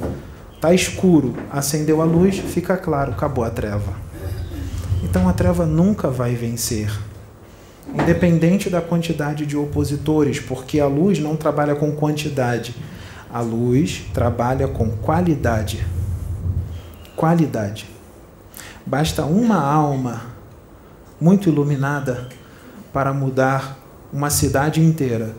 [0.55, 3.93] Está escuro, acendeu a luz, fica claro, acabou a treva.
[5.03, 6.89] Então a treva nunca vai vencer.
[8.02, 12.76] Independente da quantidade de opositores, porque a luz não trabalha com quantidade,
[13.34, 15.86] a luz trabalha com qualidade
[17.16, 17.89] qualidade.
[18.86, 20.22] Basta uma alma
[21.20, 22.28] muito iluminada
[22.91, 23.80] para mudar
[24.12, 25.36] uma cidade inteira,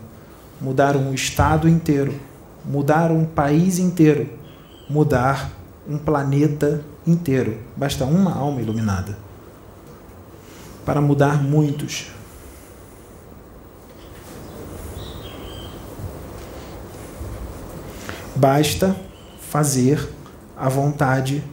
[0.59, 2.13] mudar um estado inteiro,
[2.65, 4.29] mudar um país inteiro,
[4.89, 5.49] mudar
[5.87, 7.57] um planeta inteiro.
[7.75, 9.17] Basta uma alma iluminada
[10.85, 12.11] para mudar muitos.
[18.37, 18.95] Basta
[19.49, 20.07] fazer
[20.55, 21.43] a vontade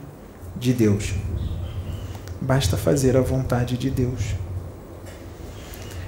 [0.54, 1.14] de Deus.
[2.42, 4.34] Basta fazer a vontade de Deus.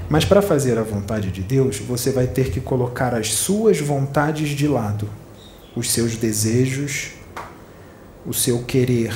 [0.06, 4.50] Mas para fazer a vontade de Deus, você vai ter que colocar as suas vontades
[4.50, 5.08] de lado,
[5.74, 7.12] os seus desejos,
[8.26, 9.14] o seu querer,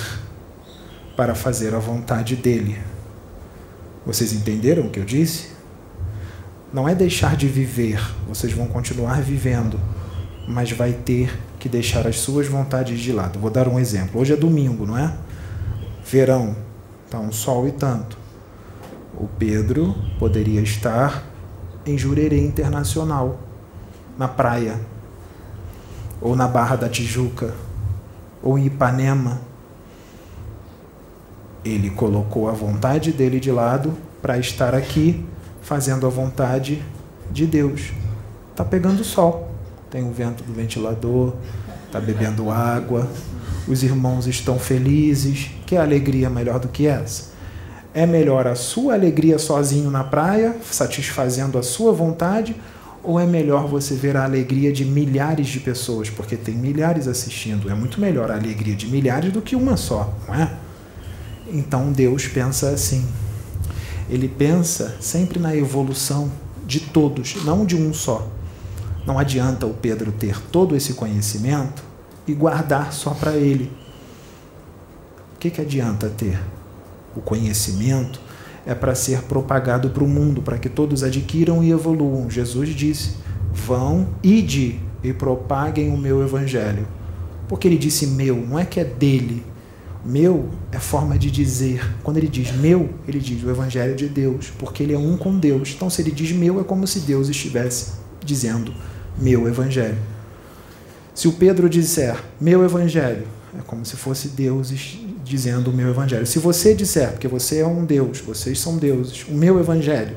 [1.15, 2.79] para fazer a vontade dele.
[4.07, 5.49] Vocês entenderam o que eu disse?
[6.73, 9.79] Não é deixar de viver, vocês vão continuar vivendo,
[10.49, 11.31] mas vai ter
[11.61, 13.39] que deixar as suas vontades de lado.
[13.39, 14.19] Vou dar um exemplo.
[14.19, 15.15] Hoje é domingo, não é?
[16.05, 16.57] Verão,
[17.05, 18.19] está um sol e tanto.
[19.15, 21.23] O Pedro poderia estar
[21.85, 23.39] em Jurerê Internacional,
[24.17, 24.81] na praia,
[26.21, 27.55] ou na Barra da Tijuca,
[28.43, 29.43] ou em Ipanema.
[31.63, 33.93] Ele colocou a vontade dele de lado
[34.23, 35.27] para estar aqui
[35.61, 36.83] fazendo a vontade
[37.31, 37.93] de Deus.
[38.51, 39.50] Está pegando sol
[39.91, 41.35] tem o vento do ventilador,
[41.87, 43.09] está bebendo água,
[43.67, 45.51] os irmãos estão felizes.
[45.67, 47.31] Que alegria melhor do que essa?
[47.93, 52.55] É melhor a sua alegria sozinho na praia, satisfazendo a sua vontade,
[53.03, 57.69] ou é melhor você ver a alegria de milhares de pessoas, porque tem milhares assistindo?
[57.69, 60.53] É muito melhor a alegria de milhares do que uma só, não é?
[61.53, 63.05] Então Deus pensa assim.
[64.09, 66.31] Ele pensa sempre na evolução
[66.67, 68.29] de todos, não de um só.
[69.11, 71.83] Não adianta o Pedro ter todo esse conhecimento
[72.29, 73.69] e guardar só para ele.
[75.35, 76.41] O que, que adianta ter?
[77.17, 78.21] O conhecimento
[78.65, 82.31] é para ser propagado para o mundo, para que todos adquiram e evoluam.
[82.31, 83.17] Jesus disse:
[83.53, 86.87] Vão, ide e propaguem o meu evangelho.
[87.49, 89.45] Porque ele disse meu, não é que é dele.
[90.05, 91.97] Meu é forma de dizer.
[92.05, 95.37] Quando ele diz meu, ele diz o evangelho de Deus, porque ele é um com
[95.37, 95.73] Deus.
[95.75, 97.95] Então, se ele diz meu, é como se Deus estivesse
[98.25, 98.73] dizendo
[99.21, 99.99] meu evangelho.
[101.15, 104.73] Se o Pedro disser meu evangelho, é como se fosse Deus
[105.25, 106.27] dizendo o meu evangelho.
[106.27, 110.17] Se você disser, porque você é um Deus, vocês são deuses, o meu evangelho,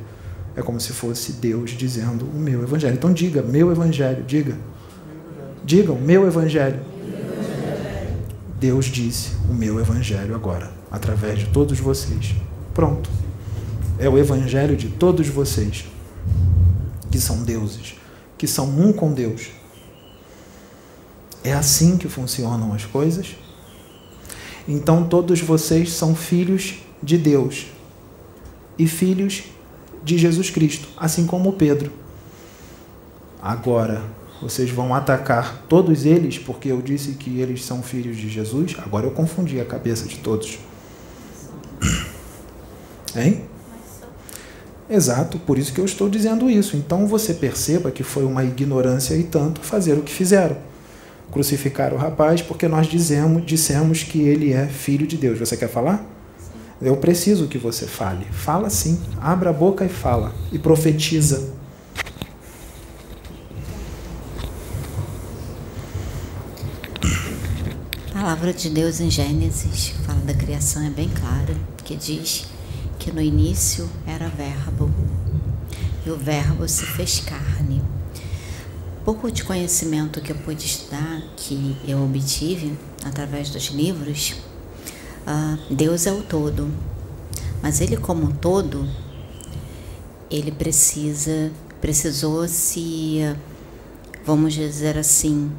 [0.55, 2.93] é como se fosse Deus dizendo o meu evangelho.
[2.93, 4.55] Então diga, meu evangelho, diga.
[5.65, 6.79] Digam, meu evangelho.
[8.59, 12.35] Deus disse o meu evangelho agora, através de todos vocês.
[12.73, 13.09] Pronto.
[13.99, 15.85] É o evangelho de todos vocês,
[17.11, 17.95] que são deuses
[18.43, 19.51] que são um com Deus.
[21.45, 23.37] É assim que funcionam as coisas?
[24.67, 27.67] Então todos vocês são filhos de Deus
[28.77, 29.43] e filhos
[30.03, 31.89] de Jesus Cristo, assim como Pedro.
[33.41, 34.03] Agora,
[34.41, 38.75] vocês vão atacar todos eles porque eu disse que eles são filhos de Jesus?
[38.79, 40.59] Agora eu confundi a cabeça de todos.
[43.15, 43.45] Hein?
[44.89, 46.75] Exato, por isso que eu estou dizendo isso.
[46.75, 50.57] Então você perceba que foi uma ignorância e tanto fazer o que fizeram.
[51.31, 55.39] crucificar o rapaz porque nós dizemos, dissemos que ele é filho de Deus.
[55.39, 56.05] Você quer falar?
[56.79, 58.25] Eu preciso que você fale.
[58.31, 58.99] Fala sim.
[59.19, 60.31] Abra a boca e fala.
[60.51, 61.49] E profetiza.
[68.13, 72.45] A palavra de Deus em Gênesis, que fala da criação, é bem clara, que diz
[73.03, 74.89] que no início era verbo,
[76.05, 77.81] e o verbo se fez carne.
[79.03, 84.35] Pouco de conhecimento que eu pude estudar, que eu obtive através dos livros,
[85.27, 86.71] uh, Deus é o todo,
[87.61, 88.87] mas ele como todo,
[90.31, 91.51] ele precisa,
[91.81, 93.19] precisou se,
[94.25, 95.51] vamos dizer assim,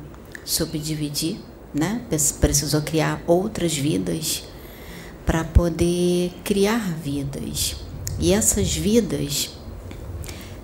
[0.46, 1.36] subdividir,
[1.74, 2.00] né?
[2.40, 4.44] Precisou criar outras vidas
[5.24, 7.76] para poder criar vidas.
[8.18, 9.50] E essas vidas,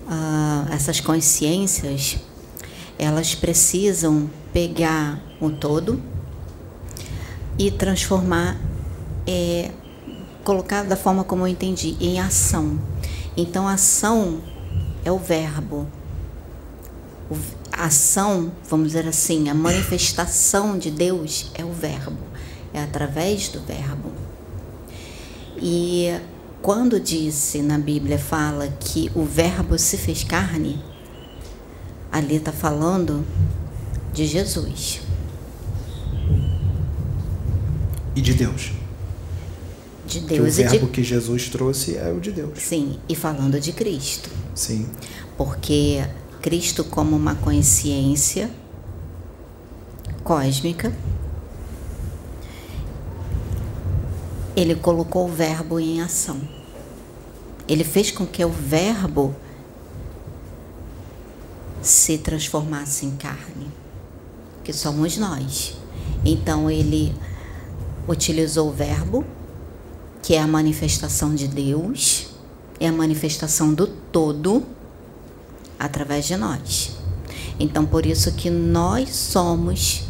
[0.07, 2.17] uh, essas consciências,
[2.97, 6.01] elas precisam pegar o todo
[7.57, 8.57] e transformar,
[9.25, 9.71] é,
[10.43, 12.79] colocar da forma como eu entendi, em ação.
[13.35, 14.41] Então, ação
[15.03, 15.87] é o verbo.
[17.29, 17.35] O,
[17.71, 22.17] a ação, vamos dizer assim, a manifestação de Deus é o verbo,
[22.73, 24.11] é através do verbo.
[25.61, 26.19] E
[26.61, 30.83] quando disse na Bíblia, fala que o Verbo se fez carne,
[32.11, 33.25] ali está falando
[34.13, 35.01] de Jesus.
[38.15, 38.71] E de Deus.
[40.05, 40.29] De Deus.
[40.29, 40.91] Que o verbo de...
[40.91, 42.59] que Jesus trouxe é o de Deus.
[42.59, 44.29] Sim, e falando de Cristo.
[44.53, 44.89] Sim.
[45.37, 46.03] Porque
[46.41, 48.49] Cristo, como uma consciência
[50.23, 50.91] cósmica,
[54.55, 56.39] ele colocou o verbo em ação.
[57.67, 59.35] Ele fez com que o verbo
[61.81, 63.71] se transformasse em carne,
[64.63, 65.75] que somos nós.
[66.25, 67.13] Então ele
[68.07, 69.25] utilizou o verbo,
[70.21, 72.27] que é a manifestação de Deus,
[72.79, 74.63] é a manifestação do todo
[75.79, 76.91] através de nós.
[77.59, 80.03] Então por isso que nós somos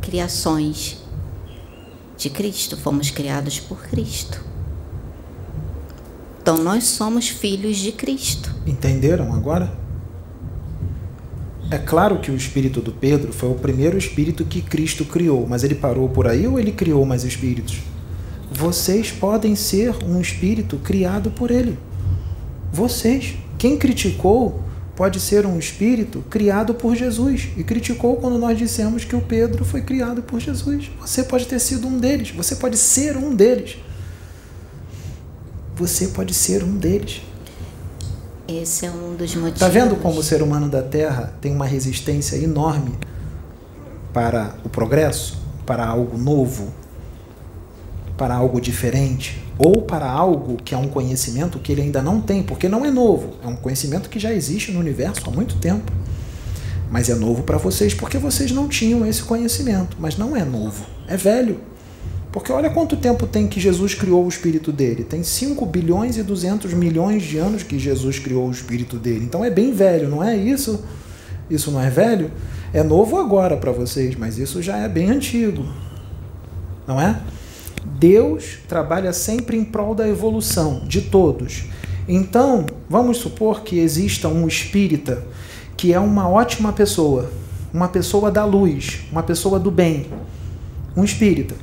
[0.00, 1.01] criações
[2.22, 4.40] de Cristo, fomos criados por Cristo.
[6.40, 8.54] Então nós somos filhos de Cristo.
[8.66, 9.76] Entenderam agora?
[11.70, 15.64] É claro que o espírito do Pedro foi o primeiro espírito que Cristo criou, mas
[15.64, 17.78] ele parou por aí ou ele criou mais espíritos?
[18.50, 21.78] Vocês podem ser um espírito criado por ele.
[22.72, 23.36] Vocês.
[23.56, 24.62] Quem criticou
[24.94, 29.64] pode ser um espírito criado por Jesus e criticou quando nós dissemos que o Pedro
[29.64, 30.90] foi criado por Jesus.
[31.00, 33.78] Você pode ter sido um deles, você pode ser um deles.
[35.76, 37.22] Você pode ser um deles.
[38.46, 39.54] Esse é um dos motivos.
[39.54, 42.92] Está vendo como o ser humano da Terra tem uma resistência enorme
[44.12, 46.72] para o progresso, para algo novo,
[48.18, 49.42] para algo diferente?
[49.64, 52.90] Ou para algo que é um conhecimento que ele ainda não tem, porque não é
[52.90, 55.92] novo, é um conhecimento que já existe no universo há muito tempo.
[56.90, 60.84] Mas é novo para vocês porque vocês não tinham esse conhecimento, mas não é novo,
[61.06, 61.60] é velho.
[62.32, 65.04] Porque olha quanto tempo tem que Jesus criou o espírito dele.
[65.04, 69.24] Tem 5 bilhões e 200 milhões de anos que Jesus criou o espírito dele.
[69.24, 70.82] Então é bem velho, não é isso?
[71.50, 72.30] Isso não é velho?
[72.72, 75.62] É novo agora para vocês, mas isso já é bem antigo.
[76.86, 77.20] Não é?
[78.02, 81.66] Deus trabalha sempre em prol da evolução de todos.
[82.08, 85.24] Então, vamos supor que exista um espírita
[85.76, 87.30] que é uma ótima pessoa,
[87.72, 90.06] uma pessoa da luz, uma pessoa do bem,
[90.96, 91.54] um espírita.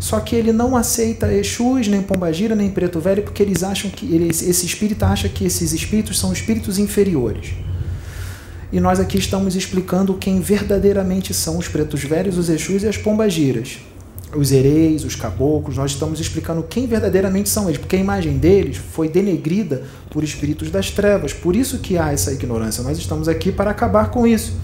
[0.00, 4.12] Só que ele não aceita Exus, nem Pombagira, nem Preto Velho, porque eles acham que
[4.12, 7.52] ele, esse espírita acha que esses espíritos são espíritos inferiores.
[8.72, 12.96] E nós aqui estamos explicando quem verdadeiramente são os Pretos Velhos, os Exus e as
[12.96, 13.78] Pombagiras
[14.34, 18.76] os hereis, os caboclos, nós estamos explicando quem verdadeiramente são eles, porque a imagem deles
[18.76, 21.32] foi denegrida por espíritos das trevas.
[21.32, 22.82] Por isso que há essa ignorância.
[22.82, 24.54] Nós estamos aqui para acabar com isso,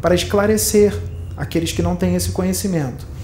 [0.00, 0.94] para esclarecer
[1.36, 3.14] aqueles que não têm esse conhecimento.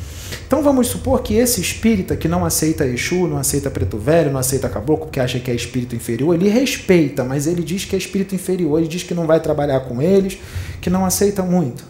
[0.47, 4.41] Então vamos supor que esse espírita que não aceita Exu, não aceita Preto Velho, não
[4.41, 7.99] aceita Caboclo, porque acha que é espírito inferior, ele respeita, mas ele diz que é
[7.99, 10.39] espírito inferior, ele diz que não vai trabalhar com eles,
[10.81, 11.85] que não aceita muito.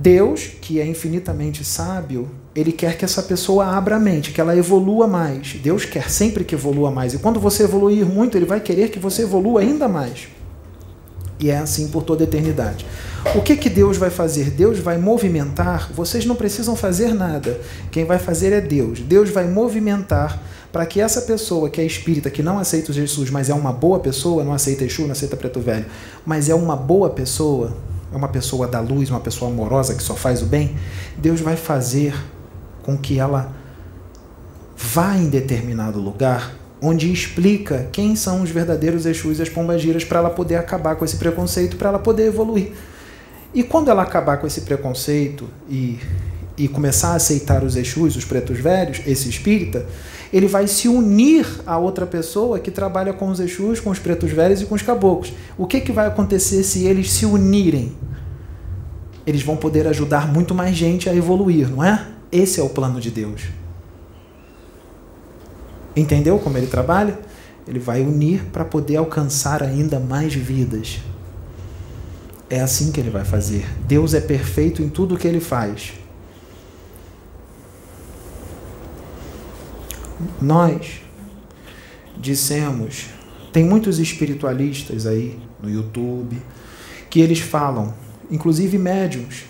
[0.00, 4.56] Deus, que é infinitamente sábio, ele quer que essa pessoa abra a mente, que ela
[4.56, 5.58] evolua mais.
[5.62, 7.12] Deus quer sempre que evolua mais.
[7.12, 10.28] E quando você evoluir muito, ele vai querer que você evolua ainda mais.
[11.38, 12.86] E é assim por toda a eternidade.
[13.34, 14.48] O que, que Deus vai fazer?
[14.48, 17.60] Deus vai movimentar, vocês não precisam fazer nada.
[17.90, 19.00] Quem vai fazer é Deus.
[19.00, 20.42] Deus vai movimentar
[20.72, 23.98] para que essa pessoa que é espírita, que não aceita Jesus, mas é uma boa
[24.00, 25.84] pessoa, não aceita Exu, não aceita Preto Velho,
[26.24, 27.76] mas é uma boa pessoa,
[28.12, 30.76] é uma pessoa da luz, uma pessoa amorosa que só faz o bem,
[31.16, 32.14] Deus vai fazer
[32.82, 33.52] com que ela
[34.76, 40.18] vá em determinado lugar onde explica quem são os verdadeiros Exus e as pombagiras para
[40.18, 42.72] ela poder acabar com esse preconceito, para ela poder evoluir.
[43.52, 45.98] E quando ela acabar com esse preconceito e,
[46.56, 49.84] e começar a aceitar os Exus, os pretos velhos, esse espírita,
[50.32, 54.30] ele vai se unir a outra pessoa que trabalha com os Exus, com os pretos
[54.30, 55.32] velhos e com os caboclos.
[55.58, 57.92] O que, que vai acontecer se eles se unirem?
[59.26, 62.06] Eles vão poder ajudar muito mais gente a evoluir, não é?
[62.30, 63.42] Esse é o plano de Deus.
[65.96, 67.18] Entendeu como ele trabalha?
[67.66, 71.00] Ele vai unir para poder alcançar ainda mais vidas.
[72.48, 73.66] É assim que ele vai fazer.
[73.86, 75.99] Deus é perfeito em tudo o que ele faz.
[80.40, 81.00] Nós
[82.18, 83.06] dissemos,
[83.52, 86.36] tem muitos espiritualistas aí no YouTube
[87.08, 87.94] que eles falam,
[88.30, 89.44] inclusive médiums,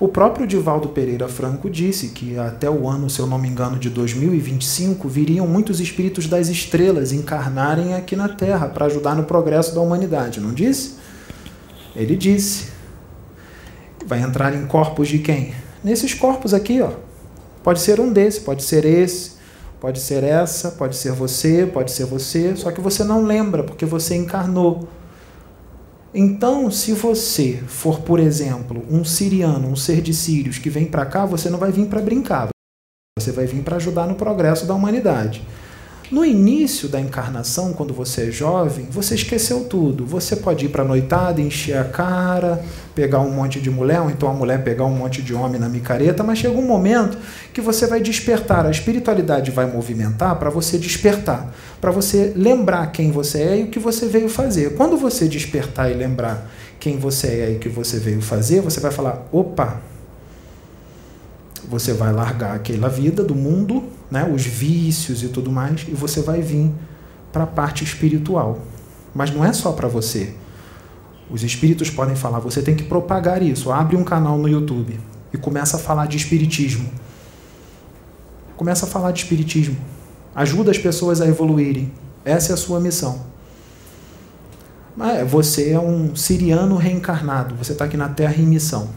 [0.00, 3.76] o próprio Divaldo Pereira Franco disse que até o ano, se eu não me engano,
[3.78, 9.74] de 2025, viriam muitos espíritos das estrelas encarnarem aqui na Terra para ajudar no progresso
[9.74, 10.94] da humanidade, não disse?
[11.96, 12.68] Ele disse.
[14.06, 15.52] Vai entrar em corpos de quem?
[15.82, 16.92] Nesses corpos aqui, ó.
[17.62, 19.32] Pode ser um desses, pode ser esse,
[19.80, 23.86] pode ser essa, pode ser você, pode ser você, só que você não lembra porque
[23.86, 24.88] você encarnou.
[26.14, 31.04] Então, se você for, por exemplo, um siriano, um ser de sírios que vem para
[31.04, 32.48] cá, você não vai vir para brincar.
[33.18, 35.46] Você vai vir para ajudar no progresso da humanidade.
[36.10, 40.06] No início da encarnação, quando você é jovem, você esqueceu tudo.
[40.06, 44.10] Você pode ir para a noitada, encher a cara, pegar um monte de mulher, ou
[44.10, 47.18] então a mulher pegar um monte de homem na micareta, mas chega um momento
[47.52, 48.64] que você vai despertar.
[48.64, 53.66] A espiritualidade vai movimentar para você despertar, para você lembrar quem você é e o
[53.66, 54.76] que você veio fazer.
[54.76, 56.50] Quando você despertar e lembrar
[56.80, 59.78] quem você é e o que você veio fazer, você vai falar: opa,
[61.68, 66.22] você vai largar aquela vida do mundo, né, os vícios e tudo mais, e você
[66.22, 66.72] vai vir
[67.30, 68.60] para a parte espiritual.
[69.14, 70.34] Mas não é só para você.
[71.30, 73.70] Os espíritos podem falar, você tem que propagar isso.
[73.70, 74.98] Abre um canal no YouTube
[75.32, 76.88] e começa a falar de espiritismo.
[78.56, 79.76] Começa a falar de espiritismo.
[80.34, 81.92] Ajuda as pessoas a evoluírem.
[82.24, 83.26] Essa é a sua missão.
[85.28, 87.54] Você é um siriano reencarnado.
[87.56, 88.88] Você está aqui na Terra em missão.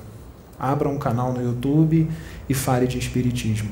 [0.58, 2.10] Abra um canal no YouTube
[2.52, 3.72] e fale de espiritismo.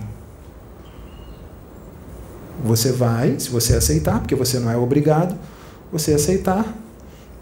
[2.63, 5.37] Você vai, se você aceitar, porque você não é obrigado,
[5.91, 6.65] você aceitar,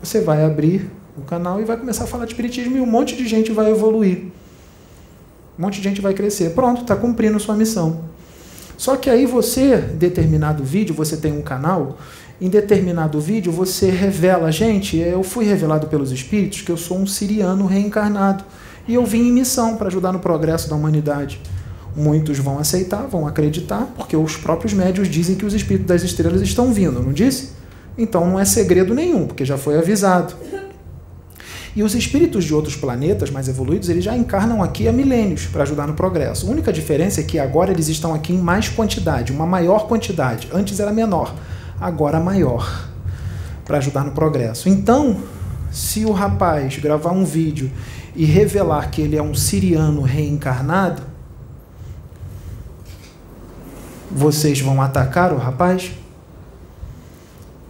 [0.02, 3.16] você vai abrir o canal e vai começar a falar de espiritismo e um monte
[3.16, 4.26] de gente vai evoluir.
[5.58, 6.52] Um monte de gente vai crescer.
[6.52, 8.04] Pronto, está cumprindo sua missão.
[8.78, 11.98] Só que aí você, determinado vídeo, você tem um canal,
[12.40, 17.08] em determinado vídeo você revela, gente, eu fui revelado pelos espíritos que eu sou um
[17.08, 18.44] siriano reencarnado.
[18.88, 21.42] E eu vim em missão para ajudar no progresso da humanidade.
[21.96, 26.42] Muitos vão aceitar, vão acreditar, porque os próprios médios dizem que os espíritos das estrelas
[26.42, 27.52] estão vindo, não disse?
[27.98, 30.36] Então não é segredo nenhum, porque já foi avisado.
[31.76, 35.64] E os espíritos de outros planetas mais evoluídos, eles já encarnam aqui há milênios para
[35.64, 36.48] ajudar no progresso.
[36.48, 40.48] A única diferença é que agora eles estão aqui em mais quantidade, uma maior quantidade.
[40.52, 41.36] Antes era menor,
[41.80, 42.90] agora maior,
[43.64, 44.68] para ajudar no progresso.
[44.68, 45.18] Então,
[45.72, 47.70] se o rapaz gravar um vídeo
[48.18, 51.04] e revelar que ele é um siriano reencarnado,
[54.12, 55.92] vocês vão atacar o rapaz?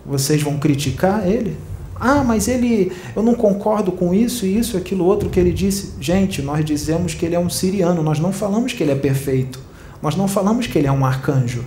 [0.06, 1.58] Vocês vão criticar ele?
[2.00, 5.96] Ah, mas ele, eu não concordo com isso, isso, aquilo, outro que ele disse.
[6.00, 9.60] Gente, nós dizemos que ele é um siriano, nós não falamos que ele é perfeito.
[10.02, 11.66] Nós não falamos que ele é um arcanjo.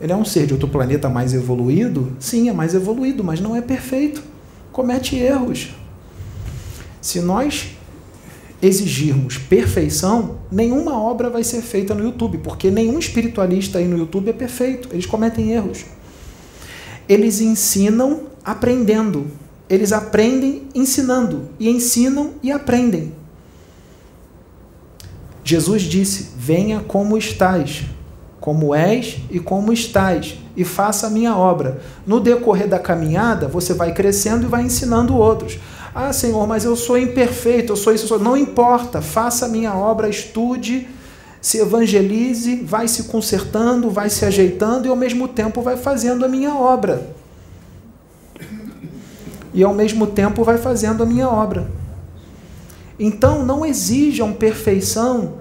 [0.00, 2.16] Ele é um ser de outro planeta mais evoluído?
[2.18, 4.24] Sim, é mais evoluído, mas não é perfeito.
[4.72, 5.72] Comete erros.
[7.02, 7.72] Se nós
[8.62, 14.30] exigirmos perfeição, nenhuma obra vai ser feita no YouTube, porque nenhum espiritualista aí no YouTube
[14.30, 15.84] é perfeito, eles cometem erros.
[17.08, 19.26] Eles ensinam aprendendo,
[19.68, 23.12] eles aprendem ensinando, e ensinam e aprendem.
[25.42, 27.82] Jesus disse: Venha como estás,
[28.38, 31.82] como és e como estás, e faça a minha obra.
[32.06, 35.58] No decorrer da caminhada, você vai crescendo e vai ensinando outros.
[35.94, 38.18] Ah, Senhor, mas eu sou imperfeito, eu sou isso, eu sou...
[38.18, 40.88] não importa, faça a minha obra, estude,
[41.40, 46.28] se evangelize, vai se consertando, vai se ajeitando e ao mesmo tempo vai fazendo a
[46.28, 47.14] minha obra.
[49.52, 51.70] E ao mesmo tempo vai fazendo a minha obra.
[52.98, 55.34] Então não exijam perfeição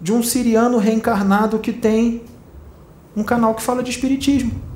[0.00, 2.22] de um siriano reencarnado que tem
[3.16, 4.69] um canal que fala de espiritismo.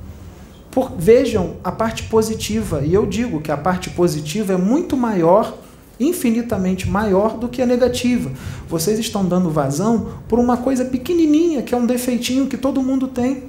[0.75, 5.57] Por, vejam a parte positiva, e eu digo que a parte positiva é muito maior
[5.97, 8.29] infinitamente maior do que a negativa.
[8.67, 13.07] Vocês estão dando vazão por uma coisa pequenininha, que é um defeitinho que todo mundo
[13.07, 13.43] tem.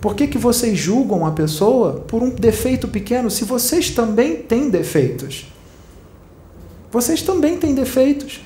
[0.00, 4.70] Por que, que vocês julgam a pessoa por um defeito pequeno se vocês também têm
[4.70, 5.46] defeitos?
[6.90, 8.40] Vocês também têm defeitos.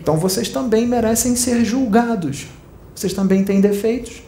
[0.00, 2.46] Então vocês também merecem ser julgados.
[2.94, 4.22] Vocês também têm defeitos.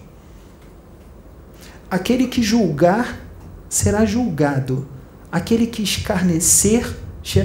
[1.90, 3.20] Aquele que julgar
[3.68, 4.86] será julgado.
[5.30, 6.96] Aquele que escarnecer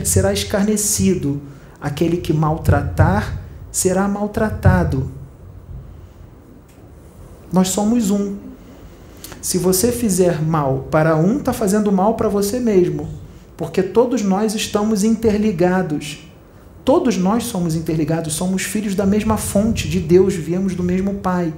[0.04, 1.42] será escarnecido.
[1.80, 3.40] Aquele que maltratar
[3.72, 5.12] será maltratado.
[7.52, 8.38] Nós somos um.
[9.42, 13.10] Se você fizer mal para um, está fazendo mal para você mesmo.
[13.58, 16.28] Porque todos nós estamos interligados.
[16.84, 21.54] Todos nós somos interligados, somos filhos da mesma fonte de Deus, viemos do mesmo Pai.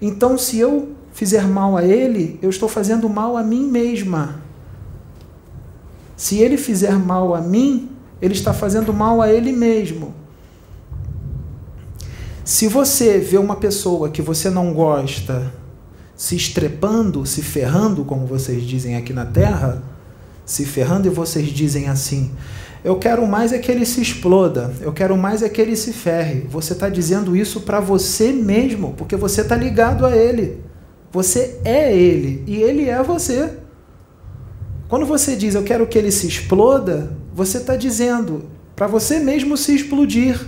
[0.00, 4.42] Então, se eu fizer mal a ele, eu estou fazendo mal a mim mesma.
[6.16, 7.90] Se ele fizer mal a mim,
[8.20, 10.14] ele está fazendo mal a ele mesmo.
[12.44, 15.52] Se você vê uma pessoa que você não gosta
[16.16, 19.82] se estrepando, se ferrando, como vocês dizem aqui na Terra,
[20.44, 22.30] se ferrando e vocês dizem assim:
[22.84, 25.92] Eu quero mais é que ele se exploda, eu quero mais é que ele se
[25.92, 26.46] ferre.
[26.48, 30.62] Você está dizendo isso para você mesmo, porque você está ligado a ele.
[31.12, 33.58] Você é ele e ele é você.
[34.88, 39.56] Quando você diz eu quero que ele se exploda, você está dizendo para você mesmo
[39.56, 40.40] se explodir.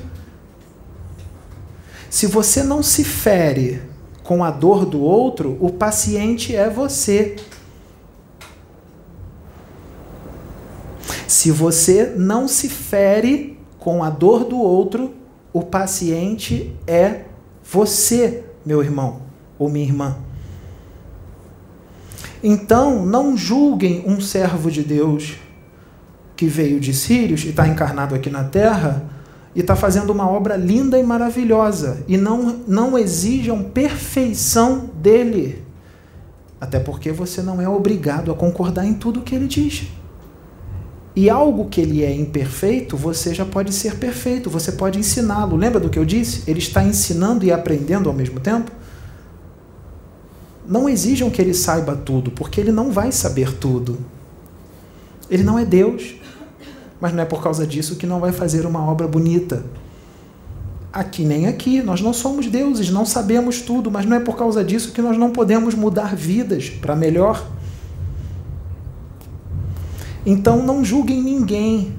[2.09, 3.83] Se você não se fere
[4.23, 7.37] com a dor do outro, o paciente é você.
[11.29, 15.13] Se você não se fere com a dor do outro,
[15.53, 17.25] o paciente é
[17.63, 19.23] você, meu irmão
[19.59, 20.24] ou minha irmã.
[22.47, 25.39] Então, não julguem um servo de Deus
[26.37, 29.03] que veio de Sírios e está encarnado aqui na terra
[29.55, 32.05] e está fazendo uma obra linda e maravilhosa.
[32.07, 35.65] E não, não exijam perfeição dele.
[36.61, 39.89] Até porque você não é obrigado a concordar em tudo que ele diz.
[41.17, 45.57] E algo que ele é imperfeito, você já pode ser perfeito, você pode ensiná-lo.
[45.57, 46.43] Lembra do que eu disse?
[46.47, 48.71] Ele está ensinando e aprendendo ao mesmo tempo?
[50.67, 53.99] Não exijam que ele saiba tudo, porque ele não vai saber tudo.
[55.31, 56.15] Ele não é Deus,
[57.01, 59.65] mas não é por causa disso que não vai fazer uma obra bonita.
[60.93, 64.63] Aqui nem aqui, nós não somos deuses, não sabemos tudo, mas não é por causa
[64.63, 67.45] disso que nós não podemos mudar vidas para melhor.
[70.25, 71.93] Então não julguem ninguém.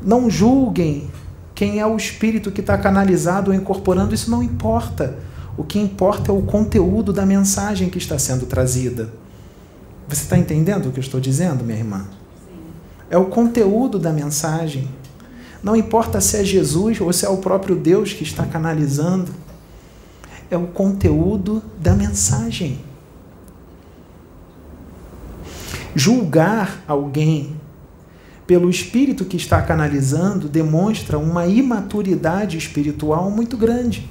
[0.00, 1.10] Não julguem
[1.54, 5.18] quem é o espírito que está canalizado ou incorporando, isso não importa.
[5.58, 9.12] O que importa é o conteúdo da mensagem que está sendo trazida.
[10.06, 12.06] Você está entendendo o que eu estou dizendo, minha irmã?
[13.10, 14.88] É o conteúdo da mensagem.
[15.60, 19.32] Não importa se é Jesus ou se é o próprio Deus que está canalizando.
[20.48, 22.78] É o conteúdo da mensagem.
[25.92, 27.56] Julgar alguém
[28.46, 34.08] pelo espírito que está canalizando demonstra uma imaturidade espiritual muito grande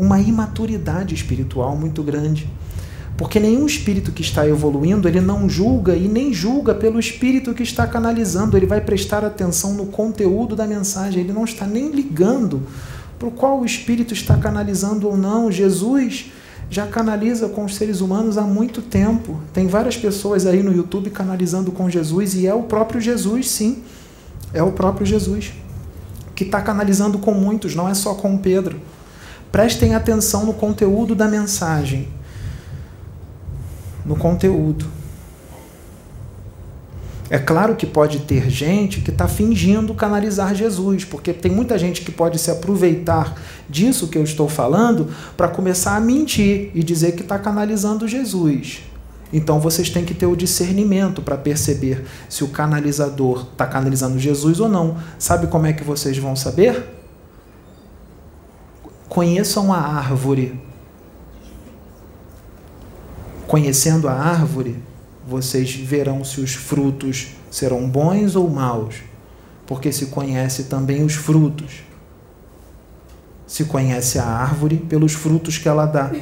[0.00, 2.48] uma imaturidade espiritual muito grande.
[3.16, 7.62] Porque nenhum espírito que está evoluindo, ele não julga e nem julga pelo espírito que
[7.62, 12.62] está canalizando, ele vai prestar atenção no conteúdo da mensagem, ele não está nem ligando
[13.18, 15.52] para o qual o espírito está canalizando ou não.
[15.52, 16.32] Jesus
[16.70, 19.38] já canaliza com os seres humanos há muito tempo.
[19.52, 23.82] Tem várias pessoas aí no YouTube canalizando com Jesus e é o próprio Jesus, sim.
[24.54, 25.52] É o próprio Jesus
[26.34, 28.80] que está canalizando com muitos, não é só com Pedro.
[29.50, 32.08] Prestem atenção no conteúdo da mensagem.
[34.04, 34.86] No conteúdo.
[37.28, 42.02] É claro que pode ter gente que está fingindo canalizar Jesus, porque tem muita gente
[42.02, 47.12] que pode se aproveitar disso que eu estou falando para começar a mentir e dizer
[47.12, 48.82] que está canalizando Jesus.
[49.32, 54.58] Então vocês têm que ter o discernimento para perceber se o canalizador está canalizando Jesus
[54.58, 54.96] ou não.
[55.16, 56.99] Sabe como é que vocês vão saber?
[59.10, 60.56] Conheçam a árvore.
[63.48, 64.80] Conhecendo a árvore,
[65.26, 69.02] vocês verão se os frutos serão bons ou maus,
[69.66, 71.82] porque se conhece também os frutos.
[73.48, 76.12] Se conhece a árvore pelos frutos que ela dá.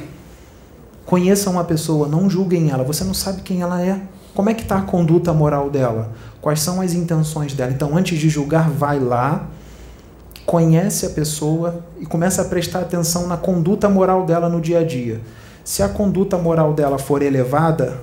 [1.05, 4.01] Conheçam a pessoa, não julguem ela, você não sabe quem ela é.
[4.33, 6.11] Como é que está a conduta moral dela?
[6.41, 7.71] Quais são as intenções dela?
[7.71, 9.47] Então, antes de julgar, vai lá,
[10.49, 14.83] conhece a pessoa e começa a prestar atenção na conduta moral dela no dia a
[14.83, 15.21] dia.
[15.63, 18.01] Se a conduta moral dela for elevada,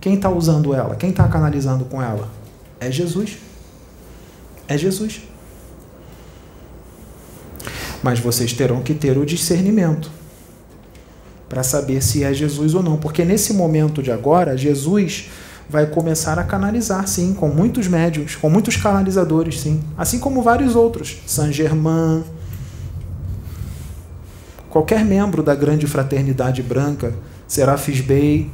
[0.00, 0.94] quem está usando ela?
[0.94, 2.28] Quem está canalizando com ela?
[2.78, 3.38] É Jesus.
[4.68, 5.22] É Jesus.
[8.00, 10.08] Mas vocês terão que ter o discernimento
[11.48, 15.30] para saber se é Jesus ou não, porque nesse momento de agora, Jesus
[15.68, 20.76] vai começar a canalizar, sim, com muitos médiums, com muitos canalizadores, sim, assim como vários
[20.76, 22.22] outros, Saint Germain,
[24.70, 27.12] qualquer membro da grande fraternidade branca,
[27.48, 28.50] Serafis Bey,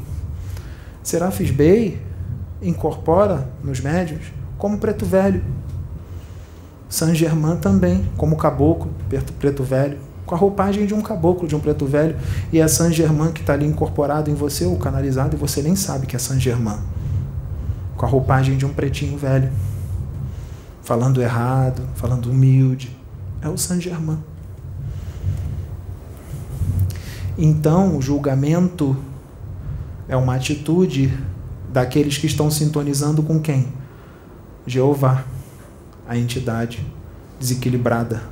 [1.02, 2.00] Serafis Bey
[2.62, 4.26] incorpora nos médiums
[4.56, 5.42] como preto velho.
[6.88, 11.56] Saint Germain também, como caboclo, preto, preto velho, com a roupagem de um caboclo, de
[11.56, 12.16] um preto velho,
[12.52, 15.74] e é Saint Germain que está ali incorporado em você, ou canalizado, e você nem
[15.74, 16.78] sabe que é Saint Germain
[18.02, 19.48] com a roupagem de um pretinho velho,
[20.82, 22.90] falando errado, falando humilde.
[23.40, 24.18] É o Saint Germain.
[27.38, 28.96] Então, o julgamento
[30.08, 31.16] é uma atitude
[31.72, 33.68] daqueles que estão sintonizando com quem?
[34.66, 35.24] Jeová,
[36.04, 36.84] a entidade
[37.38, 38.31] desequilibrada.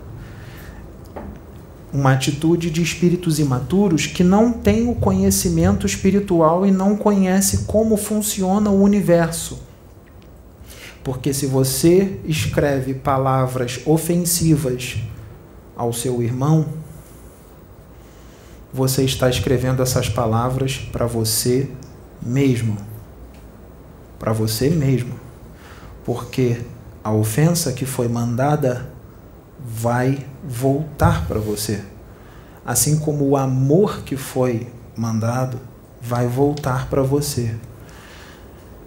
[1.92, 7.96] Uma atitude de espíritos imaturos que não têm o conhecimento espiritual e não conhece como
[7.96, 9.60] funciona o universo.
[11.02, 14.98] Porque se você escreve palavras ofensivas
[15.76, 16.66] ao seu irmão,
[18.72, 21.68] você está escrevendo essas palavras para você
[22.22, 22.76] mesmo.
[24.18, 25.14] Para você mesmo.
[26.04, 26.60] Porque
[27.02, 28.92] a ofensa que foi mandada
[29.64, 31.80] vai voltar para você.
[32.64, 35.58] Assim como o amor que foi mandado
[36.00, 37.54] vai voltar para você.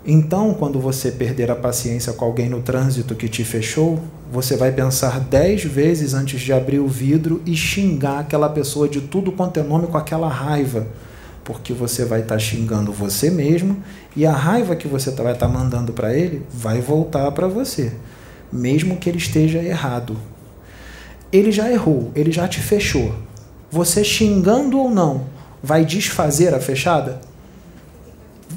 [0.06, 4.72] Então, quando você perder a paciência com alguém no trânsito que te fechou, você vai
[4.72, 9.62] pensar dez vezes antes de abrir o vidro e xingar aquela pessoa de tudo quanto
[9.62, 10.88] é nome com aquela raiva,
[11.44, 13.78] porque você vai estar tá xingando você mesmo
[14.14, 17.48] e a raiva que você tá, vai estar tá mandando para ele vai voltar para
[17.48, 17.94] você,
[18.52, 20.18] mesmo que ele esteja errado.
[21.34, 23.14] Ele já errou, ele já te fechou.
[23.70, 25.26] Você xingando ou não,
[25.62, 27.20] vai desfazer a fechada?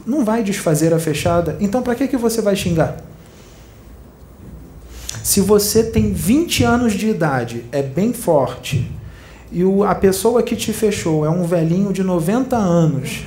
[0.07, 2.97] não vai desfazer a fechada, então para que, que você vai xingar?
[5.23, 8.90] Se você tem 20 anos de idade, é bem forte,
[9.51, 13.24] e o, a pessoa que te fechou é um velhinho de 90 anos,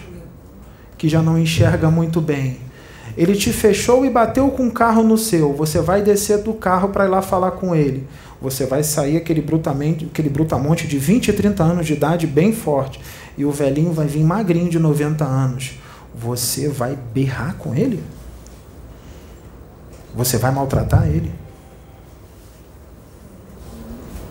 [0.97, 2.57] que já não enxerga muito bem,
[3.17, 6.89] ele te fechou e bateu com o carro no seu, você vai descer do carro
[6.89, 8.07] para ir lá falar com ele.
[8.41, 12.53] Você vai sair aquele, brutamente, aquele brutamonte de 20 e 30 anos de idade bem
[12.53, 12.99] forte.
[13.37, 15.73] E o velhinho vai vir magrinho de 90 anos
[16.19, 18.03] você vai berrar com ele?
[20.13, 21.31] Você vai maltratar ele?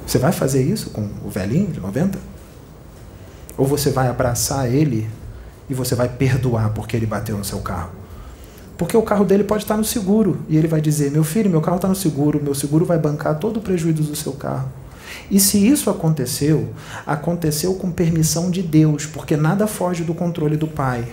[0.06, 2.18] Você vai fazer isso com o velhinho de 90?
[3.56, 5.08] Ou você vai abraçar ele
[5.68, 7.92] e você vai perdoar porque ele bateu no seu carro?
[8.78, 11.60] Porque o carro dele pode estar no seguro e ele vai dizer: Meu filho, meu
[11.60, 14.70] carro está no seguro, meu seguro vai bancar todo o prejuízo do seu carro.
[15.30, 16.68] E se isso aconteceu,
[17.04, 21.04] aconteceu com permissão de Deus, porque nada foge do controle do Pai.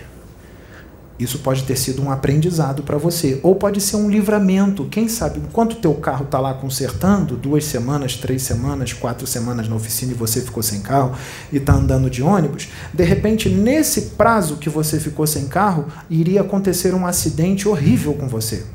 [1.18, 4.86] Isso pode ter sido um aprendizado para você, ou pode ser um livramento.
[4.86, 9.76] Quem sabe, enquanto teu carro está lá consertando, duas semanas, três semanas, quatro semanas na
[9.76, 11.16] oficina e você ficou sem carro
[11.54, 16.42] e está andando de ônibus, de repente, nesse prazo que você ficou sem carro, iria
[16.42, 18.66] acontecer um acidente horrível com você.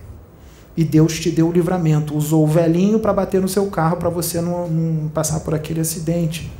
[0.75, 4.09] E Deus te deu o livramento, usou o velhinho para bater no seu carro para
[4.09, 6.51] você não, não passar por aquele acidente.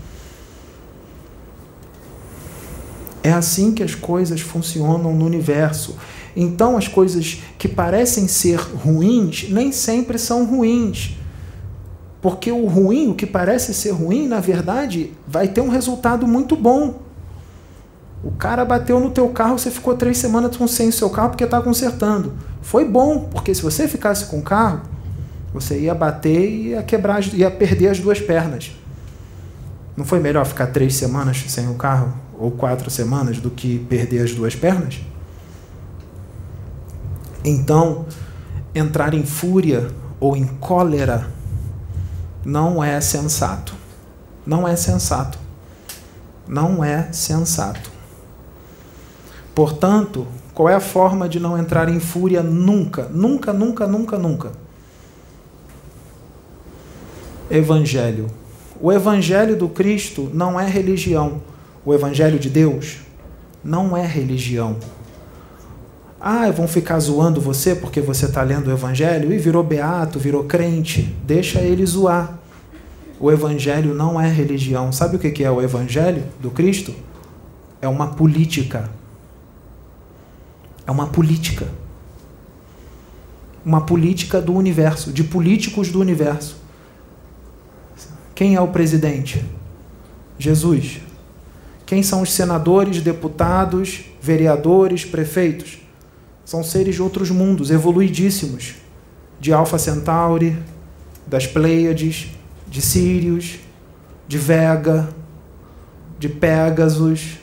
[3.23, 5.97] É assim que as coisas funcionam no universo.
[6.35, 11.17] Então, as coisas que parecem ser ruins nem sempre são ruins.
[12.23, 16.55] Porque o ruim, o que parece ser ruim, na verdade, vai ter um resultado muito
[16.55, 17.01] bom.
[18.23, 21.45] O cara bateu no teu carro, você ficou três semanas sem o seu carro porque
[21.45, 22.35] está consertando.
[22.61, 24.83] Foi bom, porque se você ficasse com o carro,
[25.53, 28.73] você ia bater e ia quebrar, ia perder as duas pernas.
[29.97, 32.13] Não foi melhor ficar três semanas sem o carro?
[32.41, 34.99] Ou quatro semanas do que perder as duas pernas?
[37.45, 38.07] Então,
[38.75, 41.29] entrar em fúria ou em cólera
[42.45, 43.75] não é sensato.
[44.47, 45.39] Não é sensato.
[46.49, 47.91] Não é sensato.
[49.55, 53.03] Portanto, qual é a forma de não entrar em fúria nunca?
[53.11, 54.53] Nunca, nunca, nunca, nunca.
[57.51, 58.31] Evangelho.
[58.81, 61.43] O Evangelho do Cristo não é religião.
[61.85, 62.99] O Evangelho de Deus
[63.65, 64.77] não é religião.
[66.21, 70.45] Ah, vão ficar zoando você porque você está lendo o Evangelho e virou beato, virou
[70.45, 71.15] crente.
[71.25, 72.39] Deixa ele zoar.
[73.19, 74.93] O Evangelho não é religião.
[74.93, 76.95] Sabe o que é o Evangelho do Cristo?
[77.81, 78.91] É uma política.
[80.87, 81.67] É uma política.
[83.65, 86.57] uma política do universo, de políticos do universo.
[88.35, 89.45] Quem é o presidente?
[90.39, 91.01] Jesus.
[91.91, 95.81] Quem são os senadores, deputados, vereadores, prefeitos?
[96.45, 98.77] São seres de outros mundos, evoluidíssimos,
[99.41, 100.57] de Alpha Centauri,
[101.27, 102.29] das Pleiades,
[102.69, 103.59] de Sírios,
[104.29, 105.09] de Vega,
[106.17, 107.39] de Pégasus.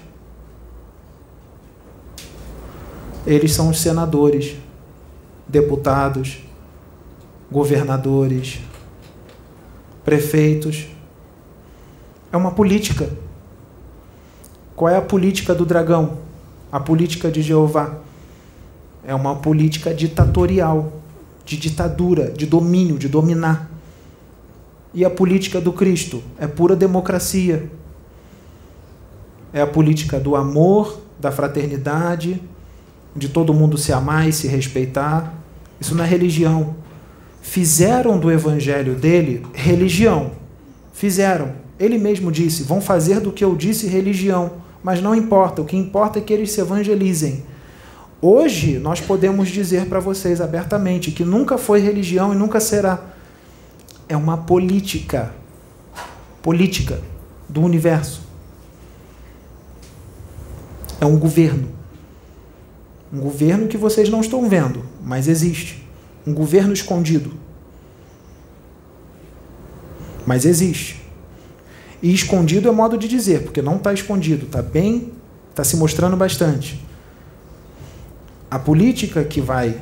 [3.26, 4.56] Eles são os senadores,
[5.46, 6.38] deputados,
[7.52, 8.62] governadores,
[10.06, 10.88] prefeitos.
[12.32, 13.27] É uma política.
[14.78, 16.20] Qual é a política do dragão?
[16.72, 17.98] A política de Jeová
[19.04, 21.02] é uma política ditatorial,
[21.44, 23.72] de ditadura, de domínio, de dominar.
[24.94, 27.72] E a política do Cristo é pura democracia.
[29.52, 32.40] É a política do amor, da fraternidade,
[33.16, 35.34] de todo mundo se amar e se respeitar.
[35.82, 36.76] Isso não é religião.
[37.42, 40.34] Fizeram do evangelho dele religião.
[40.94, 41.54] Fizeram.
[41.80, 44.67] Ele mesmo disse: vão fazer do que eu disse religião.
[44.84, 47.44] Mas não importa, o que importa é que eles se evangelizem.
[48.22, 53.00] Hoje nós podemos dizer para vocês abertamente que nunca foi religião e nunca será
[54.10, 55.34] é uma política.
[56.42, 57.02] Política
[57.48, 58.22] do universo.
[61.00, 61.70] É um governo.
[63.12, 65.86] Um governo que vocês não estão vendo, mas existe.
[66.26, 67.34] Um governo escondido.
[70.26, 70.97] Mas existe.
[72.02, 75.12] E escondido é modo de dizer, porque não está escondido, está bem,
[75.50, 76.84] está se mostrando bastante.
[78.50, 79.78] A política que vai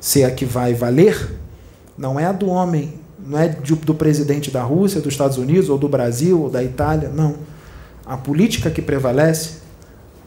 [0.00, 1.36] ser a que vai valer
[1.96, 5.78] não é a do homem, não é do presidente da Rússia, dos Estados Unidos, ou
[5.78, 7.36] do Brasil, ou da Itália, não.
[8.04, 9.60] A política que prevalece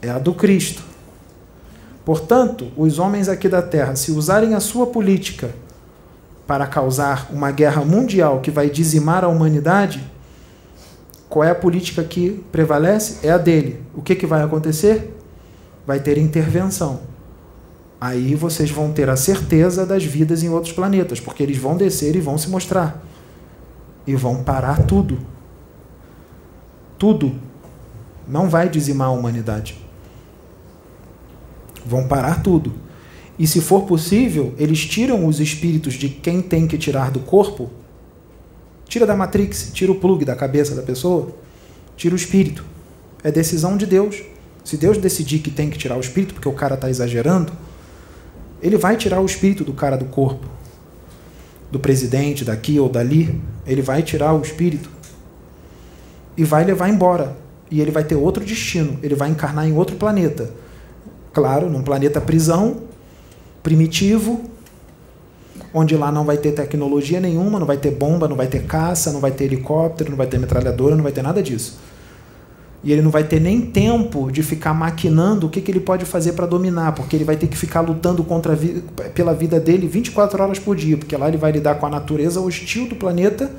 [0.02, 0.84] é a do Cristo.
[2.06, 5.50] Portanto, os homens aqui da Terra, se usarem a sua política
[6.46, 10.04] para causar uma guerra mundial que vai dizimar a humanidade,
[11.30, 13.26] qual é a política que prevalece?
[13.26, 13.82] É a dele.
[13.96, 15.18] O que, que vai acontecer?
[15.86, 17.02] Vai ter intervenção.
[18.00, 22.16] Aí vocês vão ter a certeza das vidas em outros planetas, porque eles vão descer
[22.16, 23.02] e vão se mostrar.
[24.06, 25.18] E vão parar tudo.
[27.00, 27.34] Tudo.
[28.28, 29.78] Não vai dizimar a humanidade.
[31.86, 32.74] Vão parar tudo.
[33.38, 37.70] E se for possível, eles tiram os espíritos de quem tem que tirar do corpo.
[38.88, 41.30] Tira da Matrix, tira o plug da cabeça da pessoa,
[41.98, 42.64] tira o espírito.
[43.24, 44.22] É decisão de Deus.
[44.64, 47.52] Se Deus decidir que tem que tirar o espírito, porque o cara está exagerando,
[48.62, 50.48] ele vai tirar o espírito do cara do corpo,
[51.72, 54.90] do presidente daqui ou dali, ele vai tirar o espírito
[56.38, 57.36] e vai levar embora.
[57.70, 60.52] E ele vai ter outro destino, ele vai encarnar em outro planeta.
[61.34, 62.84] Claro, num planeta prisão,
[63.64, 64.42] primitivo,
[65.74, 69.12] onde lá não vai ter tecnologia nenhuma, não vai ter bomba, não vai ter caça,
[69.12, 71.80] não vai ter helicóptero, não vai ter metralhadora, não vai ter nada disso.
[72.84, 76.04] E ele não vai ter nem tempo de ficar maquinando o que, que ele pode
[76.04, 78.84] fazer para dominar, porque ele vai ter que ficar lutando contra vi
[79.16, 82.42] pela vida dele 24 horas por dia, porque lá ele vai lidar com a natureza
[82.42, 83.50] hostil do planeta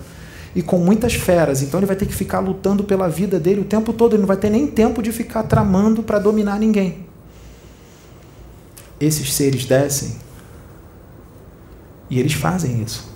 [0.54, 1.62] e com muitas feras.
[1.62, 4.28] Então ele vai ter que ficar lutando pela vida dele o tempo todo, ele não
[4.28, 7.13] vai ter nem tempo de ficar tramando para dominar ninguém.
[9.00, 10.16] Esses seres descem
[12.08, 13.12] e eles fazem isso.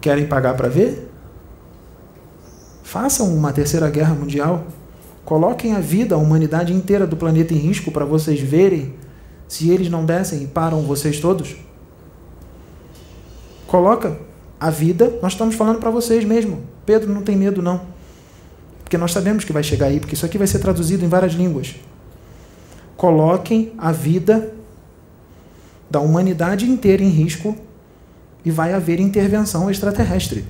[0.00, 1.10] Querem pagar para ver?
[2.82, 4.66] Façam uma terceira guerra mundial.
[5.24, 8.94] Coloquem a vida, a humanidade inteira do planeta em risco para vocês verem
[9.48, 11.56] se eles não descem e param vocês todos.
[13.66, 14.18] Coloca
[14.58, 16.62] a vida, nós estamos falando para vocês mesmo.
[16.84, 17.82] Pedro não tem medo não.
[18.82, 21.32] Porque nós sabemos que vai chegar aí, porque isso aqui vai ser traduzido em várias
[21.32, 21.74] línguas.
[22.96, 24.54] Coloquem a vida
[25.90, 27.56] da humanidade inteira em risco
[28.44, 30.44] e vai haver intervenção extraterrestre.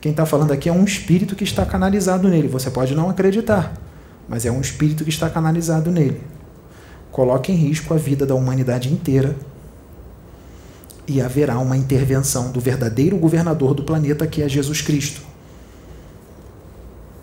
[0.00, 2.48] Quem está falando aqui é um espírito que está canalizado nele.
[2.48, 3.72] Você pode não acreditar,
[4.28, 6.20] mas é um espírito que está canalizado nele.
[7.10, 9.36] Coloque em risco a vida da humanidade inteira
[11.06, 15.22] e haverá uma intervenção do verdadeiro governador do planeta, que é Jesus Cristo.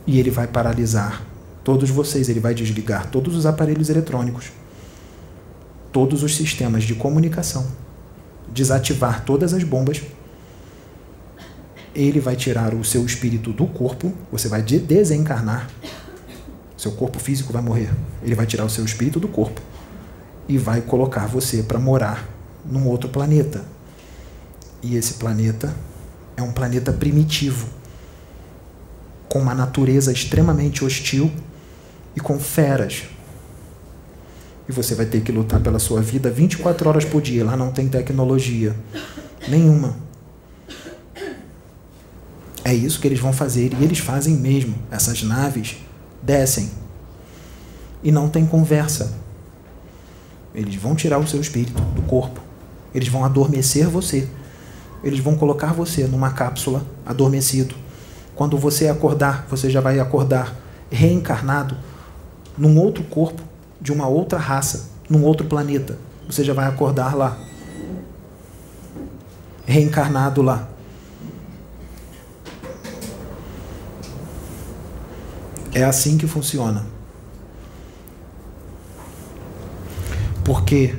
[0.07, 1.23] E ele vai paralisar
[1.63, 4.51] todos vocês, ele vai desligar todos os aparelhos eletrônicos,
[5.91, 7.67] todos os sistemas de comunicação,
[8.53, 10.01] desativar todas as bombas
[11.93, 15.69] ele vai tirar o seu espírito do corpo, você vai desencarnar,
[16.77, 17.89] seu corpo físico vai morrer.
[18.23, 19.61] Ele vai tirar o seu espírito do corpo
[20.47, 22.27] e vai colocar você para morar
[22.65, 23.65] num outro planeta.
[24.81, 25.75] E esse planeta
[26.37, 27.67] é um planeta primitivo,
[29.27, 31.31] com uma natureza extremamente hostil
[32.15, 33.03] e com feras.
[34.67, 37.43] E você vai ter que lutar pela sua vida 24 horas por dia.
[37.43, 38.75] Lá não tem tecnologia
[39.47, 39.95] nenhuma.
[42.63, 44.75] É isso que eles vão fazer e eles fazem mesmo.
[44.89, 45.77] Essas naves
[46.21, 46.69] descem
[48.03, 49.13] e não tem conversa.
[50.53, 52.41] Eles vão tirar o seu espírito do corpo.
[52.93, 54.27] Eles vão adormecer você.
[55.03, 57.75] Eles vão colocar você numa cápsula adormecido.
[58.35, 60.55] Quando você acordar, você já vai acordar
[60.89, 61.75] reencarnado
[62.57, 63.41] num outro corpo
[63.79, 65.97] de uma outra raça, num outro planeta.
[66.27, 67.37] Você já vai acordar lá.
[69.65, 70.69] Reencarnado lá.
[75.73, 76.85] É assim que funciona.
[80.43, 80.95] Porque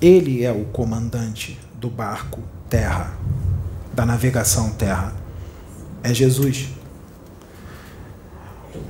[0.00, 3.14] ele é o comandante do barco terra,
[3.92, 5.14] da navegação terra.
[6.02, 6.79] É Jesus.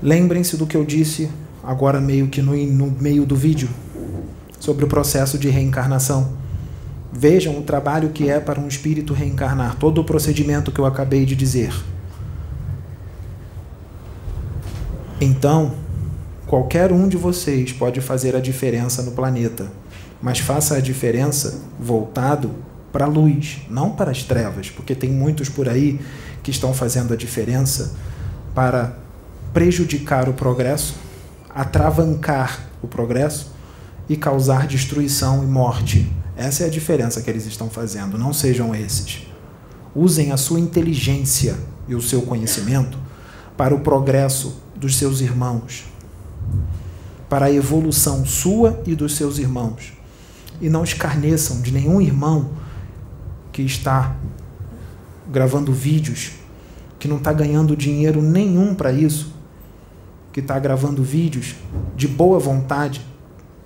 [0.03, 1.31] Lembrem-se do que eu disse
[1.63, 3.69] agora meio que no, no meio do vídeo
[4.59, 6.33] sobre o processo de reencarnação.
[7.13, 11.25] Vejam o trabalho que é para um espírito reencarnar, todo o procedimento que eu acabei
[11.25, 11.73] de dizer.
[15.21, 15.73] Então,
[16.47, 19.71] qualquer um de vocês pode fazer a diferença no planeta,
[20.23, 22.51] mas faça a diferença voltado
[22.93, 26.01] para a luz, não para as trevas, porque tem muitos por aí
[26.43, 27.95] que estão fazendo a diferença
[28.55, 28.95] para
[29.53, 30.95] prejudicar o progresso,
[31.49, 33.53] atravancar o progresso
[34.09, 36.11] e causar destruição e morte.
[36.37, 38.17] Essa é a diferença que eles estão fazendo.
[38.17, 39.27] Não sejam esses.
[39.95, 41.57] Usem a sua inteligência
[41.89, 42.99] e o seu conhecimento
[43.57, 45.85] para o progresso dos seus irmãos,
[47.29, 49.93] para a evolução sua e dos seus irmãos.
[50.61, 52.51] E não escarneçam de nenhum irmão
[53.53, 54.17] que está
[55.31, 56.33] gravando vídeos,
[56.99, 59.35] que não está ganhando dinheiro nenhum para isso,
[60.33, 61.57] que está gravando vídeos
[61.97, 63.01] de boa vontade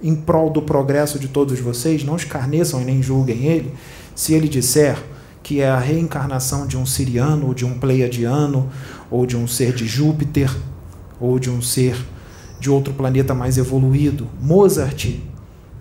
[0.03, 3.75] em prol do progresso de todos vocês, não escarneçam e nem julguem ele,
[4.15, 5.03] se ele disser
[5.43, 8.71] que é a reencarnação de um siriano, ou de um pleiadiano,
[9.11, 10.51] ou de um ser de Júpiter,
[11.21, 11.97] ou de um ser
[12.59, 14.27] de outro planeta mais evoluído.
[14.41, 15.17] Mozart,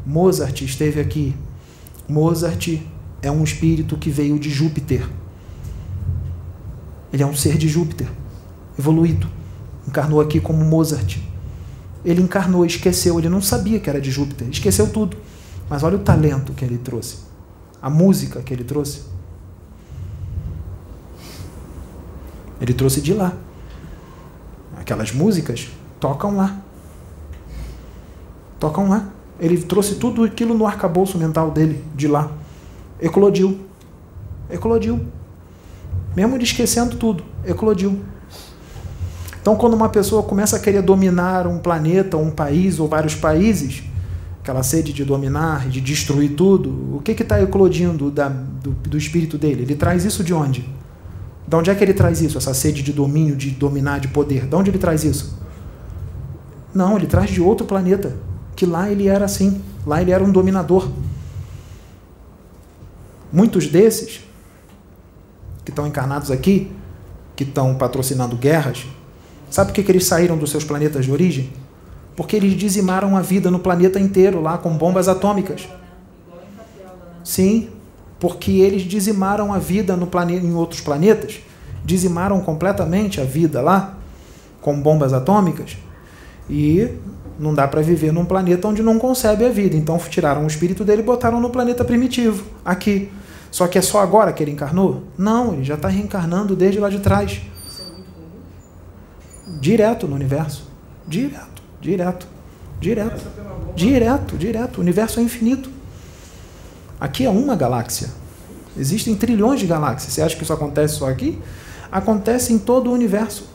[0.05, 1.33] Mozart esteve aqui.
[2.09, 2.77] Mozart
[3.21, 5.07] é um espírito que veio de Júpiter.
[7.11, 8.07] Ele é um ser de Júpiter,
[8.77, 9.27] evoluído.
[9.87, 11.17] Encarnou aqui como Mozart.
[12.03, 15.17] Ele encarnou, esqueceu, ele não sabia que era de Júpiter, esqueceu tudo.
[15.69, 17.19] Mas olha o talento que ele trouxe,
[17.81, 19.01] a música que ele trouxe.
[22.59, 23.33] Ele trouxe de lá.
[24.77, 25.69] Aquelas músicas
[25.99, 26.61] tocam lá.
[28.59, 29.09] Tocam lá.
[29.39, 32.31] Ele trouxe tudo aquilo no arcabouço mental dele, de lá.
[33.01, 33.59] Eclodiu.
[34.49, 35.05] Eclodiu.
[36.15, 38.01] Mesmo ele esquecendo tudo, eclodiu.
[39.43, 43.83] Então, quando uma pessoa começa a querer dominar um planeta, um país ou vários países,
[44.41, 49.37] aquela sede de dominar, de destruir tudo, o que está eclodindo da, do, do espírito
[49.37, 49.63] dele?
[49.63, 50.65] Ele traz isso de onde?
[51.45, 52.37] De onde é que ele traz isso?
[52.37, 54.45] Essa sede de domínio, de dominar, de poder.
[54.45, 55.37] De onde ele traz isso?
[56.73, 58.15] Não, ele traz de outro planeta.
[58.55, 59.61] Que lá ele era assim.
[59.85, 60.89] Lá ele era um dominador.
[63.29, 64.21] Muitos desses
[65.65, 66.71] que estão encarnados aqui,
[67.35, 68.85] que estão patrocinando guerras,
[69.53, 71.51] sabe por que, que eles saíram dos seus planetas de origem?
[72.15, 75.67] Porque eles dizimaram a vida no planeta inteiro lá com bombas atômicas.
[77.23, 77.69] Sim,
[78.19, 81.39] porque eles dizimaram a vida no planeta, em outros planetas,
[81.85, 83.95] dizimaram completamente a vida lá
[84.59, 85.77] com bombas atômicas
[86.49, 86.89] e
[87.37, 89.75] não dá para viver num planeta onde não concebe a vida.
[89.75, 93.11] Então tiraram o espírito dele e botaram no planeta primitivo, aqui.
[93.51, 95.03] Só que é só agora que ele encarnou?
[95.15, 97.39] Não, ele já está reencarnando desde lá de trás.
[99.47, 100.67] Direto no universo.
[101.07, 102.27] Direto, direto,
[102.79, 103.27] direto.
[103.75, 104.77] Direto, direto.
[104.77, 105.69] O universo é infinito.
[106.99, 108.09] Aqui é uma galáxia.
[108.77, 110.13] Existem trilhões de galáxias.
[110.13, 111.39] Você acha que isso acontece só aqui?
[111.91, 113.47] Acontece em todo o universo.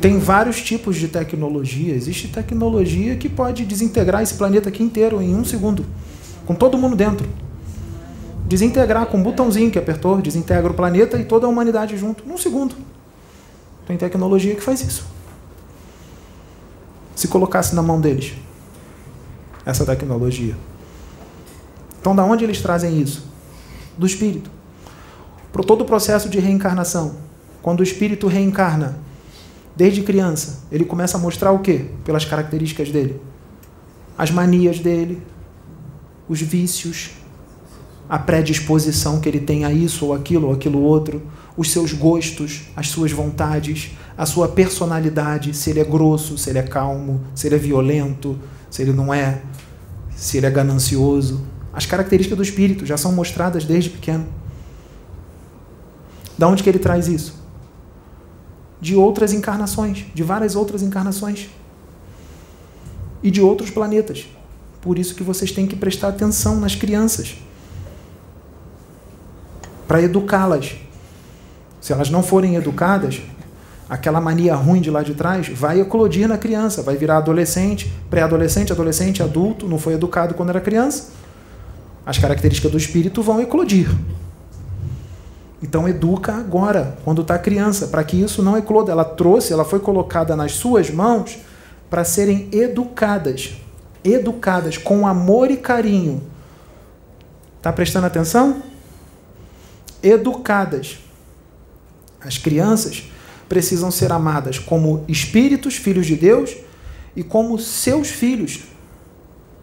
[0.00, 1.94] Tem vários tipos de tecnologia.
[1.94, 5.84] Existe tecnologia que pode desintegrar esse planeta aqui inteiro em um segundo,
[6.46, 7.28] com todo mundo dentro.
[8.46, 12.36] Desintegrar com um botãozinho que apertou, desintegra o planeta e toda a humanidade junto, num
[12.36, 12.74] segundo.
[13.86, 15.06] Tem tecnologia que faz isso.
[17.16, 18.34] Se colocasse na mão deles
[19.64, 20.54] essa tecnologia.
[22.00, 23.26] Então, da onde eles trazem isso?
[23.96, 24.50] Do espírito.
[25.50, 27.16] Por todo o processo de reencarnação.
[27.62, 28.98] Quando o espírito reencarna,
[29.74, 31.86] desde criança, ele começa a mostrar o quê?
[32.04, 33.20] Pelas características dele.
[34.18, 35.22] As manias dele,
[36.28, 37.12] os vícios,
[38.08, 41.22] a predisposição que ele tem a isso ou aquilo ou aquilo outro,
[41.56, 46.58] os seus gostos, as suas vontades, a sua personalidade, se ele é grosso, se ele
[46.58, 48.38] é calmo, se ele é violento,
[48.70, 49.42] se ele não é,
[50.16, 51.42] se ele é ganancioso.
[51.72, 54.26] As características do espírito já são mostradas desde pequeno.
[56.36, 57.42] Da onde que ele traz isso?
[58.80, 61.48] De outras encarnações, de várias outras encarnações.
[63.22, 64.26] E de outros planetas.
[64.80, 67.36] Por isso que vocês têm que prestar atenção nas crianças.
[69.86, 70.76] Para educá-las.
[71.80, 73.20] Se elas não forem educadas,
[73.88, 78.72] aquela mania ruim de lá de trás vai eclodir na criança, vai virar adolescente, pré-adolescente,
[78.72, 81.08] adolescente, adulto, não foi educado quando era criança.
[82.06, 83.88] As características do espírito vão eclodir.
[85.62, 88.92] Então educa agora, quando está criança, para que isso não ecloda.
[88.92, 91.38] Ela trouxe, ela foi colocada nas suas mãos
[91.88, 93.54] para serem educadas,
[94.04, 96.22] educadas com amor e carinho.
[97.56, 98.62] Está prestando atenção?
[100.04, 100.98] Educadas.
[102.20, 103.04] As crianças
[103.48, 106.54] precisam ser amadas como espíritos, filhos de Deus,
[107.16, 108.60] e como seus filhos.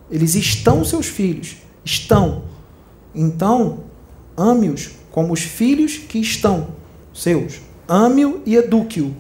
[0.10, 2.44] Eles estão seus filhos, estão.
[3.14, 3.86] Então,
[4.36, 6.70] ame-os como os filhos que estão
[7.14, 7.62] seus.
[7.88, 9.14] Ame-o e eduque-o,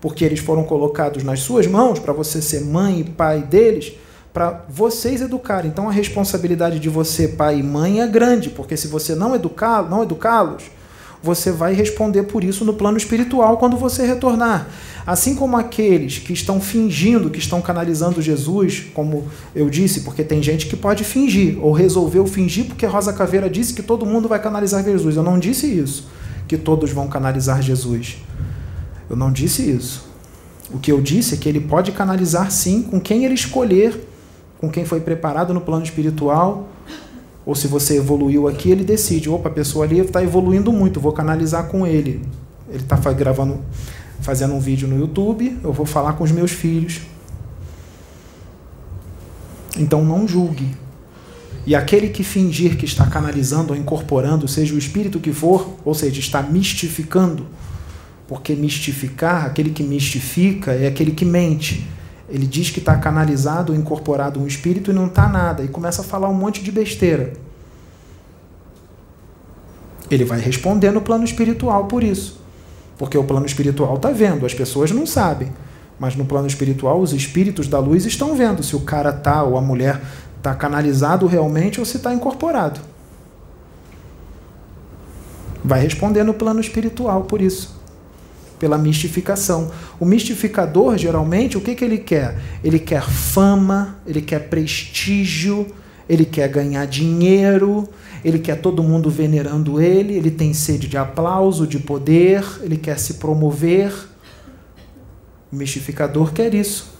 [0.00, 3.92] porque eles foram colocados nas suas mãos para você ser mãe e pai deles,
[4.36, 5.70] para vocês educarem.
[5.70, 9.88] Então a responsabilidade de você, pai e mãe, é grande, porque se você não educá-los,
[9.88, 10.64] não educá-los,
[11.22, 14.68] você vai responder por isso no plano espiritual quando você retornar.
[15.06, 20.42] Assim como aqueles que estão fingindo, que estão canalizando Jesus, como eu disse, porque tem
[20.42, 24.38] gente que pode fingir, ou resolveu fingir porque Rosa Caveira disse que todo mundo vai
[24.38, 25.16] canalizar Jesus.
[25.16, 26.08] Eu não disse isso,
[26.46, 28.18] que todos vão canalizar Jesus.
[29.08, 30.04] Eu não disse isso.
[30.70, 33.98] O que eu disse é que ele pode canalizar sim com quem ele escolher,
[34.58, 36.68] com quem foi preparado no plano espiritual,
[37.44, 41.12] ou se você evoluiu aqui, ele decide, opa, a pessoa ali está evoluindo muito, vou
[41.12, 42.22] canalizar com ele.
[42.68, 43.60] Ele está gravando,
[44.20, 47.02] fazendo um vídeo no YouTube, eu vou falar com os meus filhos.
[49.78, 50.74] Então não julgue.
[51.66, 55.94] E aquele que fingir que está canalizando ou incorporando, seja o espírito que for, ou
[55.94, 57.46] seja, está mistificando,
[58.26, 61.86] porque mistificar, aquele que mistifica é aquele que mente.
[62.28, 66.04] Ele diz que está canalizado incorporado um espírito e não está nada, e começa a
[66.04, 67.32] falar um monte de besteira.
[70.10, 72.40] Ele vai responder no plano espiritual por isso.
[72.98, 75.52] Porque o plano espiritual está vendo, as pessoas não sabem.
[75.98, 79.56] Mas no plano espiritual, os espíritos da luz estão vendo se o cara tá ou
[79.56, 80.00] a mulher
[80.36, 82.80] está canalizado realmente ou se está incorporado.
[85.64, 87.76] Vai responder no plano espiritual por isso
[88.58, 89.70] pela mistificação.
[90.00, 92.38] O mistificador, geralmente, o que, que ele quer?
[92.62, 95.66] Ele quer fama, ele quer prestígio,
[96.08, 97.88] ele quer ganhar dinheiro,
[98.24, 102.98] ele quer todo mundo venerando ele, ele tem sede de aplauso, de poder, ele quer
[102.98, 103.92] se promover.
[105.52, 106.94] O mistificador quer isso.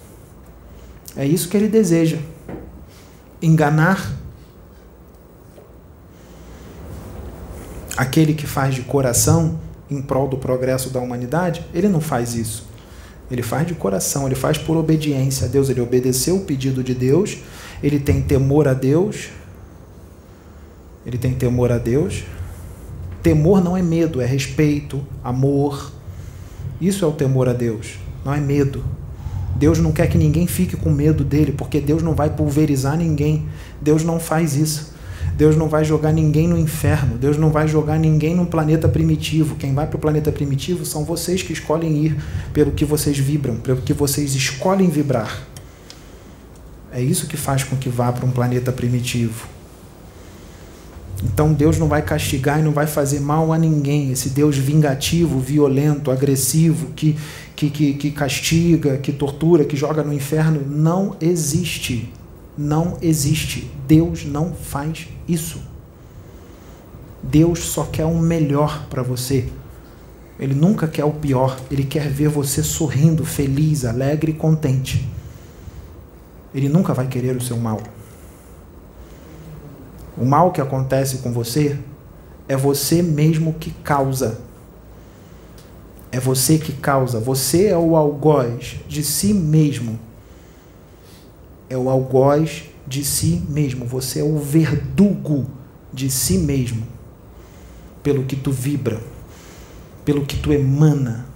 [1.16, 2.18] É isso que ele deseja.
[3.40, 4.12] Enganar
[7.96, 9.58] aquele que faz de coração
[9.90, 12.66] em prol do progresso da humanidade, ele não faz isso.
[13.30, 16.94] Ele faz de coração, ele faz por obediência a Deus, ele obedeceu o pedido de
[16.94, 17.38] Deus,
[17.82, 19.30] ele tem temor a Deus.
[21.04, 22.24] Ele tem temor a Deus.
[23.22, 25.92] Temor não é medo, é respeito, amor.
[26.80, 28.84] Isso é o temor a Deus, não é medo.
[29.54, 33.48] Deus não quer que ninguém fique com medo dele, porque Deus não vai pulverizar ninguém.
[33.80, 34.94] Deus não faz isso.
[35.36, 39.56] Deus não vai jogar ninguém no inferno, Deus não vai jogar ninguém num planeta primitivo.
[39.56, 42.16] Quem vai para o planeta primitivo são vocês que escolhem ir
[42.54, 45.42] pelo que vocês vibram, pelo que vocês escolhem vibrar.
[46.90, 49.46] É isso que faz com que vá para um planeta primitivo.
[51.22, 54.10] Então Deus não vai castigar e não vai fazer mal a ninguém.
[54.12, 57.14] Esse Deus vingativo, violento, agressivo, que,
[57.54, 62.10] que, que, que castiga, que tortura, que joga no inferno, não existe
[62.56, 63.70] não existe.
[63.86, 65.60] Deus não faz isso.
[67.22, 69.48] Deus só quer o melhor para você.
[70.38, 71.58] Ele nunca quer o pior.
[71.70, 75.08] Ele quer ver você sorrindo, feliz, alegre e contente.
[76.54, 77.80] Ele nunca vai querer o seu mal.
[80.16, 81.78] O mal que acontece com você
[82.48, 84.40] é você mesmo que causa.
[86.10, 87.20] É você que causa.
[87.20, 89.98] Você é o algoz de si mesmo
[91.68, 95.46] é o algoz de si mesmo, você é o verdugo
[95.92, 96.86] de si mesmo,
[98.02, 99.00] pelo que tu vibra,
[100.04, 101.26] pelo que tu emana,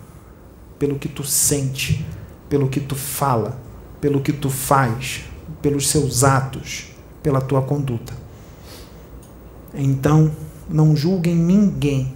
[0.78, 2.06] pelo que tu sente,
[2.48, 3.58] pelo que tu fala,
[4.00, 5.24] pelo que tu faz,
[5.60, 6.86] pelos seus atos,
[7.22, 8.12] pela tua conduta.
[9.74, 10.30] Então,
[10.68, 12.14] não julguem ninguém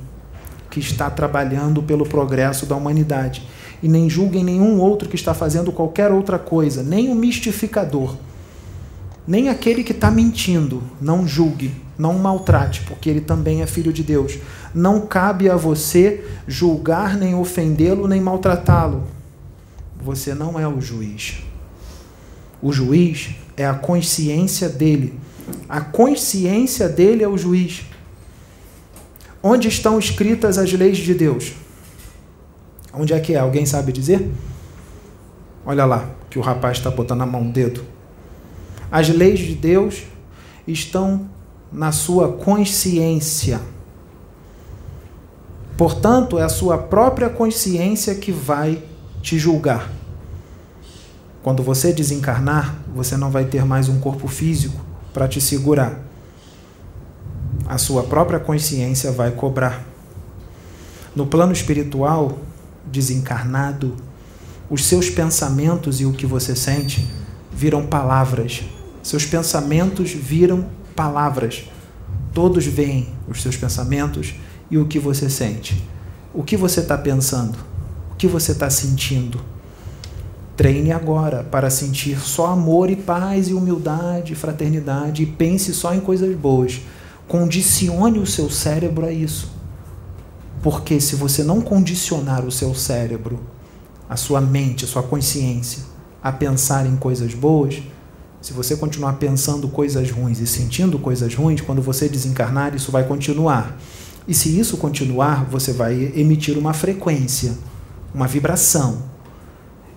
[0.70, 3.46] que está trabalhando pelo progresso da humanidade.
[3.84, 8.16] E nem julguem nenhum outro que está fazendo qualquer outra coisa, nem o mistificador,
[9.28, 10.82] nem aquele que está mentindo.
[10.98, 14.38] Não julgue, não maltrate, porque ele também é filho de Deus.
[14.74, 19.04] Não cabe a você julgar, nem ofendê-lo, nem maltratá-lo.
[20.02, 21.42] Você não é o juiz.
[22.62, 25.12] O juiz é a consciência dele.
[25.68, 27.82] A consciência dele é o juiz.
[29.42, 31.52] Onde estão escritas as leis de Deus?
[32.96, 33.38] Onde é que é?
[33.38, 34.30] Alguém sabe dizer?
[35.66, 37.84] Olha lá, que o rapaz está botando a mão dedo.
[38.90, 40.04] As leis de Deus
[40.66, 41.28] estão
[41.72, 43.60] na sua consciência.
[45.76, 48.82] Portanto, é a sua própria consciência que vai
[49.20, 49.90] te julgar.
[51.42, 54.80] Quando você desencarnar, você não vai ter mais um corpo físico
[55.12, 56.04] para te segurar
[57.66, 59.82] a sua própria consciência vai cobrar.
[61.14, 62.38] No plano espiritual,
[62.94, 63.94] desencarnado,
[64.70, 67.06] os seus pensamentos e o que você sente
[67.52, 68.62] viram palavras.
[69.02, 70.66] Seus pensamentos viram
[70.96, 71.64] palavras.
[72.32, 74.34] Todos veem os seus pensamentos
[74.70, 75.82] e o que você sente.
[76.32, 77.58] O que você está pensando?
[78.12, 79.40] O que você está sentindo?
[80.56, 85.92] Treine agora para sentir só amor e paz e humildade, e fraternidade e pense só
[85.92, 86.80] em coisas boas
[87.26, 89.53] Condicione o seu cérebro a isso.
[90.64, 93.38] Porque se você não condicionar o seu cérebro,
[94.08, 95.82] a sua mente, a sua consciência,
[96.22, 97.82] a pensar em coisas boas,
[98.40, 103.06] se você continuar pensando coisas ruins e sentindo coisas ruins, quando você desencarnar, isso vai
[103.06, 103.78] continuar.
[104.26, 107.52] E se isso continuar, você vai emitir uma frequência,
[108.14, 109.02] uma vibração,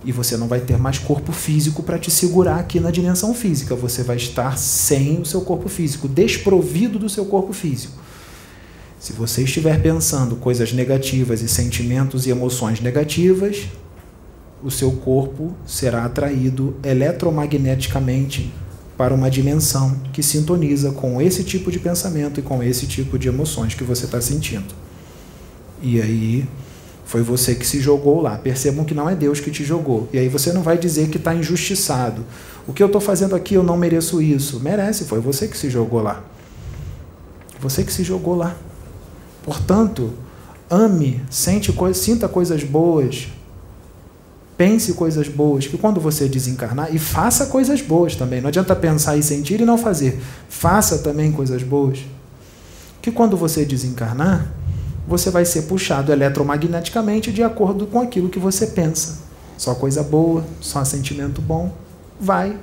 [0.04, 3.74] e você não vai ter mais corpo físico para te segurar aqui na dimensão física.
[3.74, 8.07] Você vai estar sem o seu corpo físico, desprovido do seu corpo físico.
[9.00, 13.68] Se você estiver pensando coisas negativas e sentimentos e emoções negativas,
[14.64, 18.52] o seu corpo será atraído eletromagneticamente
[18.98, 23.28] para uma dimensão que sintoniza com esse tipo de pensamento e com esse tipo de
[23.28, 24.74] emoções que você está sentindo.
[25.80, 26.48] E aí
[27.06, 28.38] foi você que se jogou lá.
[28.40, 30.10] Percebam que não é Deus que te jogou.
[30.12, 32.26] E aí você não vai dizer que está injustiçado.
[32.68, 34.60] O que eu estou fazendo aqui, eu não mereço isso.
[34.60, 36.24] Merece, foi você que se jogou lá.
[37.62, 38.58] Você que se jogou lá.
[39.48, 40.12] Portanto,
[40.70, 43.30] ame, sente sinta coisas boas,
[44.58, 48.42] pense coisas boas, que quando você desencarnar, e faça coisas boas também.
[48.42, 50.22] Não adianta pensar e sentir e não fazer.
[50.50, 52.00] Faça também coisas boas.
[53.02, 54.52] Que quando você desencarnar,
[55.08, 59.20] você vai ser puxado eletromagneticamente de acordo com aquilo que você pensa.
[59.58, 61.74] Só coisa boa, só sentimento bom,
[62.20, 62.60] vai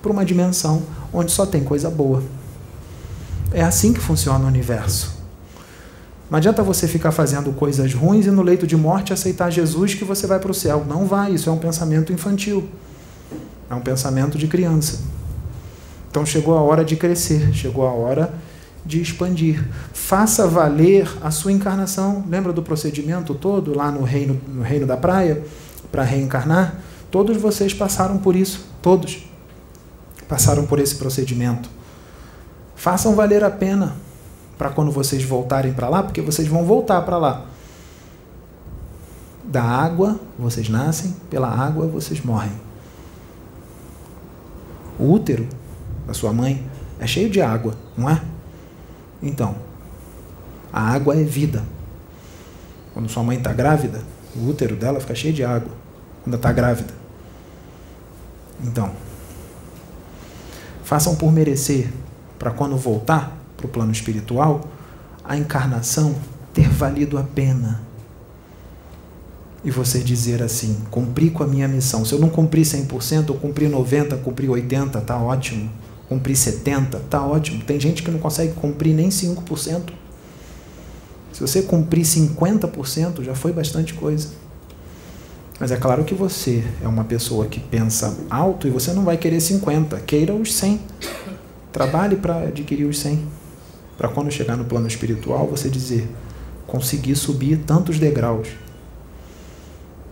[0.00, 0.82] para uma dimensão
[1.12, 2.22] onde só tem coisa boa.
[3.52, 5.21] É assim que funciona o universo.
[6.32, 10.02] Não adianta você ficar fazendo coisas ruins e no leito de morte aceitar Jesus que
[10.02, 10.82] você vai para o céu.
[10.88, 12.70] Não vai, isso é um pensamento infantil.
[13.68, 15.00] É um pensamento de criança.
[16.10, 18.32] Então chegou a hora de crescer, chegou a hora
[18.82, 19.62] de expandir.
[19.92, 22.24] Faça valer a sua encarnação.
[22.26, 25.42] Lembra do procedimento todo lá no reino, no reino da praia
[25.90, 26.76] para reencarnar?
[27.10, 29.28] Todos vocês passaram por isso, todos
[30.26, 31.68] passaram por esse procedimento.
[32.74, 33.96] Façam valer a pena
[34.56, 37.46] para quando vocês voltarem para lá, porque vocês vão voltar para lá.
[39.44, 42.52] Da água vocês nascem, pela água vocês morrem.
[44.98, 45.48] O útero
[46.06, 46.64] da sua mãe
[46.98, 48.22] é cheio de água, não é?
[49.22, 49.56] Então,
[50.72, 51.64] a água é vida.
[52.94, 54.00] Quando sua mãe está grávida,
[54.36, 55.72] o útero dela fica cheio de água.
[56.22, 56.94] Quando está grávida.
[58.62, 58.92] Então,
[60.84, 61.90] façam por merecer,
[62.38, 64.68] para quando voltar para o plano espiritual,
[65.24, 66.14] a encarnação
[66.52, 67.80] ter valido a pena.
[69.64, 72.04] E você dizer assim: cumpri com a minha missão.
[72.04, 75.70] Se eu não cumpri 100%, eu cumpri 90%, cumpri 80%, está ótimo
[76.12, 77.62] cumprir 70%, tá ótimo.
[77.64, 79.92] Tem gente que não consegue cumprir nem 5%.
[81.32, 84.28] Se você cumprir 50%, já foi bastante coisa.
[85.58, 89.16] Mas é claro que você é uma pessoa que pensa alto e você não vai
[89.16, 90.80] querer 50, queira os 100.
[91.72, 93.24] Trabalhe para adquirir os 100.
[94.02, 96.10] Para quando chegar no plano espiritual, você dizer:
[96.66, 98.48] consegui subir tantos degraus.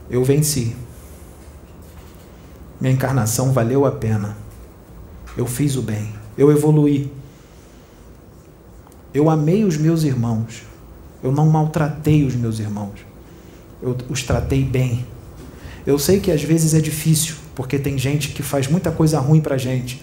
[0.08, 0.76] Eu venci.
[2.80, 4.36] Minha encarnação valeu a pena.
[5.36, 6.14] Eu fiz o bem.
[6.38, 7.12] Eu evoluí.
[9.12, 10.62] Eu amei os meus irmãos.
[11.20, 13.00] Eu não maltratei os meus irmãos.
[13.82, 15.04] Eu os tratei bem.
[15.84, 19.40] Eu sei que às vezes é difícil, porque tem gente que faz muita coisa ruim
[19.40, 20.00] pra gente.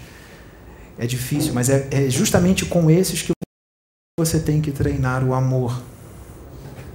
[0.98, 3.32] É difícil, mas é, é justamente com esses que
[4.18, 5.80] você tem que treinar o amor.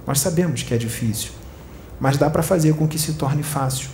[0.06, 1.30] Nós sabemos que é difícil,
[1.98, 3.88] mas dá para fazer com que se torne fácil.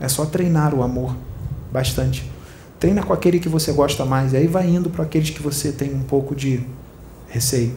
[0.00, 1.16] É só treinar o amor
[1.70, 2.28] bastante.
[2.80, 5.70] Treina com aquele que você gosta mais, e aí vai indo para aqueles que você
[5.70, 6.66] tem um pouco de
[7.28, 7.76] receio.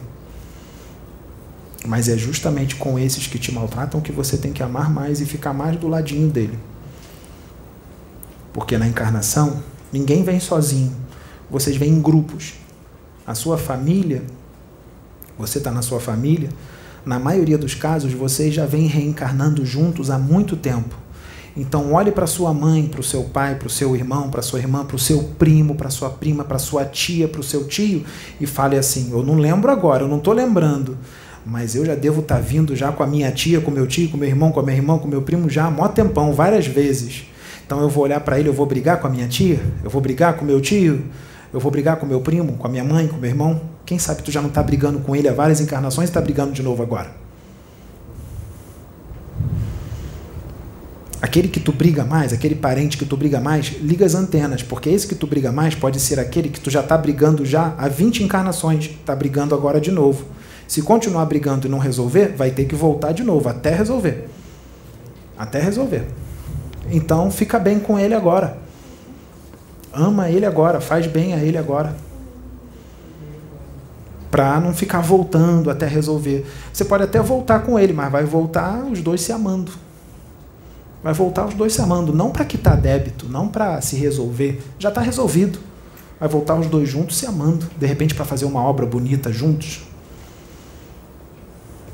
[1.86, 5.24] Mas é justamente com esses que te maltratam que você tem que amar mais e
[5.24, 6.58] ficar mais do ladinho dele.
[8.52, 9.62] Porque na encarnação,
[9.92, 10.92] ninguém vem sozinho.
[11.48, 12.54] Vocês vêm em grupos.
[13.24, 14.24] A sua família,
[15.38, 16.48] você está na sua família,
[17.04, 20.96] na maioria dos casos, vocês já vêm reencarnando juntos há muito tempo.
[21.56, 24.58] Então, olhe para sua mãe, para o seu pai, para o seu irmão, para sua
[24.58, 28.04] irmã, para o seu primo, para sua prima, para sua tia, para o seu tio
[28.38, 30.98] e fale assim: Eu não lembro agora, eu não estou lembrando,
[31.46, 34.10] mas eu já devo estar tá vindo já com a minha tia, com meu tio,
[34.10, 36.66] com meu irmão, com a minha irmã, com meu primo já há mó tempão, várias
[36.66, 37.24] vezes.
[37.64, 40.02] Então eu vou olhar para ele, eu vou brigar com a minha tia, eu vou
[40.02, 41.06] brigar com meu tio,
[41.54, 43.75] eu vou brigar com meu primo, com a minha mãe, com meu irmão.
[43.86, 46.52] Quem sabe tu já não está brigando com ele há várias encarnações e está brigando
[46.52, 47.26] de novo agora?
[51.36, 54.88] aquele que tu briga mais, aquele parente que tu briga mais, liga as antenas, porque
[54.88, 57.88] esse que tu briga mais pode ser aquele que tu já está brigando já há
[57.88, 60.24] 20 encarnações, está brigando agora de novo.
[60.66, 64.28] Se continuar brigando e não resolver, vai ter que voltar de novo, até resolver.
[65.38, 66.06] Até resolver.
[66.90, 68.56] Então fica bem com ele agora.
[69.92, 71.94] Ama ele agora, faz bem a ele agora.
[74.30, 76.46] Para não ficar voltando até resolver.
[76.72, 79.72] Você pode até voltar com ele, mas vai voltar os dois se amando
[81.06, 84.88] vai voltar os dois se amando, não para quitar débito, não para se resolver, já
[84.88, 85.56] está resolvido.
[86.18, 89.86] Vai voltar os dois juntos se amando, de repente para fazer uma obra bonita juntos.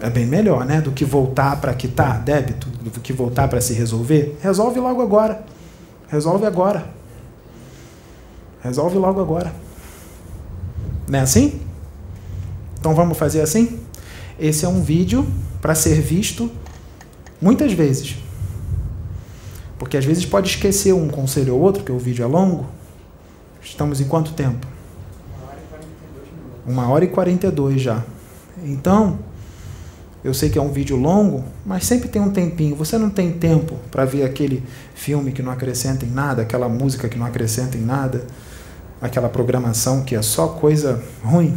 [0.00, 0.80] É bem melhor, né?
[0.80, 4.38] Do que voltar para quitar débito, do que voltar para se resolver.
[4.40, 5.44] Resolve logo agora.
[6.09, 6.86] Resolve agora.
[8.62, 9.52] Resolve logo agora.
[11.06, 11.60] Não é assim?
[12.82, 13.78] Então vamos fazer assim?
[14.40, 15.24] Esse é um vídeo
[15.60, 16.50] para ser visto
[17.40, 18.16] muitas vezes.
[19.78, 22.66] Porque às vezes pode esquecer um conselho ou outro, que o vídeo é longo.
[23.62, 24.66] Estamos em quanto tempo?
[26.66, 28.02] Uma hora e 42 já.
[28.64, 29.20] Então,
[30.24, 32.74] eu sei que é um vídeo longo, mas sempre tem um tempinho.
[32.74, 34.60] Você não tem tempo para ver aquele
[34.92, 38.26] filme que não acrescenta em nada, aquela música que não acrescenta em nada,
[39.00, 41.56] aquela programação que é só coisa ruim.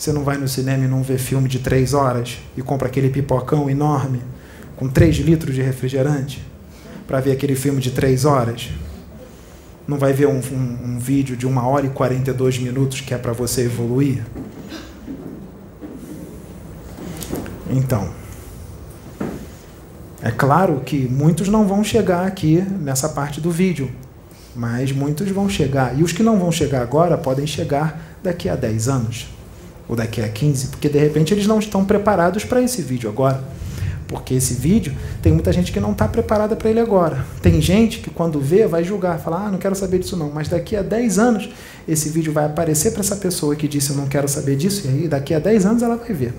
[0.00, 3.10] Você não vai no cinema e não vê filme de três horas e compra aquele
[3.10, 4.22] pipocão enorme
[4.74, 6.42] com três litros de refrigerante
[7.06, 8.70] para ver aquele filme de três horas.
[9.86, 13.18] Não vai ver um, um, um vídeo de uma hora e 42 minutos que é
[13.18, 14.24] para você evoluir.
[17.68, 18.08] Então,
[20.22, 23.90] é claro que muitos não vão chegar aqui nessa parte do vídeo,
[24.56, 25.98] mas muitos vão chegar.
[25.98, 29.28] E os que não vão chegar agora podem chegar daqui a 10 anos,
[29.90, 33.42] ou daqui a 15, porque de repente eles não estão preparados para esse vídeo agora.
[34.06, 37.26] Porque esse vídeo tem muita gente que não está preparada para ele agora.
[37.42, 40.30] Tem gente que quando vê vai julgar, falar, ah, não quero saber disso não.
[40.30, 41.50] Mas daqui a 10 anos
[41.88, 44.88] esse vídeo vai aparecer para essa pessoa que disse eu não quero saber disso, e
[44.90, 46.34] aí daqui a 10 anos ela vai ver.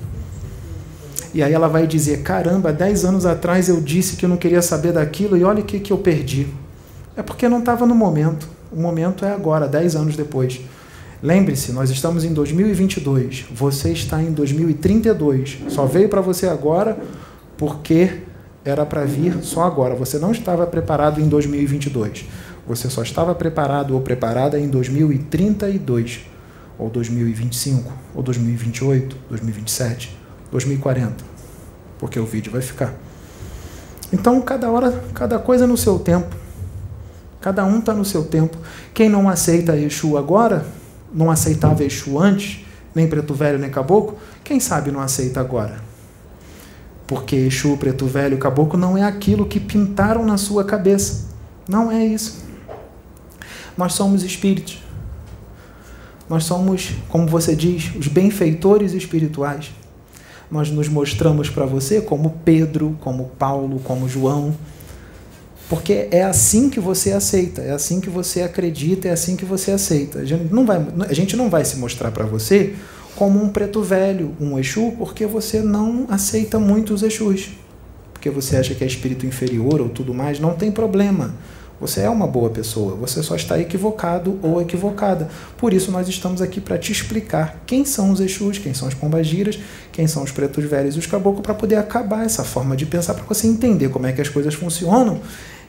[1.33, 4.61] E aí ela vai dizer, caramba, 10 anos atrás eu disse que eu não queria
[4.61, 6.47] saber daquilo e olha o que, que eu perdi.
[7.17, 8.47] É porque não estava no momento.
[8.71, 10.61] O momento é agora, 10 anos depois.
[11.23, 15.59] Lembre-se, nós estamos em 2022, você está em 2032.
[15.69, 16.97] Só veio para você agora
[17.57, 18.21] porque
[18.65, 19.93] era para vir só agora.
[19.93, 22.25] Você não estava preparado em 2022.
[22.67, 26.21] Você só estava preparado ou preparada em 2032,
[26.79, 30.17] ou 2025, ou 2028, 2027,
[30.51, 31.23] 2040.
[31.99, 32.95] Porque o vídeo vai ficar.
[34.11, 36.35] Então, cada hora, cada coisa no seu tempo.
[37.39, 38.57] Cada um está no seu tempo.
[38.93, 40.65] Quem não aceita Exu agora,
[41.13, 45.91] não aceitava Exu antes, nem preto velho, nem caboclo, quem sabe não aceita agora?
[47.11, 51.25] Porque Exu, Preto Velho, Caboclo não é aquilo que pintaram na sua cabeça.
[51.67, 52.41] Não é isso.
[53.77, 54.81] Nós somos espíritos.
[56.29, 59.71] Nós somos, como você diz, os benfeitores espirituais.
[60.49, 64.55] Nós nos mostramos para você como Pedro, como Paulo, como João,
[65.71, 69.71] porque é assim que você aceita, é assim que você acredita, é assim que você
[69.71, 70.19] aceita.
[70.19, 72.75] A gente não vai, a gente não vai se mostrar para você
[73.15, 77.51] como um preto velho, um Exu, porque você não aceita muito os Exus.
[78.11, 81.33] Porque você acha que é espírito inferior ou tudo mais, não tem problema.
[81.79, 85.29] Você é uma boa pessoa, você só está equivocado ou equivocada.
[85.57, 88.93] Por isso nós estamos aqui para te explicar quem são os Exus, quem são as
[88.93, 89.57] pombagiras,
[89.89, 93.13] quem são os pretos velhos e os caboclos, para poder acabar essa forma de pensar,
[93.13, 95.21] para você entender como é que as coisas funcionam.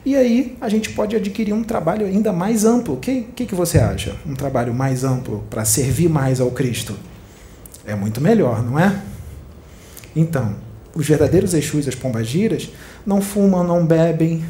[0.05, 2.95] E aí a gente pode adquirir um trabalho ainda mais amplo.
[2.95, 4.15] O que, que, que você acha?
[4.25, 6.93] Um trabalho mais amplo para servir mais ao Cristo?
[7.85, 9.01] É muito melhor, não é?
[10.15, 10.55] Então,
[10.93, 12.69] os verdadeiros Exus, as pombagiras,
[13.05, 14.43] não fumam, não bebem.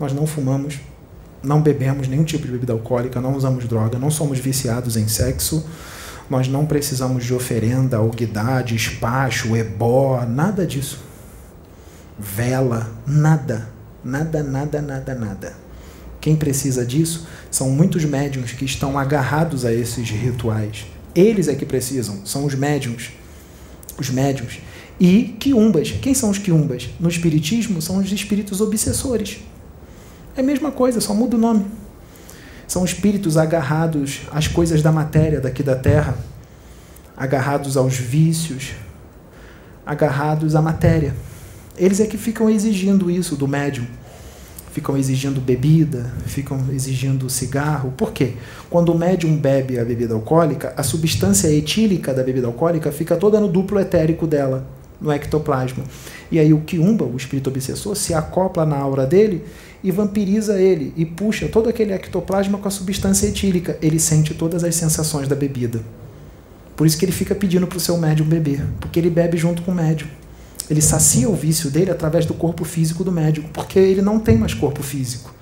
[0.00, 0.80] Nós não fumamos,
[1.42, 5.64] não bebemos nenhum tipo de bebida alcoólica, não usamos droga, não somos viciados em sexo.
[6.28, 10.98] Nós não precisamos de oferenda, alguidade, espaço, ebó, nada disso.
[12.18, 13.73] Vela, nada.
[14.04, 15.54] Nada, nada, nada, nada.
[16.20, 20.86] Quem precisa disso são muitos médiums que estão agarrados a esses rituais.
[21.14, 23.10] Eles é que precisam, são os médiums.
[23.98, 24.58] Os médiums.
[24.98, 25.90] E quiumbas.
[25.90, 26.88] Quem são os quiumbas?
[26.98, 29.38] No Espiritismo, são os espíritos obsessores.
[30.36, 31.66] É a mesma coisa, só muda o nome.
[32.66, 36.16] São espíritos agarrados às coisas da matéria daqui da terra,
[37.16, 38.72] agarrados aos vícios,
[39.86, 41.14] agarrados à matéria.
[41.76, 43.86] Eles é que ficam exigindo isso do médium.
[44.72, 47.92] Ficam exigindo bebida, ficam exigindo cigarro.
[47.96, 48.34] Por quê?
[48.70, 53.40] Quando o médium bebe a bebida alcoólica, a substância etílica da bebida alcoólica fica toda
[53.40, 54.66] no duplo etérico dela,
[55.00, 55.84] no ectoplasma.
[56.30, 59.44] E aí o quiumba, o espírito obsessor, se acopla na aura dele
[59.82, 63.78] e vampiriza ele e puxa todo aquele ectoplasma com a substância etílica.
[63.82, 65.80] Ele sente todas as sensações da bebida.
[66.76, 69.62] Por isso que ele fica pedindo para o seu médium beber, porque ele bebe junto
[69.62, 70.08] com o médium.
[70.70, 74.38] Ele sacia o vício dele através do corpo físico do médico, porque ele não tem
[74.38, 75.32] mais corpo físico.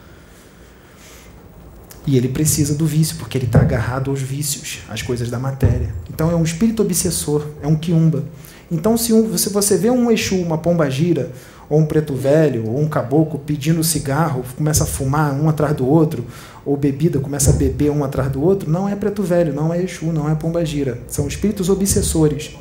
[2.05, 5.95] E ele precisa do vício, porque ele está agarrado aos vícios, às coisas da matéria.
[6.13, 8.25] Então é um espírito obsessor, é um quiumba.
[8.71, 11.31] Então, se, um, se você vê um Exu, uma pomba gira,
[11.69, 15.87] ou um preto velho, ou um caboclo pedindo cigarro, começa a fumar um atrás do
[15.87, 16.25] outro,
[16.65, 19.83] ou bebida, começa a beber um atrás do outro, não é preto velho, não é
[19.83, 20.99] Exu, não é pomba gira.
[21.07, 22.57] São espíritos obsessores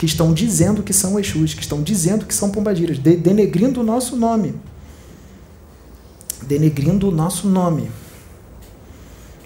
[0.00, 3.84] que estão dizendo que são Exus, que estão dizendo que são pombagiras, de, denegrindo o
[3.84, 4.54] nosso nome.
[6.40, 7.90] Denegrindo o nosso nome.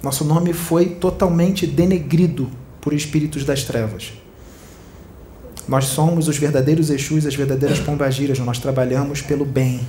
[0.00, 2.48] Nosso nome foi totalmente denegrido
[2.80, 4.12] por espíritos das trevas.
[5.66, 9.80] Nós somos os verdadeiros Exus, as verdadeiras pombagiras, nós trabalhamos pelo bem,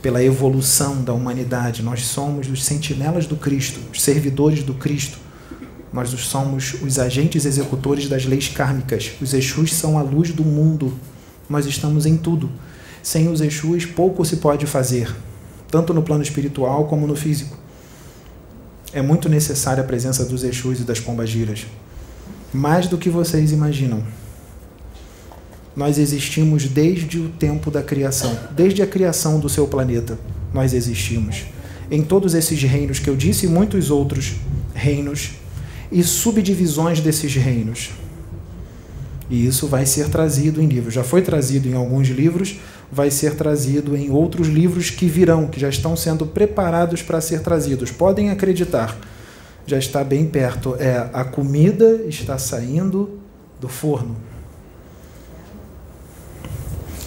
[0.00, 1.82] pela evolução da humanidade.
[1.82, 5.25] Nós somos os sentinelas do Cristo, os servidores do Cristo
[5.96, 9.12] nós somos os agentes executores das leis kármicas.
[9.18, 10.92] Os Exus são a luz do mundo.
[11.48, 12.50] Nós estamos em tudo.
[13.02, 15.16] Sem os Exus, pouco se pode fazer,
[15.70, 17.56] tanto no plano espiritual como no físico.
[18.92, 21.64] É muito necessária a presença dos Exus e das pombagiras.
[22.52, 24.04] Mais do que vocês imaginam.
[25.74, 30.18] Nós existimos desde o tempo da criação, desde a criação do seu planeta.
[30.52, 31.44] Nós existimos.
[31.90, 34.34] Em todos esses reinos que eu disse e muitos outros
[34.74, 35.30] reinos
[35.90, 37.90] e subdivisões desses reinos.
[39.28, 40.94] E isso vai ser trazido em livros.
[40.94, 42.60] Já foi trazido em alguns livros,
[42.90, 47.40] vai ser trazido em outros livros que virão, que já estão sendo preparados para ser
[47.40, 47.90] trazidos.
[47.90, 48.96] Podem acreditar,
[49.66, 50.76] já está bem perto.
[50.78, 53.18] É a comida está saindo
[53.60, 54.16] do forno.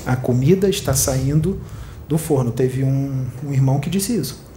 [0.05, 1.61] A comida está saindo
[2.07, 2.51] do forno.
[2.51, 4.48] Teve um, um irmão que disse isso.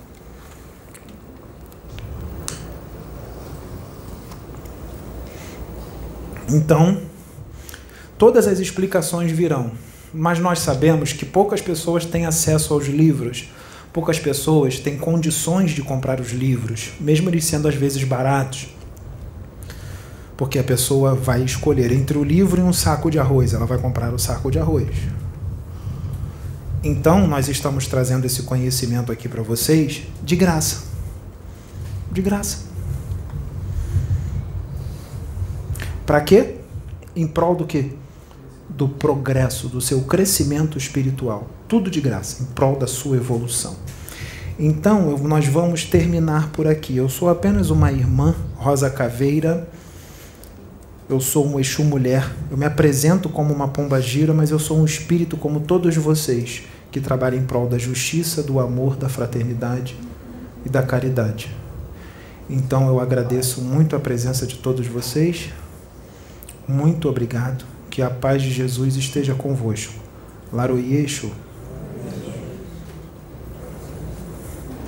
[6.52, 6.98] Então,
[8.18, 9.72] todas as explicações virão,
[10.12, 13.50] mas nós sabemos que poucas pessoas têm acesso aos livros,
[13.90, 18.68] poucas pessoas têm condições de comprar os livros, mesmo eles sendo às vezes baratos.
[20.36, 23.78] Porque a pessoa vai escolher entre o livro e um saco de arroz, ela vai
[23.78, 24.88] comprar o saco de arroz.
[26.84, 30.82] Então, nós estamos trazendo esse conhecimento aqui para vocês de graça.
[32.10, 32.71] De graça.
[36.12, 36.56] Para quê?
[37.16, 37.86] Em prol do quê?
[38.68, 41.48] Do progresso, do seu crescimento espiritual.
[41.66, 43.74] Tudo de graça, em prol da sua evolução.
[44.58, 46.98] Então, nós vamos terminar por aqui.
[46.98, 49.66] Eu sou apenas uma irmã, Rosa Caveira.
[51.08, 52.30] Eu sou um Exu mulher.
[52.50, 56.64] Eu me apresento como uma pomba gira, mas eu sou um espírito como todos vocês,
[56.90, 59.96] que trabalha em prol da justiça, do amor, da fraternidade
[60.62, 61.48] e da caridade.
[62.50, 65.48] Então, eu agradeço muito a presença de todos vocês.
[66.66, 67.64] Muito obrigado.
[67.90, 69.94] Que a paz de Jesus esteja convosco.
[70.52, 71.30] Laroyeixo.